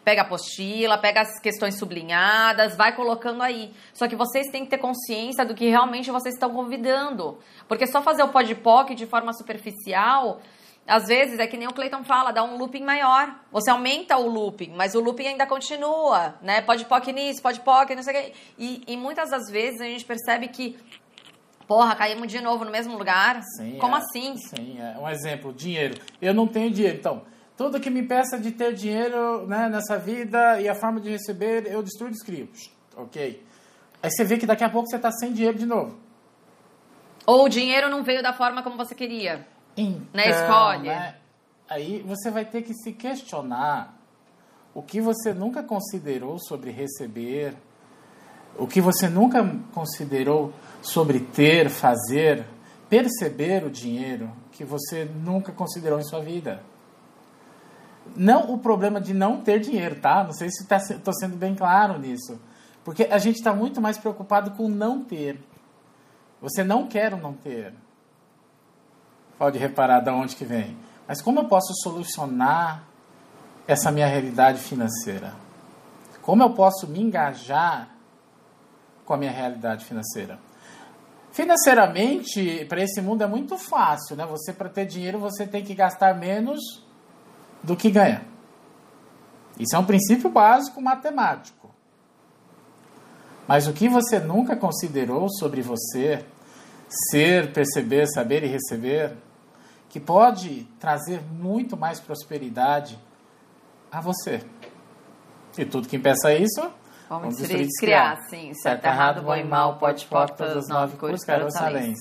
Pega 0.04 0.22
a 0.22 0.24
apostila, 0.24 0.98
pega 0.98 1.20
as 1.20 1.40
questões 1.40 1.78
sublinhadas, 1.78 2.76
vai 2.76 2.94
colocando 2.94 3.42
aí. 3.42 3.72
Só 3.92 4.08
que 4.08 4.16
vocês 4.16 4.48
têm 4.48 4.64
que 4.64 4.70
ter 4.70 4.78
consciência 4.78 5.44
do 5.44 5.54
que 5.54 5.68
realmente 5.68 6.10
vocês 6.10 6.34
estão 6.34 6.50
convidando. 6.50 7.38
Porque 7.66 7.86
só 7.86 8.02
fazer 8.02 8.22
o 8.22 8.28
podpoc 8.28 8.94
de 8.94 9.06
forma 9.06 9.32
superficial, 9.32 10.40
às 10.86 11.06
vezes 11.06 11.38
é 11.38 11.46
que 11.46 11.56
nem 11.56 11.68
o 11.68 11.72
Clayton 11.72 12.04
fala, 12.04 12.32
dá 12.32 12.42
um 12.42 12.56
looping 12.56 12.82
maior. 12.82 13.38
Você 13.52 13.70
aumenta 13.70 14.16
o 14.16 14.28
looping, 14.28 14.72
mas 14.74 14.94
o 14.94 15.00
looping 15.00 15.26
ainda 15.26 15.46
continua, 15.46 16.36
né? 16.40 16.62
Podpoc 16.62 17.12
nisso, 17.12 17.42
podpoc, 17.42 17.94
não 17.94 18.02
sei 18.02 18.14
o 18.14 18.22
quê. 18.22 18.32
E, 18.58 18.82
e 18.86 18.96
muitas 18.96 19.30
das 19.30 19.50
vezes 19.50 19.80
a 19.80 19.84
gente 19.84 20.04
percebe 20.04 20.48
que 20.48 20.78
Porra, 21.66 21.94
caímos 21.94 22.28
de 22.28 22.40
novo 22.40 22.64
no 22.64 22.70
mesmo 22.70 22.96
lugar? 22.96 23.42
Sim, 23.42 23.76
Como 23.78 23.94
é, 23.94 23.98
assim? 23.98 24.34
Sim, 24.38 24.80
é. 24.80 24.98
Um 24.98 25.06
exemplo, 25.06 25.52
dinheiro. 25.52 26.00
Eu 26.18 26.32
não 26.32 26.46
tenho 26.46 26.70
dinheiro, 26.70 26.96
então 26.96 27.22
tudo 27.58 27.80
que 27.80 27.90
me 27.90 28.04
peça 28.04 28.38
de 28.38 28.52
ter 28.52 28.72
dinheiro 28.72 29.44
né, 29.48 29.68
nessa 29.68 29.98
vida 29.98 30.60
e 30.60 30.68
a 30.68 30.76
forma 30.76 31.00
de 31.00 31.10
receber, 31.10 31.66
eu 31.66 31.82
destruo 31.82 32.08
e 32.08 32.12
descrio. 32.12 32.48
Ok. 32.96 33.44
Aí 34.00 34.10
você 34.10 34.22
vê 34.22 34.38
que 34.38 34.46
daqui 34.46 34.62
a 34.62 34.70
pouco 34.70 34.88
você 34.88 34.94
está 34.94 35.10
sem 35.10 35.32
dinheiro 35.32 35.58
de 35.58 35.66
novo. 35.66 35.98
Ou 37.26 37.46
o 37.46 37.48
dinheiro 37.48 37.90
não 37.90 38.04
veio 38.04 38.22
da 38.22 38.32
forma 38.32 38.62
como 38.62 38.76
você 38.76 38.94
queria. 38.94 39.44
Então, 39.76 40.06
né? 40.14 40.30
Escolhe. 40.30 40.88
Né, 40.88 41.16
aí 41.68 42.00
você 42.06 42.30
vai 42.30 42.44
ter 42.44 42.62
que 42.62 42.72
se 42.74 42.92
questionar 42.92 43.98
o 44.72 44.80
que 44.80 45.00
você 45.00 45.34
nunca 45.34 45.60
considerou 45.60 46.38
sobre 46.38 46.70
receber, 46.70 47.56
o 48.56 48.68
que 48.68 48.80
você 48.80 49.08
nunca 49.08 49.44
considerou 49.74 50.52
sobre 50.80 51.18
ter, 51.18 51.68
fazer, 51.68 52.46
perceber 52.88 53.64
o 53.64 53.70
dinheiro 53.70 54.30
que 54.52 54.64
você 54.64 55.04
nunca 55.04 55.50
considerou 55.50 55.98
em 55.98 56.04
sua 56.04 56.20
vida. 56.20 56.62
Não 58.16 58.52
o 58.52 58.58
problema 58.58 59.00
de 59.00 59.14
não 59.14 59.40
ter 59.40 59.60
dinheiro, 59.60 59.96
tá? 59.96 60.24
Não 60.24 60.32
sei 60.32 60.50
se 60.50 60.62
estou 60.62 60.98
tá, 60.98 61.12
sendo 61.12 61.36
bem 61.36 61.54
claro 61.54 61.98
nisso. 61.98 62.40
Porque 62.84 63.04
a 63.10 63.18
gente 63.18 63.36
está 63.36 63.54
muito 63.54 63.80
mais 63.80 63.98
preocupado 63.98 64.52
com 64.52 64.68
não 64.68 65.04
ter. 65.04 65.40
Você 66.40 66.64
não 66.64 66.86
quer 66.86 67.14
o 67.14 67.16
não 67.16 67.32
ter. 67.32 67.74
Pode 69.38 69.58
reparar 69.58 70.00
de 70.00 70.10
onde 70.10 70.34
que 70.34 70.44
vem. 70.44 70.76
Mas 71.06 71.20
como 71.20 71.40
eu 71.40 71.44
posso 71.44 71.72
solucionar 71.82 72.84
essa 73.66 73.90
minha 73.90 74.06
realidade 74.06 74.58
financeira? 74.58 75.34
Como 76.22 76.42
eu 76.42 76.50
posso 76.50 76.86
me 76.86 77.00
engajar 77.00 77.88
com 79.04 79.14
a 79.14 79.16
minha 79.16 79.30
realidade 79.30 79.84
financeira? 79.84 80.38
Financeiramente, 81.32 82.64
para 82.68 82.82
esse 82.82 83.00
mundo 83.00 83.22
é 83.22 83.26
muito 83.26 83.56
fácil, 83.56 84.16
né? 84.16 84.26
Você 84.26 84.52
para 84.52 84.68
ter 84.68 84.86
dinheiro, 84.86 85.18
você 85.18 85.46
tem 85.46 85.62
que 85.62 85.74
gastar 85.74 86.14
menos 86.14 86.84
do 87.62 87.76
que 87.76 87.90
ganha. 87.90 88.22
Isso 89.58 89.74
é 89.74 89.78
um 89.78 89.84
princípio 89.84 90.30
básico 90.30 90.80
matemático. 90.80 91.68
Mas 93.46 93.66
o 93.66 93.72
que 93.72 93.88
você 93.88 94.18
nunca 94.18 94.54
considerou 94.54 95.28
sobre 95.30 95.62
você, 95.62 96.24
ser, 97.10 97.52
perceber, 97.52 98.06
saber 98.06 98.44
e 98.44 98.46
receber, 98.46 99.16
que 99.88 99.98
pode 99.98 100.64
trazer 100.78 101.22
muito 101.22 101.76
mais 101.76 101.98
prosperidade 101.98 102.98
a 103.90 104.00
você. 104.00 104.42
E 105.56 105.64
tudo 105.64 105.88
que 105.88 105.96
impeça 105.96 106.32
isso, 106.34 106.60
vamos, 107.08 107.22
vamos 107.22 107.36
destruir 107.38 107.66
e 107.66 107.80
criar. 107.80 108.20
Sim, 108.28 108.52
certo, 108.54 108.84
errado, 108.84 109.22
bom 109.22 109.34
e 109.34 109.42
mal, 109.42 109.76
pode, 109.78 110.04
pode, 110.06 110.36
todas 110.36 110.56
as 110.56 110.68
nove 110.68 110.96
cores, 110.98 111.24
caroçalens. 111.24 111.98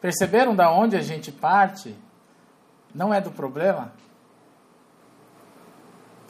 Perceberam 0.00 0.56
da 0.56 0.72
onde 0.72 0.96
a 0.96 1.02
gente 1.02 1.30
parte? 1.30 1.94
Não 2.94 3.12
é 3.12 3.20
do 3.20 3.30
problema, 3.30 3.92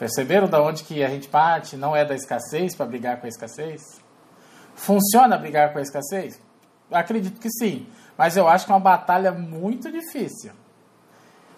Perceberam 0.01 0.49
da 0.49 0.63
onde 0.63 0.83
que 0.83 1.05
a 1.05 1.11
gente 1.11 1.29
parte? 1.29 1.77
Não 1.77 1.95
é 1.95 2.07
da 2.07 2.15
escassez 2.15 2.75
para 2.75 2.87
brigar 2.87 3.21
com 3.21 3.27
a 3.27 3.29
escassez? 3.29 3.83
Funciona 4.75 5.37
brigar 5.37 5.75
com 5.75 5.79
a 5.79 5.83
escassez? 5.83 6.41
Acredito 6.91 7.39
que 7.39 7.51
sim, 7.51 7.87
mas 8.17 8.35
eu 8.35 8.49
acho 8.49 8.65
que 8.65 8.73
é 8.73 8.75
uma 8.75 8.81
batalha 8.81 9.31
muito 9.31 9.93
difícil. 9.93 10.53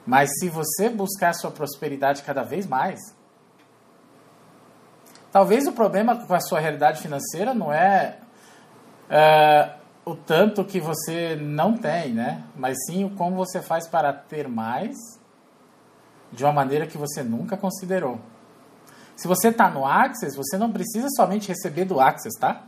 Mas 0.04 0.28
se 0.40 0.48
você 0.48 0.88
buscar 0.88 1.32
sua 1.34 1.52
prosperidade 1.52 2.24
cada 2.24 2.42
vez 2.42 2.66
mais, 2.66 2.98
talvez 5.30 5.68
o 5.68 5.72
problema 5.72 6.26
com 6.26 6.34
a 6.34 6.40
sua 6.40 6.58
realidade 6.58 7.00
financeira 7.00 7.54
não 7.54 7.72
é, 7.72 8.18
é 9.08 9.76
o 10.04 10.16
tanto 10.16 10.64
que 10.64 10.80
você 10.80 11.36
não 11.36 11.76
tem, 11.76 12.12
né? 12.12 12.42
Mas 12.56 12.76
sim 12.86 13.04
o 13.04 13.10
como 13.10 13.36
você 13.36 13.62
faz 13.62 13.86
para 13.86 14.12
ter 14.12 14.48
mais 14.48 14.96
de 16.32 16.42
uma 16.42 16.52
maneira 16.52 16.88
que 16.88 16.98
você 16.98 17.22
nunca 17.22 17.56
considerou. 17.56 18.31
Se 19.16 19.28
você 19.28 19.48
está 19.48 19.70
no 19.70 19.86
Access, 19.86 20.36
você 20.36 20.56
não 20.56 20.72
precisa 20.72 21.06
somente 21.16 21.48
receber 21.48 21.84
do 21.84 22.00
Access, 22.00 22.38
tá? 22.38 22.64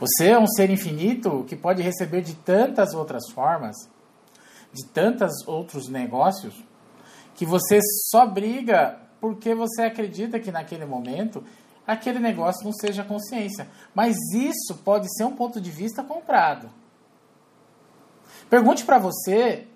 Você 0.00 0.28
é 0.28 0.38
um 0.38 0.46
ser 0.46 0.70
infinito 0.70 1.44
que 1.48 1.56
pode 1.56 1.82
receber 1.82 2.22
de 2.22 2.34
tantas 2.34 2.94
outras 2.94 3.30
formas, 3.32 3.76
de 4.72 4.86
tantos 4.86 5.46
outros 5.46 5.88
negócios, 5.88 6.54
que 7.34 7.44
você 7.44 7.80
só 8.10 8.26
briga 8.26 8.98
porque 9.20 9.54
você 9.54 9.82
acredita 9.82 10.38
que 10.38 10.52
naquele 10.52 10.84
momento 10.84 11.42
aquele 11.86 12.18
negócio 12.18 12.64
não 12.64 12.72
seja 12.72 13.02
consciência. 13.02 13.68
Mas 13.94 14.16
isso 14.34 14.76
pode 14.84 15.06
ser 15.16 15.24
um 15.24 15.34
ponto 15.34 15.60
de 15.60 15.70
vista 15.70 16.02
comprado. 16.02 16.70
Pergunte 18.50 18.84
para 18.84 18.98
você, 18.98 19.66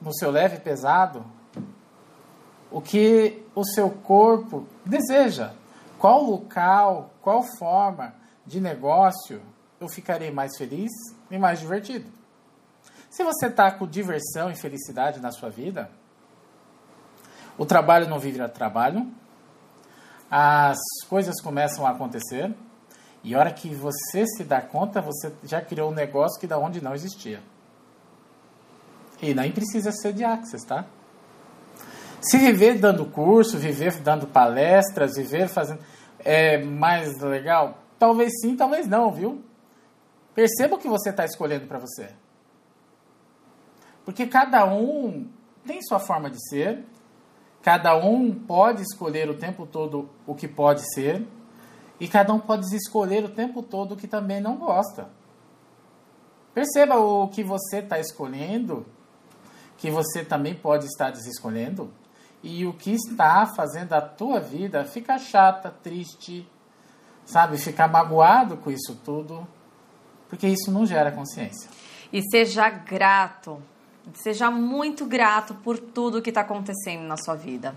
no 0.00 0.12
seu 0.14 0.30
leve 0.30 0.56
e 0.56 0.60
pesado, 0.60 1.24
o 2.70 2.80
que 2.80 3.42
o 3.54 3.64
seu 3.64 3.90
corpo 3.90 4.66
deseja. 4.84 5.52
Qual 5.98 6.22
local, 6.22 7.10
qual 7.20 7.42
forma 7.58 8.14
de 8.46 8.60
negócio 8.60 9.42
eu 9.80 9.88
ficarei 9.88 10.30
mais 10.30 10.56
feliz 10.56 10.90
e 11.30 11.38
mais 11.38 11.60
divertido? 11.60 12.10
Se 13.10 13.24
você 13.24 13.46
está 13.46 13.70
com 13.70 13.86
diversão 13.86 14.50
e 14.50 14.54
felicidade 14.54 15.20
na 15.20 15.32
sua 15.32 15.50
vida, 15.50 15.90
o 17.58 17.66
trabalho 17.66 18.08
não 18.08 18.18
vira 18.18 18.48
trabalho, 18.48 19.10
as 20.30 20.78
coisas 21.08 21.40
começam 21.42 21.84
a 21.86 21.90
acontecer 21.90 22.54
e 23.22 23.34
a 23.34 23.38
hora 23.38 23.52
que 23.52 23.74
você 23.74 24.24
se 24.26 24.44
dá 24.44 24.62
conta, 24.62 25.00
você 25.00 25.32
já 25.42 25.60
criou 25.60 25.90
um 25.90 25.94
negócio 25.94 26.40
que 26.40 26.46
da 26.46 26.56
onde 26.58 26.80
não 26.80 26.94
existia. 26.94 27.42
E 29.20 29.34
nem 29.34 29.52
precisa 29.52 29.92
ser 29.92 30.14
de 30.14 30.24
Access, 30.24 30.66
tá? 30.66 30.86
Se 32.20 32.36
viver 32.36 32.78
dando 32.78 33.06
curso, 33.06 33.56
viver 33.58 33.98
dando 34.00 34.26
palestras, 34.26 35.16
viver 35.16 35.48
fazendo. 35.48 35.80
é 36.18 36.58
mais 36.58 37.18
legal? 37.20 37.78
Talvez 37.98 38.32
sim, 38.40 38.56
talvez 38.56 38.86
não, 38.86 39.10
viu? 39.10 39.42
Perceba 40.34 40.76
o 40.76 40.78
que 40.78 40.88
você 40.88 41.10
está 41.10 41.24
escolhendo 41.24 41.66
para 41.66 41.78
você. 41.78 42.10
Porque 44.04 44.26
cada 44.26 44.64
um 44.66 45.28
tem 45.66 45.82
sua 45.82 45.98
forma 45.98 46.30
de 46.30 46.38
ser, 46.48 46.84
cada 47.62 47.96
um 47.96 48.34
pode 48.34 48.82
escolher 48.82 49.28
o 49.28 49.36
tempo 49.36 49.66
todo 49.66 50.08
o 50.26 50.34
que 50.34 50.48
pode 50.48 50.82
ser, 50.94 51.26
e 51.98 52.08
cada 52.08 52.32
um 52.32 52.40
pode 52.40 52.74
escolher 52.74 53.24
o 53.24 53.28
tempo 53.28 53.62
todo 53.62 53.92
o 53.92 53.96
que 53.96 54.08
também 54.08 54.40
não 54.40 54.56
gosta. 54.56 55.08
Perceba 56.54 56.98
o 56.98 57.28
que 57.28 57.44
você 57.44 57.78
está 57.78 57.98
escolhendo, 57.98 58.86
que 59.76 59.90
você 59.90 60.24
também 60.24 60.54
pode 60.54 60.86
estar 60.86 61.10
desescolhendo, 61.10 61.92
e 62.42 62.66
o 62.66 62.72
que 62.72 62.92
está 62.92 63.46
fazendo 63.46 63.92
a 63.92 64.00
tua 64.00 64.40
vida 64.40 64.84
ficar 64.84 65.18
chata, 65.18 65.70
triste, 65.82 66.48
sabe? 67.24 67.58
Ficar 67.58 67.88
magoado 67.88 68.56
com 68.56 68.70
isso 68.70 68.94
tudo, 69.04 69.46
porque 70.28 70.46
isso 70.46 70.70
não 70.70 70.86
gera 70.86 71.12
consciência. 71.12 71.68
E 72.12 72.22
seja 72.30 72.68
grato 72.68 73.62
Seja 74.14 74.50
muito 74.50 75.04
grato 75.06 75.54
por 75.54 75.78
tudo 75.78 76.22
que 76.22 76.30
está 76.30 76.40
acontecendo 76.40 77.02
na 77.02 77.16
sua 77.16 77.34
vida. 77.34 77.74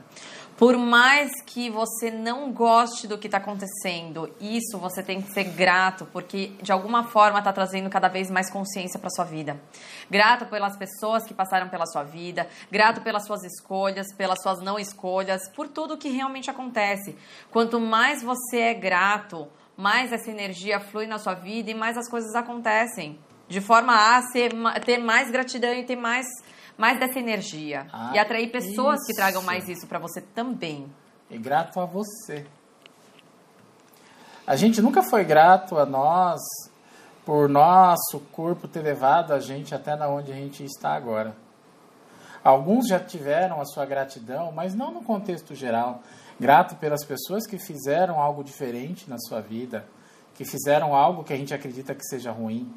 Por 0.63 0.77
mais 0.77 1.29
que 1.45 1.69
você 1.69 2.09
não 2.09 2.53
goste 2.53 3.05
do 3.05 3.17
que 3.17 3.27
está 3.27 3.37
acontecendo, 3.37 4.33
isso 4.39 4.77
você 4.77 5.03
tem 5.03 5.21
que 5.21 5.29
ser 5.33 5.43
grato, 5.43 6.05
porque 6.05 6.53
de 6.61 6.71
alguma 6.71 7.03
forma 7.03 7.39
está 7.39 7.51
trazendo 7.51 7.89
cada 7.89 8.07
vez 8.07 8.31
mais 8.31 8.49
consciência 8.49 8.97
para 8.97 9.09
sua 9.09 9.25
vida. 9.25 9.61
Grato 10.09 10.45
pelas 10.45 10.77
pessoas 10.77 11.25
que 11.25 11.33
passaram 11.33 11.67
pela 11.67 11.85
sua 11.85 12.03
vida, 12.03 12.47
grato 12.71 13.01
pelas 13.01 13.25
suas 13.25 13.43
escolhas, 13.43 14.07
pelas 14.15 14.41
suas 14.41 14.61
não 14.61 14.79
escolhas, 14.79 15.49
por 15.49 15.67
tudo 15.67 15.97
que 15.97 16.07
realmente 16.07 16.49
acontece. 16.49 17.13
Quanto 17.51 17.77
mais 17.77 18.23
você 18.23 18.59
é 18.59 18.73
grato, 18.73 19.49
mais 19.75 20.13
essa 20.13 20.31
energia 20.31 20.79
flui 20.79 21.07
na 21.07 21.19
sua 21.19 21.33
vida 21.33 21.71
e 21.71 21.75
mais 21.75 21.97
as 21.97 22.07
coisas 22.07 22.33
acontecem 22.35 23.19
de 23.47 23.61
forma 23.61 23.93
a 23.93 24.21
ser, 24.31 24.51
ter 24.85 24.97
mais 24.97 25.29
gratidão 25.29 25.73
e 25.73 25.83
ter 25.83 25.95
mais, 25.95 26.25
mais 26.77 26.99
dessa 26.99 27.19
energia. 27.19 27.87
Ah, 27.91 28.11
e 28.13 28.19
atrair 28.19 28.51
pessoas 28.51 28.99
isso. 28.99 29.07
que 29.07 29.13
tragam 29.13 29.41
mais 29.41 29.67
isso 29.67 29.87
para 29.87 29.99
você 29.99 30.21
também. 30.21 30.91
E 31.29 31.37
grato 31.37 31.79
a 31.79 31.85
você. 31.85 32.45
A 34.45 34.55
gente 34.55 34.81
nunca 34.81 35.01
foi 35.01 35.23
grato 35.23 35.77
a 35.77 35.85
nós 35.85 36.41
por 37.25 37.47
nosso 37.47 38.19
corpo 38.31 38.67
ter 38.67 38.81
levado 38.81 39.33
a 39.33 39.39
gente 39.39 39.73
até 39.73 39.95
na 39.95 40.07
onde 40.07 40.31
a 40.31 40.35
gente 40.35 40.63
está 40.65 40.93
agora. 40.93 41.35
Alguns 42.43 42.87
já 42.89 42.99
tiveram 42.99 43.61
a 43.61 43.65
sua 43.65 43.85
gratidão, 43.85 44.51
mas 44.51 44.75
não 44.75 44.91
no 44.91 45.01
contexto 45.01 45.55
geral. 45.55 46.03
Grato 46.37 46.75
pelas 46.75 47.05
pessoas 47.05 47.47
que 47.47 47.57
fizeram 47.57 48.19
algo 48.19 48.43
diferente 48.43 49.09
na 49.09 49.17
sua 49.17 49.39
vida, 49.39 49.85
que 50.35 50.43
fizeram 50.43 50.93
algo 50.93 51.23
que 51.23 51.31
a 51.31 51.37
gente 51.37 51.53
acredita 51.53 51.95
que 51.95 52.03
seja 52.03 52.31
ruim 52.31 52.69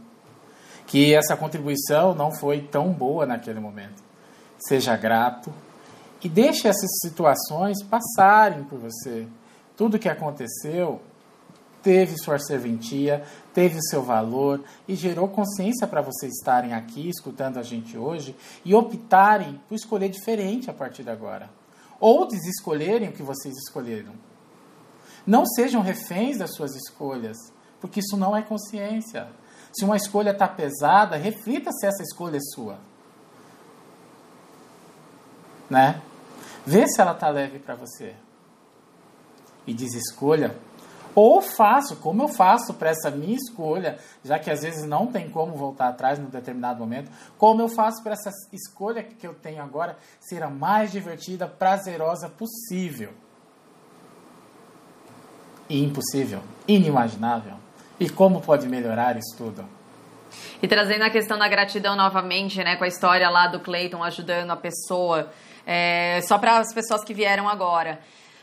que 0.87 1.15
essa 1.15 1.37
contribuição 1.37 2.15
não 2.15 2.31
foi 2.31 2.61
tão 2.61 2.93
boa 2.93 3.27
naquele 3.27 3.61
momento. 3.61 4.03
Seja 4.59 4.97
grato 4.97 5.53
e 6.23 6.29
deixe 6.29 6.69
essas 6.69 6.91
situações 7.03 7.83
passarem 7.83 8.65
por 8.65 8.79
você. 8.79 9.27
Tudo 9.77 9.99
que 9.99 10.09
aconteceu 10.09 11.01
teve 11.83 12.17
sua 12.19 12.39
serventia, 12.39 13.23
teve 13.55 13.81
seu 13.81 14.03
valor 14.03 14.65
e 14.89 14.97
gerou 14.97 15.29
consciência 15.29 15.87
para 15.87 16.01
vocês 16.01 16.33
estarem 16.33 16.73
aqui 16.73 17.09
escutando 17.09 17.59
a 17.59 17.63
gente 17.63 17.97
hoje 17.97 18.35
e 18.65 18.75
optarem 18.75 19.61
por 19.69 19.75
escolher 19.75 20.09
diferente 20.09 20.71
a 20.71 20.73
partir 20.73 21.05
de 21.05 21.11
agora. 21.11 21.49
Ou 22.01 22.27
desescolherem 22.27 23.09
o 23.09 23.13
que 23.13 23.23
vocês 23.23 23.55
escolheram. 23.57 24.13
Não 25.27 25.47
sejam 25.47 25.81
reféns 25.81 26.39
das 26.39 26.55
suas 26.55 26.75
escolhas, 26.75 27.37
porque 27.81 28.01
isso 28.01 28.17
não 28.17 28.37
é 28.37 28.43
consciência. 28.43 29.29
Se 29.77 29.85
uma 29.85 29.97
escolha 29.97 30.31
está 30.31 30.49
pesada, 30.49 31.17
reflita 31.17 31.71
se 31.71 31.87
essa 31.87 32.03
escolha 32.03 32.39
é 32.39 32.41
sua. 32.41 32.79
Né? 35.69 36.01
Vê 36.65 36.89
se 36.89 36.99
ela 36.99 37.13
está 37.13 37.29
leve 37.29 37.59
para 37.59 37.75
você. 37.75 38.15
E 39.67 39.75
desescolha. 39.75 40.57
Ou 41.15 41.43
faço, 41.43 41.97
como 41.97 42.23
eu 42.23 42.29
faço 42.29 42.73
para 42.73 42.91
essa 42.91 43.11
minha 43.11 43.37
escolha, 43.37 43.99
já 44.25 44.39
que 44.39 44.51
às 44.51 44.63
vezes 44.63 44.87
não 44.87 45.07
tem 45.09 45.29
como 45.29 45.55
voltar 45.55 45.89
atrás 45.89 46.19
num 46.19 46.31
determinado 46.31 46.81
momento, 46.81 47.11
como 47.37 47.61
eu 47.61 47.69
faço 47.69 48.03
para 48.03 48.15
essa 48.15 48.31
escolha 48.53 49.03
que 49.03 49.27
eu 49.27 49.35
tenho 49.35 49.63
agora 49.63 49.99
ser 50.21 50.43
a 50.43 50.49
mais 50.49 50.91
divertida, 50.91 51.47
prazerosa 51.47 52.31
possível. 52.31 53.13
E 55.69 55.83
impossível, 55.83 56.41
inimaginável. 56.67 57.66
E 57.99 58.09
como 58.11 58.41
pode 58.41 58.69
melhorar 58.69 59.17
isso 59.17 59.35
tudo? 59.37 59.65
E 60.63 60.69
trazendo 60.69 61.03
a 61.03 61.11
questão 61.11 61.39
da 61.39 61.49
gratidão 61.49 61.97
novamente, 61.97 62.63
né, 62.63 62.77
com 62.77 62.85
a 62.85 62.89
história 62.89 63.29
lá 63.29 63.47
do 63.47 63.61
Clayton 63.61 64.03
ajudando 64.03 64.51
a 64.51 64.57
pessoa, 64.57 65.31
é, 65.67 66.21
só 66.23 66.39
para 66.39 66.59
as 66.59 66.73
pessoas 66.75 67.05
que 67.05 67.15
vieram 67.15 67.49
agora. 67.49 68.01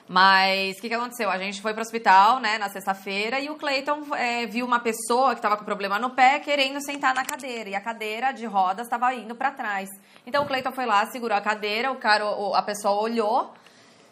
Mas 0.08 0.78
o 0.78 0.82
que, 0.82 0.90
que 0.90 0.96
aconteceu? 0.96 1.30
A 1.30 1.38
gente 1.38 1.62
foi 1.62 1.74
para 1.74 1.80
o 1.80 1.86
hospital, 1.86 2.40
né, 2.40 2.58
na 2.58 2.70
sexta-feira, 2.70 3.40
e 3.40 3.50
o 3.50 3.56
Clayton 3.56 4.04
é, 4.16 4.46
viu 4.46 4.66
uma 4.66 4.80
pessoa 4.80 5.30
que 5.30 5.40
estava 5.40 5.56
com 5.56 5.64
problema 5.64 5.98
no 5.98 6.10
pé 6.10 6.40
querendo 6.40 6.82
sentar 6.84 7.14
na 7.16 7.24
cadeira, 7.24 7.70
e 7.70 7.76
a 7.76 7.82
cadeira 7.82 8.32
de 8.32 8.46
rodas 8.46 8.86
estava 8.86 9.14
indo 9.14 9.34
para 9.34 9.52
trás. 9.52 9.90
Então 10.26 10.44
o 10.44 10.48
Clayton 10.48 10.72
foi 10.72 10.86
lá, 10.86 11.06
segurou 11.08 11.38
a 11.38 11.42
cadeira, 11.42 11.92
o 11.92 11.96
cara, 11.96 12.26
a 12.54 12.62
pessoa 12.62 13.02
olhou, 13.02 13.54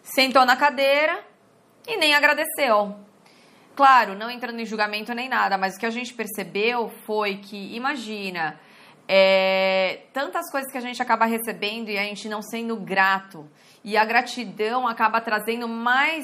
sentou 0.01 0.45
na 0.45 0.55
cadeira 0.55 1.19
e 1.87 1.97
nem 1.97 2.13
agradeceu. 2.13 2.95
Claro, 3.81 4.13
não 4.13 4.29
entrando 4.29 4.59
em 4.59 4.65
julgamento 4.65 5.11
nem 5.11 5.27
nada, 5.27 5.57
mas 5.57 5.75
o 5.75 5.79
que 5.79 5.87
a 5.87 5.89
gente 5.89 6.13
percebeu 6.13 6.89
foi 7.03 7.37
que, 7.37 7.75
imagina, 7.75 8.59
é, 9.07 10.01
tantas 10.13 10.51
coisas 10.51 10.71
que 10.71 10.77
a 10.77 10.81
gente 10.81 11.01
acaba 11.01 11.25
recebendo 11.25 11.89
e 11.89 11.97
a 11.97 12.03
gente 12.03 12.29
não 12.29 12.43
sendo 12.43 12.75
grato. 12.75 13.49
E 13.83 13.97
a 13.97 14.05
gratidão 14.05 14.87
acaba 14.87 15.19
trazendo 15.19 15.67
mais 15.67 16.23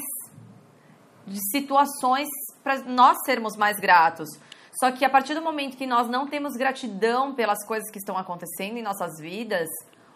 situações 1.52 2.28
para 2.64 2.78
nós 2.84 3.18
sermos 3.26 3.58
mais 3.58 3.80
gratos. 3.80 4.30
Só 4.80 4.92
que 4.92 5.04
a 5.04 5.10
partir 5.10 5.34
do 5.34 5.42
momento 5.42 5.78
que 5.78 5.88
nós 5.88 6.08
não 6.08 6.28
temos 6.28 6.54
gratidão 6.54 7.34
pelas 7.34 7.66
coisas 7.66 7.90
que 7.90 7.98
estão 7.98 8.20
acontecendo 8.20 8.78
em 8.78 8.84
nossas 8.84 9.20
vidas, 9.20 9.68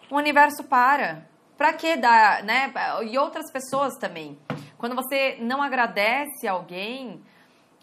o 0.08 0.14
universo 0.14 0.62
para. 0.62 1.26
Para 1.58 1.72
que 1.72 1.96
dar, 1.96 2.44
né? 2.44 2.72
E 3.10 3.18
outras 3.18 3.50
pessoas 3.50 3.94
também. 3.98 4.38
Quando 4.78 4.94
você 4.94 5.38
não 5.40 5.60
agradece 5.60 6.46
alguém, 6.46 7.20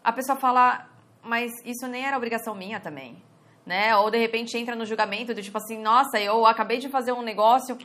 a 0.09 0.13
pessoa 0.13 0.35
fala, 0.35 0.89
mas 1.21 1.51
isso 1.63 1.87
nem 1.87 2.05
era 2.05 2.17
obrigação 2.17 2.55
minha 2.55 2.79
também. 2.79 3.21
Né? 3.65 3.95
Ou 3.95 4.09
de 4.09 4.17
repente 4.17 4.57
entra 4.57 4.75
no 4.75 4.85
julgamento 4.85 5.33
do 5.33 5.41
tipo 5.41 5.57
assim, 5.57 5.77
nossa, 5.79 6.19
eu 6.19 6.45
acabei 6.45 6.79
de 6.79 6.89
fazer 6.89 7.11
um 7.11 7.21
negócio, 7.21 7.77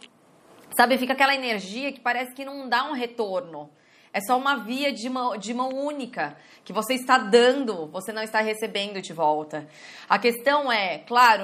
sabe? 0.75 0.97
Fica 0.97 1.13
aquela 1.13 1.35
energia 1.35 1.93
que 1.93 2.01
parece 2.01 2.33
que 2.35 2.45
não 2.45 2.67
dá 2.69 2.85
um 2.85 2.93
retorno. 2.93 3.71
É 4.11 4.21
só 4.21 4.39
uma 4.39 4.57
via 4.57 4.93
de 4.93 5.11
mão, 5.11 5.37
de 5.37 5.53
mão 5.53 5.69
única 5.71 6.37
que 6.65 6.73
você 6.73 6.95
está 6.95 7.19
dando, 7.19 7.89
você 7.89 8.13
não 8.13 8.23
está 8.23 8.41
recebendo 8.41 9.03
de 9.03 9.13
volta. 9.13 9.67
A 10.09 10.19
questão 10.21 10.71
é, 10.71 10.99
claro, 11.01 11.43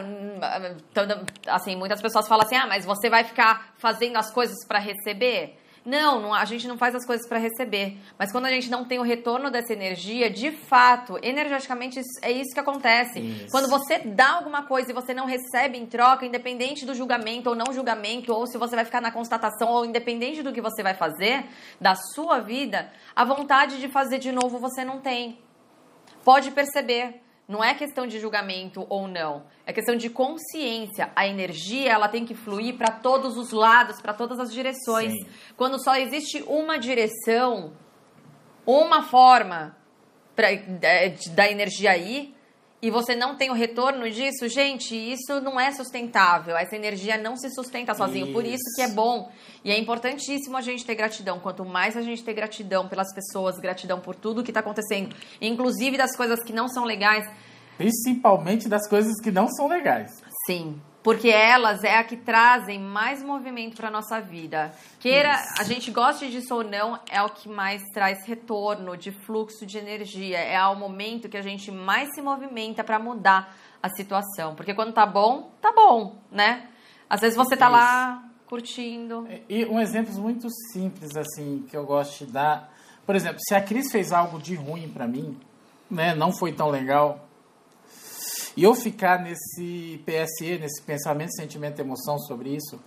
assim, 1.48 1.74
muitas 1.74 2.00
pessoas 2.00 2.28
falam 2.28 2.46
assim: 2.46 2.54
"Ah, 2.54 2.68
mas 2.68 2.84
você 2.84 3.10
vai 3.10 3.24
ficar 3.24 3.74
fazendo 3.76 4.16
as 4.16 4.32
coisas 4.32 4.56
para 4.68 4.78
receber?" 4.78 5.59
Não, 5.84 6.20
não, 6.20 6.34
a 6.34 6.44
gente 6.44 6.68
não 6.68 6.76
faz 6.76 6.94
as 6.94 7.06
coisas 7.06 7.26
para 7.26 7.38
receber. 7.38 7.96
Mas 8.18 8.30
quando 8.30 8.46
a 8.46 8.50
gente 8.50 8.70
não 8.70 8.84
tem 8.84 8.98
o 8.98 9.02
retorno 9.02 9.50
dessa 9.50 9.72
energia, 9.72 10.28
de 10.28 10.50
fato, 10.50 11.18
energeticamente 11.22 12.00
é 12.20 12.30
isso 12.30 12.52
que 12.52 12.60
acontece. 12.60 13.18
Isso. 13.18 13.50
Quando 13.50 13.68
você 13.68 13.98
dá 13.98 14.34
alguma 14.34 14.64
coisa 14.64 14.90
e 14.90 14.94
você 14.94 15.14
não 15.14 15.24
recebe 15.24 15.78
em 15.78 15.86
troca, 15.86 16.26
independente 16.26 16.84
do 16.84 16.94
julgamento 16.94 17.48
ou 17.48 17.56
não 17.56 17.72
julgamento, 17.72 18.32
ou 18.32 18.46
se 18.46 18.58
você 18.58 18.76
vai 18.76 18.84
ficar 18.84 19.00
na 19.00 19.10
constatação, 19.10 19.68
ou 19.68 19.86
independente 19.86 20.42
do 20.42 20.52
que 20.52 20.60
você 20.60 20.82
vai 20.82 20.94
fazer 20.94 21.46
da 21.80 21.94
sua 21.94 22.40
vida, 22.40 22.92
a 23.16 23.24
vontade 23.24 23.80
de 23.80 23.88
fazer 23.88 24.18
de 24.18 24.32
novo 24.32 24.58
você 24.58 24.84
não 24.84 25.00
tem. 25.00 25.38
Pode 26.22 26.50
perceber. 26.50 27.22
Não 27.50 27.64
é 27.64 27.74
questão 27.74 28.06
de 28.06 28.20
julgamento 28.20 28.86
ou 28.88 29.08
não, 29.08 29.42
é 29.66 29.72
questão 29.72 29.96
de 29.96 30.08
consciência. 30.08 31.10
A 31.16 31.26
energia 31.26 31.90
ela 31.90 32.06
tem 32.06 32.24
que 32.24 32.32
fluir 32.32 32.76
para 32.76 32.92
todos 32.92 33.36
os 33.36 33.50
lados, 33.50 34.00
para 34.00 34.14
todas 34.14 34.38
as 34.38 34.52
direções. 34.52 35.12
Sim. 35.12 35.26
Quando 35.56 35.82
só 35.82 35.96
existe 35.96 36.44
uma 36.46 36.78
direção, 36.78 37.72
uma 38.64 39.02
forma 39.02 39.76
pra, 40.36 40.46
da 41.34 41.50
energia 41.50 41.96
ir, 41.96 42.36
e 42.82 42.90
você 42.90 43.14
não 43.14 43.36
tem 43.36 43.50
o 43.50 43.52
retorno 43.52 44.10
disso, 44.10 44.48
gente, 44.48 44.96
isso 44.96 45.38
não 45.40 45.60
é 45.60 45.70
sustentável. 45.70 46.56
Essa 46.56 46.76
energia 46.76 47.18
não 47.18 47.36
se 47.36 47.50
sustenta 47.50 47.94
sozinho. 47.94 48.26
Isso. 48.26 48.32
Por 48.32 48.44
isso 48.44 48.64
que 48.74 48.80
é 48.80 48.88
bom 48.88 49.30
e 49.62 49.70
é 49.70 49.78
importantíssimo 49.78 50.56
a 50.56 50.62
gente 50.62 50.84
ter 50.84 50.94
gratidão. 50.94 51.38
Quanto 51.38 51.64
mais 51.64 51.96
a 51.96 52.00
gente 52.00 52.24
ter 52.24 52.32
gratidão 52.32 52.88
pelas 52.88 53.12
pessoas, 53.14 53.58
gratidão 53.58 54.00
por 54.00 54.14
tudo 54.14 54.42
que 54.42 54.50
está 54.50 54.60
acontecendo, 54.60 55.14
inclusive 55.40 55.98
das 55.98 56.16
coisas 56.16 56.42
que 56.42 56.52
não 56.52 56.68
são 56.68 56.84
legais. 56.84 57.28
Principalmente 57.76 58.68
das 58.68 58.88
coisas 58.88 59.20
que 59.20 59.30
não 59.30 59.48
são 59.48 59.68
legais. 59.68 60.22
Sim. 60.46 60.80
Porque 61.02 61.28
elas 61.28 61.82
é 61.82 61.96
a 61.96 62.04
que 62.04 62.16
trazem 62.16 62.78
mais 62.78 63.22
movimento 63.22 63.76
para 63.76 63.90
nossa 63.90 64.20
vida. 64.20 64.72
Queira 64.98 65.34
Isso. 65.34 65.60
a 65.60 65.64
gente 65.64 65.90
goste 65.90 66.30
disso 66.30 66.54
ou 66.54 66.64
não, 66.64 66.98
é 67.10 67.22
o 67.22 67.30
que 67.30 67.48
mais 67.48 67.82
traz 67.94 68.26
retorno 68.26 68.96
de 68.96 69.10
fluxo 69.10 69.64
de 69.64 69.78
energia. 69.78 70.38
É 70.38 70.62
o 70.66 70.76
momento 70.76 71.28
que 71.28 71.36
a 71.36 71.42
gente 71.42 71.70
mais 71.70 72.14
se 72.14 72.20
movimenta 72.20 72.84
para 72.84 72.98
mudar 72.98 73.56
a 73.82 73.88
situação. 73.88 74.54
Porque 74.54 74.74
quando 74.74 74.92
tá 74.92 75.06
bom, 75.06 75.50
tá 75.60 75.72
bom, 75.72 76.16
né? 76.30 76.68
Às 77.08 77.20
vezes 77.20 77.36
você 77.36 77.56
tá 77.56 77.66
Isso. 77.66 77.74
lá 77.74 78.24
curtindo. 78.46 79.26
E 79.48 79.64
um 79.64 79.80
exemplo 79.80 80.12
muito 80.14 80.48
simples 80.72 81.16
assim 81.16 81.64
que 81.68 81.76
eu 81.76 81.86
gosto 81.86 82.26
de 82.26 82.32
dar, 82.32 82.70
por 83.06 83.16
exemplo, 83.16 83.38
se 83.40 83.54
a 83.54 83.60
Cris 83.60 83.90
fez 83.90 84.12
algo 84.12 84.38
de 84.38 84.54
ruim 84.54 84.88
para 84.88 85.06
mim, 85.06 85.38
né, 85.90 86.14
não 86.14 86.32
foi 86.32 86.52
tão 86.52 86.68
legal, 86.68 87.28
e 88.56 88.64
eu 88.64 88.74
ficar 88.74 89.20
nesse 89.20 90.02
PSE, 90.04 90.58
nesse 90.58 90.82
pensamento, 90.82 91.34
sentimento 91.34 91.80
emoção 91.80 92.18
sobre 92.18 92.54
isso, 92.54 92.80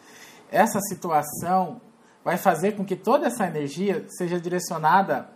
essa 0.51 0.79
situação 0.81 1.81
vai 2.23 2.37
fazer 2.37 2.73
com 2.73 2.85
que 2.85 2.95
toda 2.95 3.27
essa 3.27 3.45
energia 3.45 4.05
seja 4.09 4.39
direcionada 4.39 5.29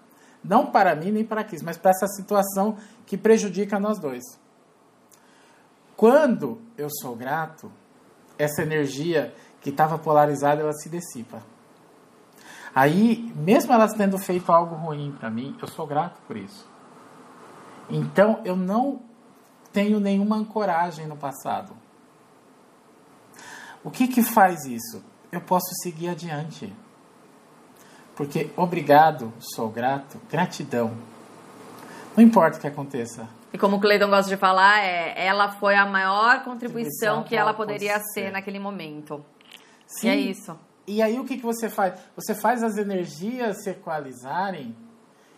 não 0.44 0.68
para 0.68 0.96
mim 0.96 1.12
nem 1.12 1.26
para 1.26 1.44
Cris, 1.44 1.62
mas 1.62 1.78
para 1.78 1.92
essa 1.92 2.08
situação 2.08 2.78
que 3.06 3.18
prejudica 3.18 3.80
nós 3.80 4.00
dois. 4.00 4.24
Quando 5.96 6.62
eu 6.78 6.88
sou 7.02 7.16
grato, 7.16 7.72
essa 8.38 8.62
energia 8.62 9.34
que 9.60 9.70
estava 9.72 9.98
polarizada, 9.98 10.62
ela 10.62 10.74
se 10.74 10.90
dissipa. 10.90 11.42
Aí, 12.74 13.34
mesmo 13.36 13.74
elas 13.74 13.94
tendo 13.94 14.18
feito 14.20 14.52
algo 14.52 14.76
ruim 14.76 15.16
para 15.20 15.32
mim, 15.32 15.58
eu 15.60 15.68
sou 15.68 15.88
grato 15.88 16.22
por 16.28 16.38
isso. 16.38 16.70
Então, 17.90 18.40
eu 18.46 18.56
não 18.56 19.02
tenho 19.78 20.00
nenhuma 20.00 20.38
ancoragem 20.38 21.06
no 21.06 21.16
passado. 21.16 21.72
O 23.84 23.92
que 23.92 24.08
que 24.08 24.24
faz 24.24 24.66
isso? 24.66 25.04
Eu 25.32 25.40
posso 25.40 25.68
seguir 25.84 26.10
adiante. 26.10 26.74
Porque 28.16 28.50
obrigado, 28.58 29.32
sou 29.38 29.70
grato, 29.70 30.20
gratidão. 30.32 30.98
Não 32.16 32.24
importa 32.24 32.58
o 32.58 32.60
que 32.60 32.66
aconteça. 32.66 33.30
E 33.54 33.58
como 33.60 33.76
o 33.76 33.80
Cleiton 33.80 34.10
gosta 34.10 34.28
de 34.28 34.36
falar, 34.36 34.80
é, 34.80 35.14
ela 35.24 35.52
foi 35.60 35.76
a 35.76 35.86
maior 35.86 36.44
contribuição 36.44 37.24
que 37.24 37.36
ela 37.36 37.54
poderia 37.54 38.00
ser, 38.00 38.14
ser 38.14 38.32
naquele 38.32 38.58
momento. 38.58 39.24
Sim. 39.86 40.08
E 40.08 40.10
é 40.10 40.16
isso. 40.16 40.60
E 40.88 41.04
aí 41.04 41.20
o 41.20 41.24
que, 41.24 41.38
que 41.38 41.46
você 41.46 41.70
faz? 41.70 42.00
Você 42.16 42.34
faz 42.34 42.64
as 42.64 42.78
energias 42.78 43.62
se 43.62 43.70
equalizarem 43.70 44.76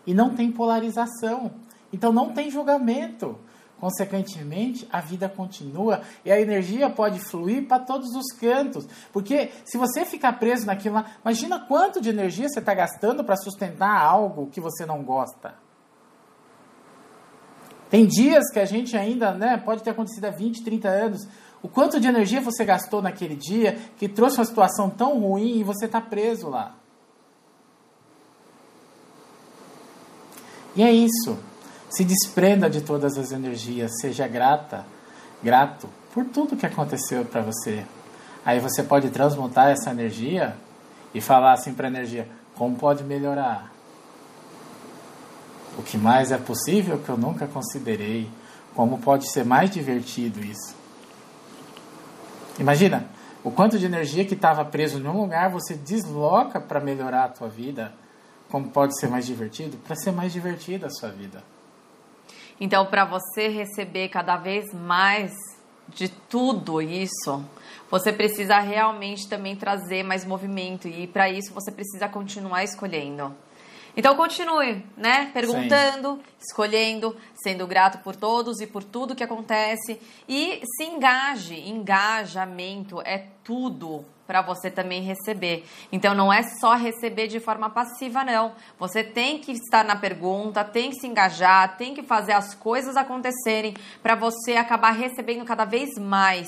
e 0.08 0.14
não 0.14 0.34
tem 0.34 0.50
polarização. 0.50 1.52
Então 1.92 2.14
não 2.14 2.32
tem 2.32 2.50
julgamento. 2.50 3.38
Consequentemente, 3.80 4.86
a 4.92 5.00
vida 5.00 5.30
continua 5.30 6.02
e 6.26 6.32
a 6.32 6.40
energia 6.40 6.90
pode 6.90 7.20
fluir 7.20 7.66
para 7.66 7.80
todos 7.80 8.14
os 8.14 8.34
cantos. 8.38 8.86
Porque 9.14 9.52
se 9.64 9.78
você 9.78 10.04
ficar 10.06 10.34
preso 10.34 10.66
naquilo 10.66 10.96
lá, 10.96 11.06
imagina 11.24 11.60
quanto 11.60 12.02
de 12.02 12.10
energia 12.10 12.50
você 12.50 12.60
está 12.60 12.74
gastando 12.74 13.24
para 13.24 13.38
sustentar 13.38 14.02
algo 14.02 14.48
que 14.48 14.60
você 14.60 14.86
não 14.86 15.02
gosta. 15.02 15.56
Tem 17.90 18.06
dias 18.06 18.52
que 18.52 18.60
a 18.60 18.66
gente 18.66 18.98
ainda, 18.98 19.34
né, 19.34 19.58
pode 19.58 19.82
ter 19.82 19.92
acontecido 19.92 20.26
há 20.26 20.30
20, 20.30 20.64
30 20.64 20.88
anos. 20.90 21.28
O 21.62 21.70
quanto 21.70 22.00
de 22.00 22.08
energia 22.08 22.42
você 22.42 22.66
gastou 22.66 23.02
naquele 23.02 23.36
dia 23.36 23.80
que 23.98 24.10
trouxe 24.10 24.38
uma 24.38 24.46
situação 24.46 24.90
tão 24.90 25.20
ruim 25.20 25.58
e 25.58 25.64
você 25.64 25.86
está 25.86 26.02
preso 26.02 26.50
lá. 26.50 26.76
E 30.76 30.84
é 30.84 30.92
isso. 30.92 31.49
Se 31.90 32.04
desprenda 32.04 32.70
de 32.70 32.82
todas 32.82 33.18
as 33.18 33.32
energias, 33.32 33.92
seja 34.00 34.28
grata, 34.28 34.86
grato 35.42 35.90
por 36.14 36.26
tudo 36.26 36.56
que 36.56 36.66
aconteceu 36.66 37.26
para 37.26 37.42
você. 37.42 37.84
Aí 38.46 38.60
você 38.60 38.84
pode 38.84 39.10
transmutar 39.10 39.70
essa 39.70 39.90
energia 39.90 40.56
e 41.14 41.20
falar 41.20 41.54
assim 41.54 41.74
para 41.74 41.88
a 41.88 41.90
energia: 41.90 42.28
como 42.56 42.76
pode 42.76 43.04
melhorar? 43.04 43.74
O 45.78 45.82
que 45.82 45.98
mais 45.98 46.32
é 46.32 46.38
possível 46.38 47.00
que 47.00 47.10
eu 47.10 47.18
nunca 47.18 47.48
considerei? 47.48 48.30
Como 48.76 49.00
pode 49.00 49.32
ser 49.32 49.44
mais 49.44 49.72
divertido 49.72 50.44
isso? 50.44 50.76
Imagina 52.60 53.08
o 53.44 53.50
quanto 53.50 53.80
de 53.80 53.86
energia 53.86 54.26
que 54.26 54.34
estava 54.34 54.64
preso 54.66 55.00
em 55.00 55.08
um 55.08 55.22
lugar 55.22 55.50
você 55.50 55.74
desloca 55.74 56.60
para 56.60 56.80
melhorar 56.80 57.24
a 57.24 57.30
tua 57.30 57.48
vida. 57.48 57.94
Como 58.52 58.70
pode 58.70 59.00
ser 59.00 59.08
mais 59.08 59.26
divertido? 59.26 59.78
Para 59.78 59.96
ser 59.96 60.12
mais 60.12 60.34
divertida 60.34 60.88
a 60.88 60.90
sua 60.90 61.10
vida. 61.10 61.42
Então, 62.60 62.86
para 62.86 63.06
você 63.06 63.48
receber 63.48 64.10
cada 64.10 64.36
vez 64.36 64.74
mais 64.74 65.34
de 65.88 66.10
tudo 66.10 66.82
isso, 66.82 67.44
você 67.90 68.14
precisa 68.14 68.60
realmente 68.60 69.28
também 69.28 69.56
trazer 69.56 70.04
mais 70.04 70.26
movimento 70.26 70.88
e 70.88 71.08
para 71.08 71.30
isso 71.30 71.54
você 71.54 71.72
precisa 71.72 72.08
continuar 72.08 72.64
escolhendo. 72.64 73.36
Então 73.98 74.16
continue, 74.16 74.86
né? 74.96 75.32
Perguntando, 75.34 76.16
Sim. 76.16 76.24
escolhendo, 76.40 77.18
sendo 77.42 77.66
grato 77.66 77.98
por 78.04 78.16
todos 78.16 78.62
e 78.62 78.68
por 78.68 78.84
tudo 78.84 79.16
que 79.16 79.24
acontece 79.24 80.00
e 80.28 80.62
se 80.64 80.84
engaje. 80.84 81.68
Engajamento 81.68 83.02
é 83.02 83.26
tudo 83.44 84.06
para 84.30 84.44
você 84.44 84.70
também 84.70 85.02
receber. 85.02 85.66
Então 85.92 86.14
não 86.14 86.32
é 86.32 86.44
só 86.44 86.76
receber 86.76 87.26
de 87.26 87.40
forma 87.40 87.68
passiva 87.68 88.24
não. 88.24 88.52
Você 88.78 89.04
tem 89.04 89.40
que 89.40 89.52
estar 89.52 89.84
na 89.84 89.96
pergunta, 89.96 90.64
tem 90.64 90.92
que 90.92 91.00
se 91.00 91.08
engajar, 91.08 91.78
tem 91.78 91.96
que 91.96 92.04
fazer 92.04 92.34
as 92.34 92.54
coisas 92.54 92.96
acontecerem 92.96 93.74
para 94.04 94.14
você 94.14 94.52
acabar 94.56 94.92
recebendo 94.92 95.44
cada 95.44 95.66
vez 95.66 95.98
mais 95.98 96.48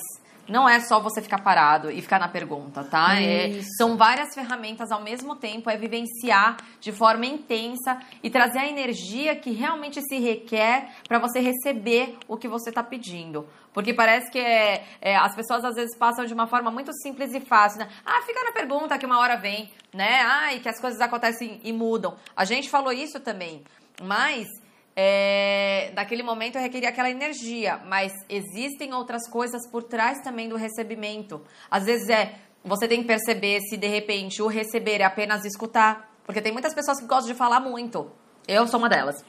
não 0.51 0.67
é 0.67 0.81
só 0.81 0.99
você 0.99 1.21
ficar 1.21 1.41
parado 1.41 1.89
e 1.89 2.01
ficar 2.01 2.19
na 2.19 2.27
pergunta, 2.27 2.83
tá? 2.83 3.21
É, 3.21 3.61
são 3.77 3.95
várias 3.95 4.35
ferramentas 4.35 4.91
ao 4.91 5.01
mesmo 5.01 5.35
tempo, 5.35 5.69
é 5.69 5.77
vivenciar 5.77 6.57
de 6.79 6.91
forma 6.91 7.25
intensa 7.25 7.97
e 8.21 8.29
trazer 8.29 8.59
a 8.59 8.67
energia 8.67 9.33
que 9.33 9.51
realmente 9.51 10.01
se 10.01 10.19
requer 10.19 10.89
para 11.07 11.19
você 11.19 11.39
receber 11.39 12.17
o 12.27 12.35
que 12.35 12.49
você 12.49 12.69
está 12.69 12.83
pedindo. 12.83 13.47
Porque 13.73 13.93
parece 13.93 14.29
que 14.29 14.39
é, 14.39 14.83
é, 14.99 15.15
as 15.15 15.33
pessoas 15.33 15.63
às 15.63 15.75
vezes 15.75 15.97
passam 15.97 16.25
de 16.25 16.33
uma 16.33 16.47
forma 16.47 16.69
muito 16.69 16.91
simples 17.01 17.33
e 17.33 17.39
fácil, 17.39 17.79
né? 17.79 17.87
Ah, 18.05 18.21
fica 18.23 18.43
na 18.43 18.51
pergunta 18.51 18.97
que 18.97 19.05
uma 19.05 19.19
hora 19.19 19.37
vem, 19.37 19.71
né? 19.93 20.21
Ah, 20.21 20.53
e 20.53 20.59
que 20.59 20.67
as 20.67 20.81
coisas 20.81 20.99
acontecem 20.99 21.61
e 21.63 21.71
mudam. 21.71 22.17
A 22.35 22.43
gente 22.43 22.69
falou 22.69 22.91
isso 22.91 23.21
também, 23.21 23.63
mas 24.03 24.49
é, 24.95 25.91
naquele 25.95 26.23
momento 26.23 26.55
eu 26.57 26.61
requeria 26.61 26.89
aquela 26.89 27.09
energia, 27.09 27.77
mas 27.85 28.11
existem 28.29 28.93
outras 28.93 29.27
coisas 29.29 29.67
por 29.69 29.83
trás 29.83 30.19
também 30.21 30.49
do 30.49 30.55
recebimento. 30.55 31.41
Às 31.69 31.85
vezes 31.85 32.09
é 32.09 32.35
você 32.63 32.87
tem 32.87 33.01
que 33.01 33.07
perceber 33.07 33.59
se 33.61 33.77
de 33.77 33.87
repente 33.87 34.41
o 34.41 34.47
receber 34.47 35.01
é 35.01 35.03
apenas 35.03 35.45
escutar, 35.45 36.13
porque 36.23 36.41
tem 36.41 36.51
muitas 36.51 36.73
pessoas 36.73 36.99
que 36.99 37.07
gostam 37.07 37.31
de 37.31 37.37
falar 37.37 37.59
muito. 37.59 38.11
Eu 38.47 38.67
sou 38.67 38.79
uma 38.79 38.89
delas. 38.89 39.23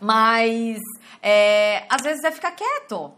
Mas 0.00 0.78
é, 1.22 1.84
às 1.88 2.02
vezes 2.02 2.22
é 2.24 2.30
ficar 2.30 2.52
quieto 2.52 3.12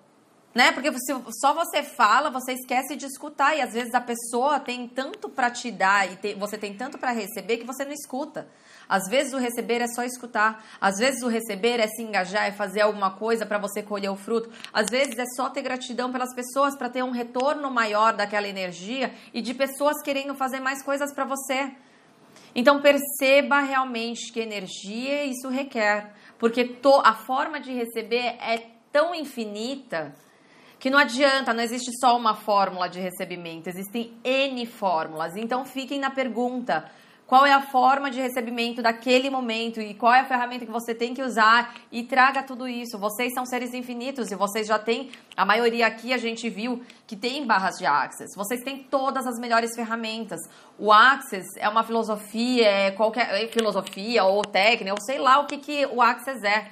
né? 0.54 0.72
Porque 0.72 0.90
se 0.92 1.14
só 1.40 1.54
você 1.54 1.82
fala, 1.82 2.30
você 2.30 2.52
esquece 2.52 2.96
de 2.96 3.06
escutar 3.06 3.56
e 3.56 3.60
às 3.60 3.72
vezes 3.72 3.94
a 3.94 4.00
pessoa 4.00 4.58
tem 4.58 4.86
tanto 4.88 5.28
para 5.28 5.50
te 5.50 5.70
dar 5.70 6.10
e 6.10 6.16
tem, 6.16 6.38
você 6.38 6.58
tem 6.58 6.74
tanto 6.74 6.98
para 6.98 7.12
receber 7.12 7.58
que 7.58 7.66
você 7.66 7.84
não 7.84 7.92
escuta. 7.92 8.48
Às 8.90 9.08
vezes 9.08 9.32
o 9.32 9.38
receber 9.38 9.80
é 9.80 9.86
só 9.86 10.02
escutar. 10.02 10.64
Às 10.80 10.98
vezes 10.98 11.22
o 11.22 11.28
receber 11.28 11.78
é 11.78 11.86
se 11.86 12.02
engajar, 12.02 12.46
é 12.46 12.50
fazer 12.50 12.80
alguma 12.80 13.12
coisa 13.12 13.46
para 13.46 13.56
você 13.56 13.84
colher 13.84 14.10
o 14.10 14.16
fruto. 14.16 14.50
Às 14.72 14.90
vezes 14.90 15.16
é 15.16 15.24
só 15.36 15.48
ter 15.48 15.62
gratidão 15.62 16.10
pelas 16.10 16.34
pessoas 16.34 16.76
para 16.76 16.90
ter 16.90 17.04
um 17.04 17.12
retorno 17.12 17.70
maior 17.70 18.14
daquela 18.14 18.48
energia 18.48 19.14
e 19.32 19.40
de 19.40 19.54
pessoas 19.54 20.02
querendo 20.02 20.34
fazer 20.34 20.58
mais 20.58 20.82
coisas 20.82 21.14
para 21.14 21.24
você. 21.24 21.70
Então 22.52 22.80
perceba 22.80 23.60
realmente 23.60 24.32
que 24.32 24.40
energia 24.40 25.24
isso 25.24 25.48
requer, 25.48 26.12
porque 26.36 26.64
to, 26.64 27.00
a 27.04 27.14
forma 27.14 27.60
de 27.60 27.72
receber 27.72 28.36
é 28.40 28.66
tão 28.90 29.14
infinita 29.14 30.12
que 30.80 30.90
não 30.90 30.98
adianta, 30.98 31.54
não 31.54 31.62
existe 31.62 31.92
só 32.00 32.16
uma 32.16 32.34
fórmula 32.34 32.88
de 32.88 32.98
recebimento, 32.98 33.68
existem 33.68 34.18
N 34.24 34.66
fórmulas. 34.66 35.36
Então 35.36 35.64
fiquem 35.64 36.00
na 36.00 36.10
pergunta: 36.10 36.90
qual 37.30 37.46
é 37.46 37.52
a 37.52 37.62
forma 37.62 38.10
de 38.10 38.20
recebimento 38.20 38.82
daquele 38.82 39.30
momento 39.30 39.80
e 39.80 39.94
qual 39.94 40.12
é 40.12 40.18
a 40.18 40.24
ferramenta 40.24 40.66
que 40.66 40.72
você 40.72 40.92
tem 40.92 41.14
que 41.14 41.22
usar 41.22 41.76
e 41.92 42.02
traga 42.02 42.42
tudo 42.42 42.66
isso. 42.66 42.98
Vocês 42.98 43.32
são 43.32 43.46
seres 43.46 43.72
infinitos 43.72 44.32
e 44.32 44.34
vocês 44.34 44.66
já 44.66 44.80
têm, 44.80 45.12
a 45.36 45.44
maioria 45.44 45.86
aqui 45.86 46.12
a 46.12 46.18
gente 46.18 46.50
viu 46.50 46.82
que 47.06 47.14
tem 47.14 47.46
barras 47.46 47.78
de 47.78 47.86
Access. 47.86 48.34
Vocês 48.36 48.64
têm 48.64 48.82
todas 48.82 49.28
as 49.28 49.38
melhores 49.38 49.76
ferramentas. 49.76 50.40
O 50.76 50.92
Access 50.92 51.46
é 51.56 51.68
uma 51.68 51.84
filosofia, 51.84 52.66
é 52.68 52.90
qualquer 52.90 53.44
é 53.44 53.46
filosofia 53.46 54.24
ou 54.24 54.42
técnica, 54.42 54.92
ou 54.92 55.00
sei 55.00 55.20
lá 55.20 55.38
o 55.38 55.46
que, 55.46 55.58
que 55.58 55.86
o 55.86 56.02
Access 56.02 56.44
é 56.44 56.68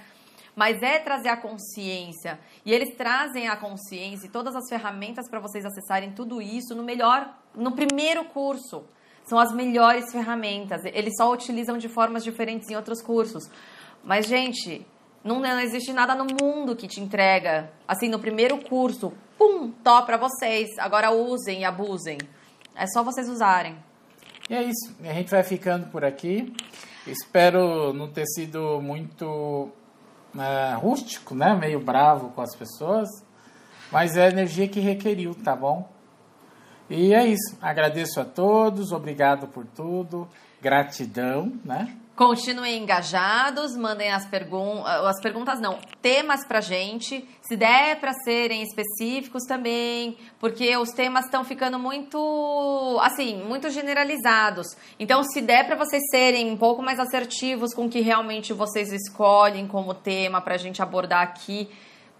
mas 0.56 0.82
é 0.82 0.98
trazer 0.98 1.28
a 1.28 1.36
consciência. 1.36 2.36
E 2.66 2.72
eles 2.72 2.96
trazem 2.96 3.46
a 3.46 3.54
consciência 3.54 4.26
e 4.26 4.28
todas 4.28 4.56
as 4.56 4.68
ferramentas 4.68 5.30
para 5.30 5.38
vocês 5.38 5.64
acessarem 5.64 6.10
tudo 6.10 6.42
isso 6.42 6.74
no 6.74 6.82
melhor, 6.82 7.32
no 7.54 7.76
primeiro 7.76 8.24
curso. 8.24 8.84
São 9.28 9.38
as 9.38 9.52
melhores 9.52 10.10
ferramentas. 10.10 10.84
Eles 10.86 11.14
só 11.16 11.30
utilizam 11.32 11.76
de 11.76 11.88
formas 11.88 12.24
diferentes 12.24 12.68
em 12.70 12.76
outros 12.76 13.02
cursos. 13.02 13.44
Mas, 14.02 14.26
gente, 14.26 14.86
Não, 15.22 15.40
não 15.40 15.60
existe 15.60 15.92
nada 15.92 16.14
no 16.14 16.26
mundo 16.40 16.76
que 16.76 16.86
te 16.86 17.00
entrega. 17.00 17.70
Assim, 17.86 18.08
no 18.08 18.18
primeiro 18.18 18.56
curso, 18.58 19.12
pum, 19.36 19.70
top 19.84 20.06
pra 20.06 20.16
vocês. 20.16 20.68
Agora 20.78 21.10
usem 21.10 21.60
e 21.60 21.64
abusem. 21.64 22.18
É 22.74 22.86
só 22.86 23.02
vocês 23.02 23.28
usarem. 23.28 23.76
E 24.48 24.54
é 24.54 24.62
isso. 24.62 24.96
A 25.02 25.12
gente 25.12 25.30
vai 25.30 25.42
ficando 25.42 25.88
por 25.90 26.04
aqui. 26.04 26.54
Espero 27.06 27.92
não 27.92 28.08
ter 28.08 28.24
sido 28.26 28.80
muito 28.80 29.70
é, 30.38 30.74
rústico, 30.74 31.34
né? 31.34 31.54
Meio 31.54 31.80
bravo 31.80 32.30
com 32.30 32.40
as 32.40 32.54
pessoas. 32.54 33.08
Mas 33.90 34.16
é 34.16 34.26
a 34.26 34.30
energia 34.30 34.68
que 34.68 34.80
requeriu, 34.80 35.34
tá 35.34 35.56
bom? 35.56 35.90
E 36.90 37.12
é 37.12 37.26
isso. 37.26 37.56
Agradeço 37.60 38.20
a 38.20 38.24
todos, 38.24 38.92
obrigado 38.92 39.46
por 39.48 39.66
tudo, 39.66 40.28
gratidão, 40.60 41.52
né? 41.64 41.96
Continuem 42.18 42.82
engajados, 42.82 43.76
mandem 43.76 44.10
as 44.10 44.26
perguntas, 44.26 44.86
as 45.06 45.20
perguntas 45.22 45.60
não, 45.60 45.78
temas 46.02 46.44
pra 46.44 46.60
gente, 46.60 47.24
se 47.42 47.56
der 47.56 48.00
para 48.00 48.12
serem 48.24 48.60
específicos 48.60 49.44
também, 49.44 50.18
porque 50.40 50.76
os 50.76 50.90
temas 50.90 51.26
estão 51.26 51.44
ficando 51.44 51.78
muito, 51.78 52.98
assim, 53.02 53.40
muito 53.44 53.70
generalizados. 53.70 54.66
Então, 54.98 55.22
se 55.22 55.40
der 55.40 55.64
para 55.64 55.76
vocês 55.76 56.02
serem 56.10 56.50
um 56.50 56.56
pouco 56.56 56.82
mais 56.82 56.98
assertivos 56.98 57.72
com 57.72 57.86
o 57.86 57.88
que 57.88 58.00
realmente 58.00 58.52
vocês 58.52 58.90
escolhem 58.92 59.68
como 59.68 59.94
tema 59.94 60.40
pra 60.40 60.56
gente 60.56 60.82
abordar 60.82 61.22
aqui, 61.22 61.68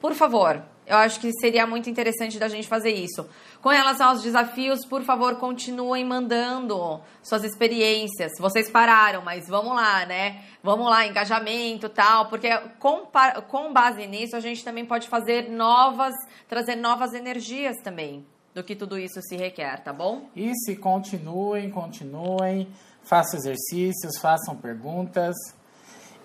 por 0.00 0.14
favor, 0.14 0.62
eu 0.88 0.96
acho 0.96 1.20
que 1.20 1.30
seria 1.40 1.66
muito 1.66 1.90
interessante 1.90 2.38
da 2.38 2.48
gente 2.48 2.66
fazer 2.66 2.90
isso. 2.90 3.28
Com 3.60 3.68
relação 3.68 4.08
aos 4.08 4.22
desafios, 4.22 4.84
por 4.86 5.02
favor, 5.02 5.36
continuem 5.36 6.04
mandando 6.04 7.00
suas 7.22 7.44
experiências. 7.44 8.32
Vocês 8.38 8.70
pararam, 8.70 9.22
mas 9.22 9.46
vamos 9.46 9.74
lá, 9.74 10.06
né? 10.06 10.42
Vamos 10.62 10.88
lá, 10.88 11.06
engajamento 11.06 11.88
tal, 11.88 12.26
porque 12.26 12.48
com, 12.78 13.06
com 13.48 13.72
base 13.72 14.06
nisso 14.06 14.34
a 14.34 14.40
gente 14.40 14.64
também 14.64 14.86
pode 14.86 15.08
fazer 15.08 15.50
novas, 15.50 16.14
trazer 16.48 16.76
novas 16.76 17.12
energias 17.12 17.76
também 17.82 18.26
do 18.54 18.64
que 18.64 18.74
tudo 18.74 18.98
isso 18.98 19.20
se 19.22 19.36
requer, 19.36 19.82
tá 19.82 19.92
bom? 19.92 20.28
E 20.34 20.52
se 20.64 20.74
continuem, 20.74 21.70
continuem, 21.70 22.68
façam 23.02 23.38
exercícios, 23.38 24.18
façam 24.20 24.56
perguntas 24.56 25.36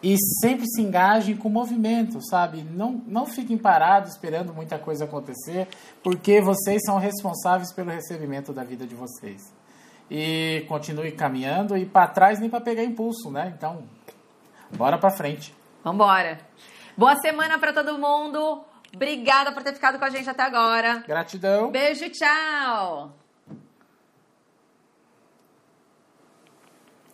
e 0.03 0.17
sempre 0.41 0.67
se 0.67 0.81
engajem 0.81 1.37
com 1.37 1.47
o 1.47 1.51
movimento, 1.51 2.21
sabe? 2.21 2.61
Não, 2.61 3.01
não 3.07 3.25
fiquem 3.25 3.57
parados 3.57 4.11
esperando 4.11 4.53
muita 4.53 4.77
coisa 4.77 5.05
acontecer, 5.05 5.69
porque 6.03 6.41
vocês 6.41 6.81
são 6.85 6.99
responsáveis 6.99 7.71
pelo 7.71 7.89
recebimento 7.89 8.51
da 8.51 8.65
vida 8.65 8.85
de 8.85 8.95
vocês. 8.95 9.41
E 10.11 10.65
continue 10.67 11.13
caminhando 11.13 11.77
e 11.77 11.85
para 11.85 12.07
trás 12.07 12.37
nem 12.37 12.49
para 12.49 12.59
pegar 12.59 12.83
impulso, 12.83 13.31
né? 13.31 13.53
Então, 13.57 13.83
bora 14.75 14.97
para 14.97 15.09
frente. 15.09 15.55
Vambora. 15.81 16.37
Boa 16.97 17.15
semana 17.21 17.57
para 17.57 17.71
todo 17.71 17.97
mundo. 17.97 18.61
Obrigada 18.93 19.53
por 19.53 19.63
ter 19.63 19.73
ficado 19.73 19.97
com 19.97 20.03
a 20.03 20.09
gente 20.09 20.29
até 20.29 20.43
agora. 20.43 20.97
Gratidão. 21.07 21.71
Beijo, 21.71 22.09
tchau. 22.09 23.13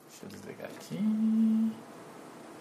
Deixa 0.07 0.25
eu 0.25 0.29
desligar 0.29 0.69
aqui. 0.75 1.78